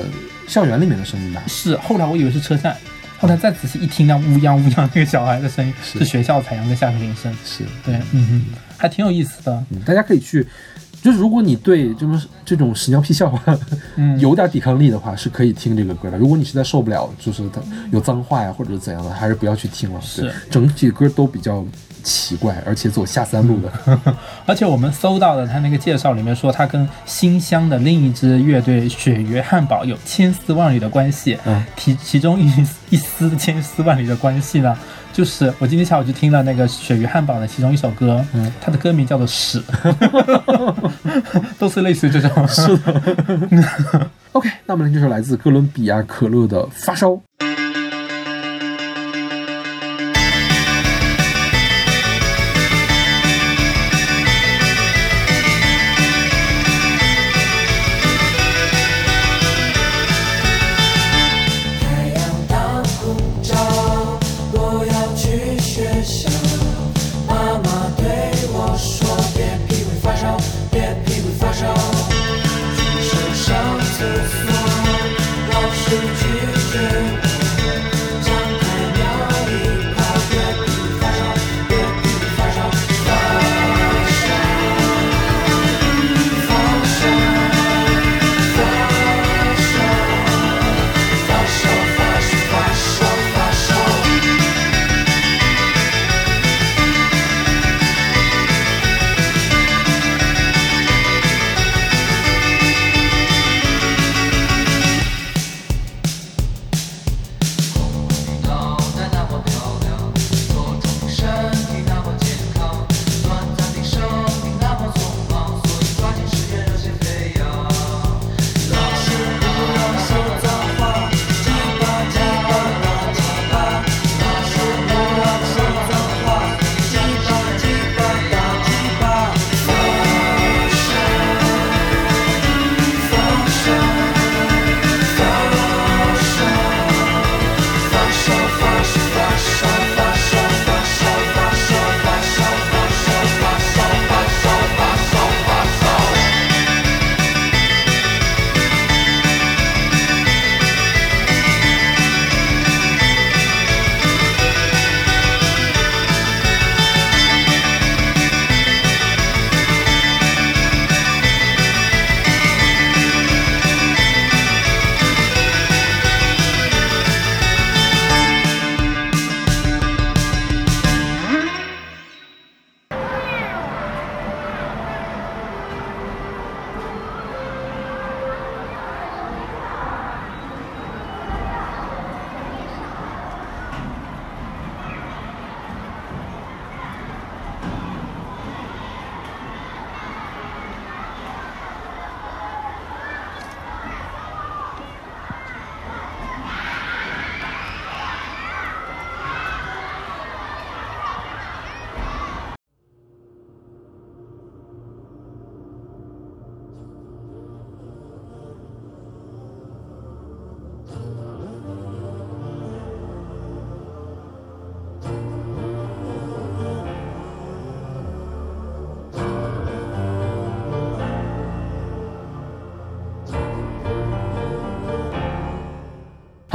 [0.48, 1.41] 校园里面的声音吧？
[1.48, 2.76] 是，后来我以为是车站。
[3.18, 8.42] 后来再仔细一听，那乌泱乌泱那个小孩的声音是是学校采样的下课铃声，是，对，嗯哼，
[8.78, 9.64] 还挺有意思的。
[9.72, 10.46] 嗯，大家可以去。
[11.02, 13.40] 就是如果你对这种这种屎尿屁笑话
[13.96, 16.18] 嗯 有点抵抗力的话，是可以听这个歌的。
[16.18, 17.62] 如果你实在受不了，就是它
[17.92, 20.02] 有脏话呀或者怎样的，还是不要去听了。
[20.02, 21.64] 是，整体歌都比较
[22.06, 23.72] 奇怪，而且走下三路的。
[24.45, 31.38] 而且我们搜到的他那个介绍里面说，他跟新乡的另一支乐队鳕鱼汉堡有千丝万缕的关系。
[31.45, 32.49] 嗯其其中一
[32.91, 34.77] 一丝千丝万缕的关系呢，
[35.11, 39.61] 就是我今天下午就听了那个鳕鱼汉堡的其中一首歌，嗯它的歌名叫做《屎》，
[41.57, 42.48] 都是类似于这种。
[42.48, 47.10] 是的，OK，那我们这首来自哥伦比亚可乐的《发烧》。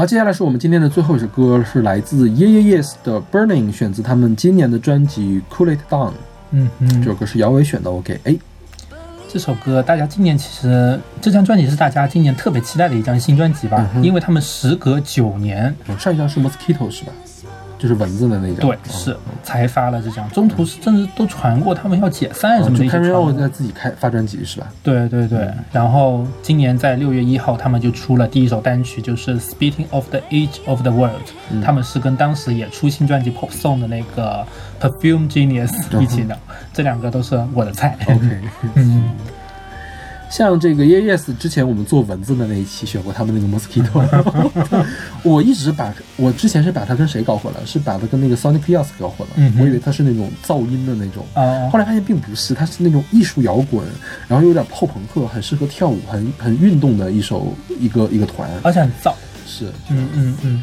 [0.01, 6.09] 好，接下来是我们今天的最后一首歌，是来自 Yeah Yeah Yes 的《Burning》，选自他们今年的专辑《Cool It Down》。
[6.53, 8.35] 嗯嗯这，首歌是姚伟选的，OK，哎。
[9.29, 17.13] 这首歌大家今年其实这张专辑是大家今年特别期待的一张新专辑吧，嗯因为他们时隔九年，嗯上一张是 Mosquito 是吧？
[17.81, 18.57] 就是文字的那张。
[18.69, 23.33] 对，是才发了这张，中途是甚至都传过他们要解散什么的一些 Carry 传 O。
[23.33, 24.69] 在自己开发专辑是吧？
[24.83, 31.27] 对对对，嗯然后今年在六月一号，他们就出了第一首单曲，就是《Speaking of the Edge of the World》，
[31.63, 34.47] 他嗯们是跟当时也出新专辑 Pop Song 的那个
[34.81, 36.39] Perfume Genius 一起的，
[36.73, 37.97] 这两个都是我的菜。
[38.07, 38.41] OK，
[38.75, 39.05] 嗯，
[40.31, 44.87] 像这个 Yes Yes 之前我们做蚊子的那一期选过他们那个 Mosquito，
[45.25, 47.61] 我一直把我之前是把它跟谁搞混了？
[47.67, 49.35] 是把它跟那个 Sonic Youth 搞混了。
[49.37, 53.85] 嗯我以为它是那种噪音的那种，哦后来发现并不是，它是那种艺术摇滚，
[54.29, 58.49] 然后有点后朋克，很适合跳舞，很很运动的一首一个一个团。
[58.63, 59.13] 而且很燥。
[59.47, 60.63] 是，嗯嗯嗯，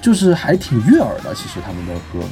[0.00, 2.24] 就是还挺悦耳的，其实他们的歌。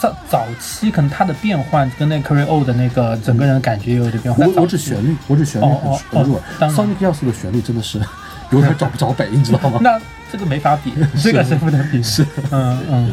[0.00, 4.44] 早早期可能他的变换跟那 Carry O 的那个整个人的感觉有点变化。
[4.56, 5.66] 我指旋律，我指旋律
[6.10, 6.42] 很弱哦。
[6.58, 8.00] 当然 Sonic Youth 的旋律真的是
[8.50, 9.78] 有点找不着北，你知道吗？
[9.82, 10.00] 那
[10.30, 10.92] 这个没法比，
[11.22, 12.02] 这个是不能比。
[12.02, 13.12] 是，嗯嗯，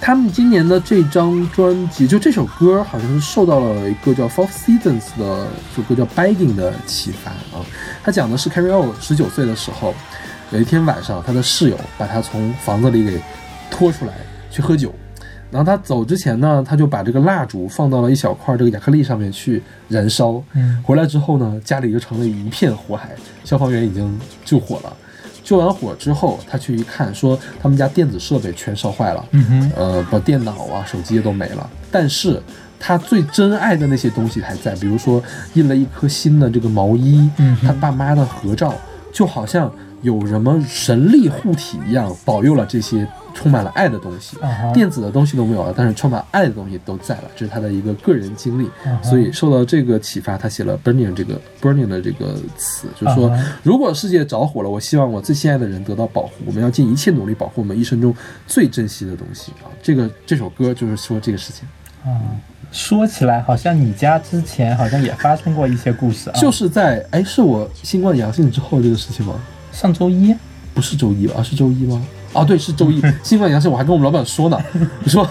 [0.00, 7.64] 他们今年的这张专辑，就这首歌，好像是受到了一个叫 Four Seasons 的这歌叫 Begging 的启发啊。
[8.04, 9.94] 他讲的是 Carrie O 十九岁的时候，
[10.50, 13.20] 有一天晚上，他的室友把他从房子里给
[13.70, 14.12] 拖出来
[14.50, 14.94] 去喝酒。
[15.52, 20.42] 然后他走之前呢，他就把这个蜡烛放到了一小块这个亚克力上面去燃烧。
[20.54, 23.10] 嗯回来之后呢，家里就成了一片火海，
[23.44, 24.92] 消防员已经救火了。
[25.44, 31.68] 救完火之后，他去一看，说他们家电子设备全烧坏了，嗯哼，呃，把电脑啊、手机都没了。
[31.90, 32.40] 但是
[32.78, 35.22] 他最珍爱的那些东西还在，比如说
[35.54, 38.72] 印了一颗新的这个毛衣，嗯他爸妈的合照，
[39.12, 39.70] 就好像
[40.00, 44.36] 有什么神力护体一样，保佑了这些充满了爱的东西。
[44.72, 48.68] 电子的东西都没有了，但是充满爱的东西都在了，这是他的一个个人经历。
[49.02, 53.32] 所以受到这个启发，他写了 “burning” 这个 “burning” 的这个词，就是说
[53.62, 58.14] 如果世界着火了，我希望我最心爱的人得到保护，我们要尽一切努力保护我们一生中
[58.46, 59.70] 最珍惜的东西啊。
[59.82, 61.66] 这个这首歌就是说这个事情，
[62.04, 62.20] 啊，
[62.70, 69.34] 说起来好像你家之前好像也发生过一些故事啊，就是在哎，是我新冠阳性之后这个事情吗？
[69.72, 70.34] 上周一，
[70.74, 71.34] 不是周一吧？
[71.38, 72.04] 啊，是周一吗？
[72.32, 73.02] 哦，对，是周一。
[73.22, 74.58] 新冠阳性，我还跟我们老板说呢，
[75.04, 75.28] 我说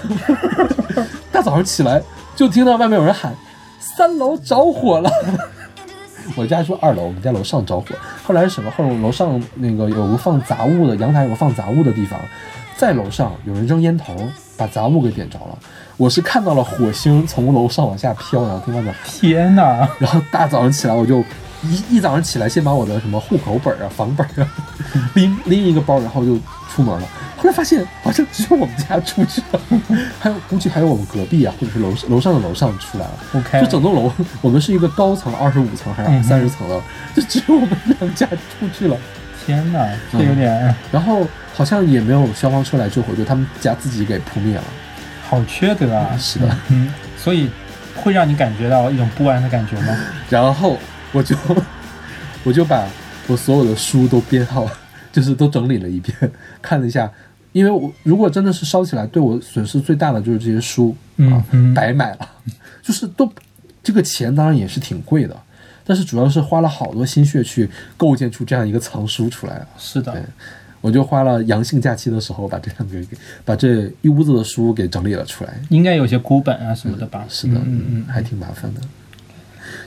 [1.31, 2.01] 大早上起来
[2.35, 3.35] 就听到外面有人喊
[3.79, 5.09] 三楼着火了。
[6.37, 7.87] 我家说二楼，我们家楼上着火。
[8.23, 8.71] 后来是什么？
[8.71, 12.19] 后来楼上那个有个放杂物的阳台，有个放杂物的地方，
[12.77, 14.15] 在楼上有人扔烟头，
[14.55, 15.57] 把杂物给点着了。
[15.97, 19.89] 我是看到了火星从楼上往下飘，然后听外面天哪！
[19.99, 21.19] 然后大早上起来，我就
[21.63, 24.47] 一一早上起来，先把我的什么户口本啊、房本啊
[25.15, 26.37] 拎拎一个包，然后就
[26.73, 27.07] 出门了。
[27.37, 29.59] 后来发现好像只有我们家出去了，
[30.19, 33.13] 还有估计还有我们隔壁啊，或者是楼楼上的楼上出来了。
[33.33, 34.11] OK 就整栋楼，
[34.41, 36.81] 我们是一个高层二十五层还是三十层的，
[37.15, 38.97] 就只有我们两家出去了。
[39.43, 39.79] 天哪，
[40.11, 44.63] 这嗯有点然后好像也没有消防车来救火，就他们家自己给扑灭了。
[45.27, 46.15] 好缺德啊！
[46.19, 47.49] 是的，嗯，所以
[47.95, 49.97] 会让你感觉到一种不安的感觉吗？
[50.29, 50.77] 然后
[51.11, 51.35] 我就
[52.43, 52.83] 我就把
[53.25, 54.69] 我所有的书都编号，
[55.11, 56.15] 就是都整理了一遍，
[56.61, 57.11] 看了一下。
[57.53, 61.43] 因为我如果真的是烧起来，对我损失最大的就是这些书啊，
[61.75, 62.29] 白买了，
[62.81, 63.29] 就是都
[63.83, 65.37] 这个钱当然也是挺贵的，
[65.83, 69.67] 但是主要是花了好多心血去构建出这样一个藏书出来了。
[69.77, 70.23] 是的，
[70.79, 75.53] 我就花了阳性假期的时候，把这两个给把这一屋子的书给整理了出来。
[75.67, 77.25] 应该有些孤本啊什么的吧？
[77.27, 78.79] 是的，嗯嗯还挺麻烦的。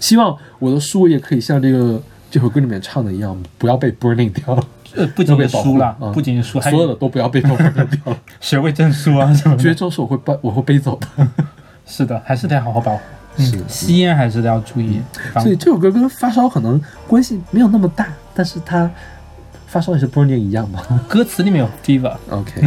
[0.00, 4.62] 希望我的书也可以像这个这首歌里面唱的一样，不要被 burning 掉，
[4.96, 7.42] 呃，不仅要被保护是书啦，啊不仅是书，所有的都不要被。
[8.40, 9.62] 学位证书啊什么的。
[9.62, 11.28] 绝招是我会背我会背走的。
[11.86, 13.00] 是的，还是得好好保护。
[13.36, 15.02] 是嗯，吸烟还是得要注意。
[15.32, 18.88] 防所以这首歌跟发烧可能关系没有那么大，但是它
[19.66, 20.80] 发烧也是 burning 一样嘛。
[21.08, 22.62] 歌词里面有 fever，OK，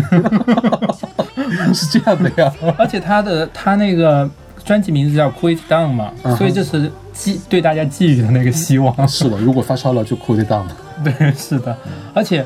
[1.73, 2.53] 是这样的呀。
[2.77, 4.29] 而且他的他那个
[4.65, 9.07] 专辑名字叫 Quit Down 嘛，所以这是寄对大家寄予的那个希望。
[9.07, 10.71] 是的，如果发烧了就 cool it down 嘛。
[11.03, 11.75] 对，是的。
[12.13, 12.45] 而且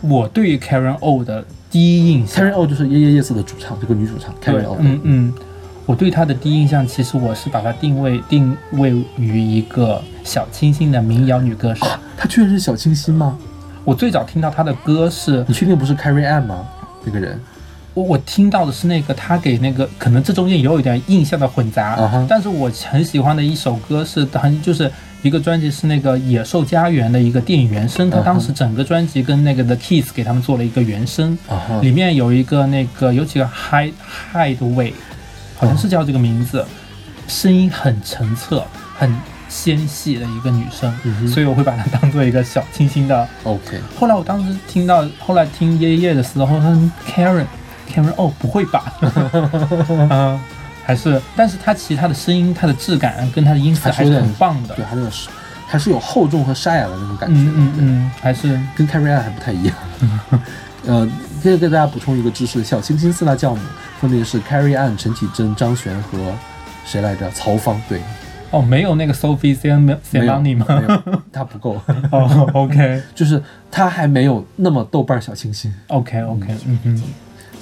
[0.00, 5.34] 我对于 Karen O 的第一印象 Karen O 就是夜夜夜色的主唱，这个女主唱 Karen 对 O。，嗯嗯，
[5.86, 11.86] 我对她的第一印象，其实我是把她定位定位于一个小清新的民谣女歌手。
[12.16, 13.38] 她确实是小清新吗？
[13.84, 16.66] 我最早听到她的歌是，你确定不是 Carrie Ann 吗？
[17.04, 17.40] 那个人
[17.94, 24.90] 我我听到的是那个她给那个，可能这中间也有一点印象的混杂但是我很喜欢的一首歌是，很就是
[25.22, 31.38] 一个专辑是那个《野兽家园》的一个电影原声，它啊哈当时整个专辑跟那个 The Kids 给他们做了一个原声，
[31.80, 33.92] 里面有一个那个有几个 Hide
[34.32, 34.92] Hideaway，
[35.56, 36.66] 好像是叫这个名字，
[37.28, 38.64] 声音很澄澈，
[38.98, 39.14] 很
[39.48, 43.28] 纤细的一个女生，嗯所以我会把它当做一个小清新的。
[43.44, 47.46] OK，后来我当时听到，后来听耶耶的时候，他说 Karen
[47.88, 48.92] Karen 哦，不会吧？
[50.10, 50.40] 嗯，
[50.92, 54.84] 还是，但是他其实他的声音、他的质感跟他的音色还是很棒的对，。
[54.84, 55.10] 还是有
[55.66, 59.74] 还是有厚重和沙哑的那种感觉，嗯嗯嗯，还是跟 Carrie Ann 还不太一样。
[60.86, 61.08] 呃，
[61.42, 63.60] 接着给大家补充一个知识：小清新四大教母
[64.00, 66.18] 分别是 Carrie Ann、陈绮贞、张悬和
[66.84, 67.30] 谁来着？
[67.30, 67.80] 曹芳。
[67.88, 68.00] 对，
[68.50, 70.66] 哦，没有那个 Sophie s a m s a 没 m 有 o n y 吗？
[71.32, 77.02] 他不够， 哦，OK 就是他还没有那么豆瓣小清新，OK OK，嗯哼，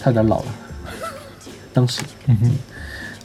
[0.00, 0.46] 他有点老了。
[1.72, 2.50] 当时，嗯哼，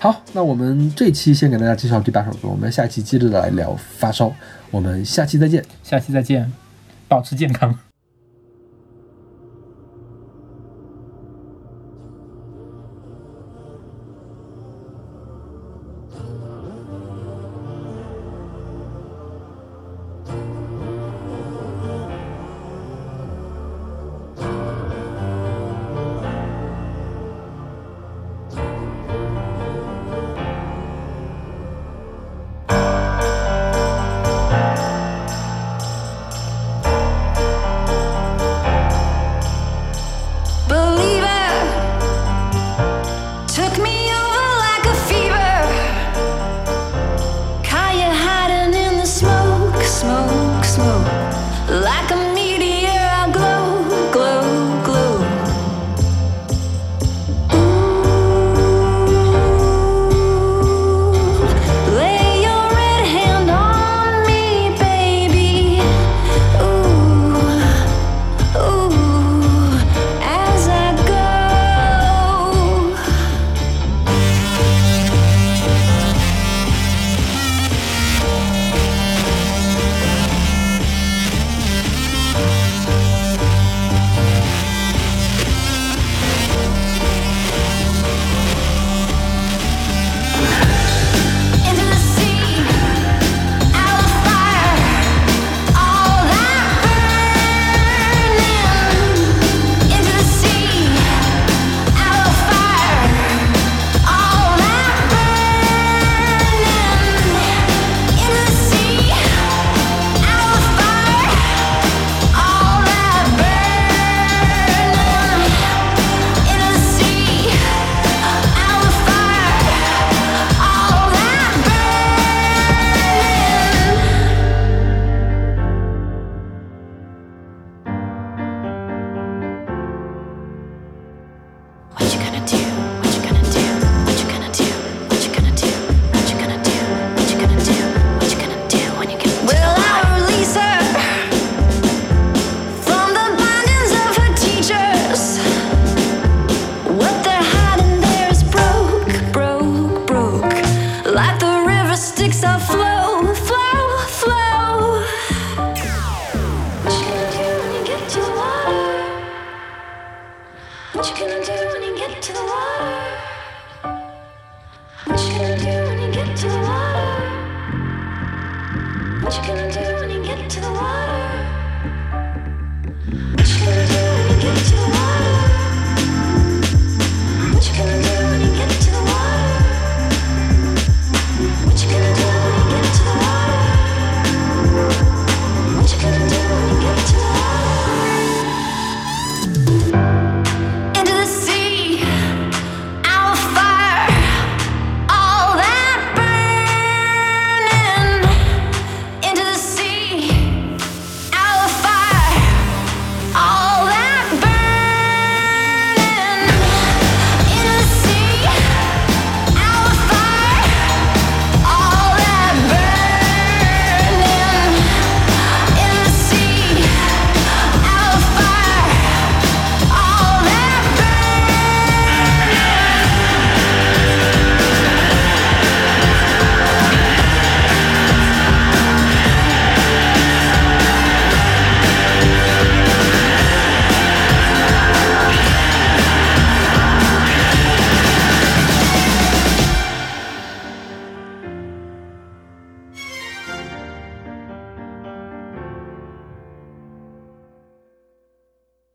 [0.06, 4.32] 好，那我们这期先给大家介绍第八首歌，我们下期接着来聊发烧，
[4.70, 5.66] 我们下期再见。
[5.82, 6.54] 下期再见，
[7.08, 7.76] 保持健康。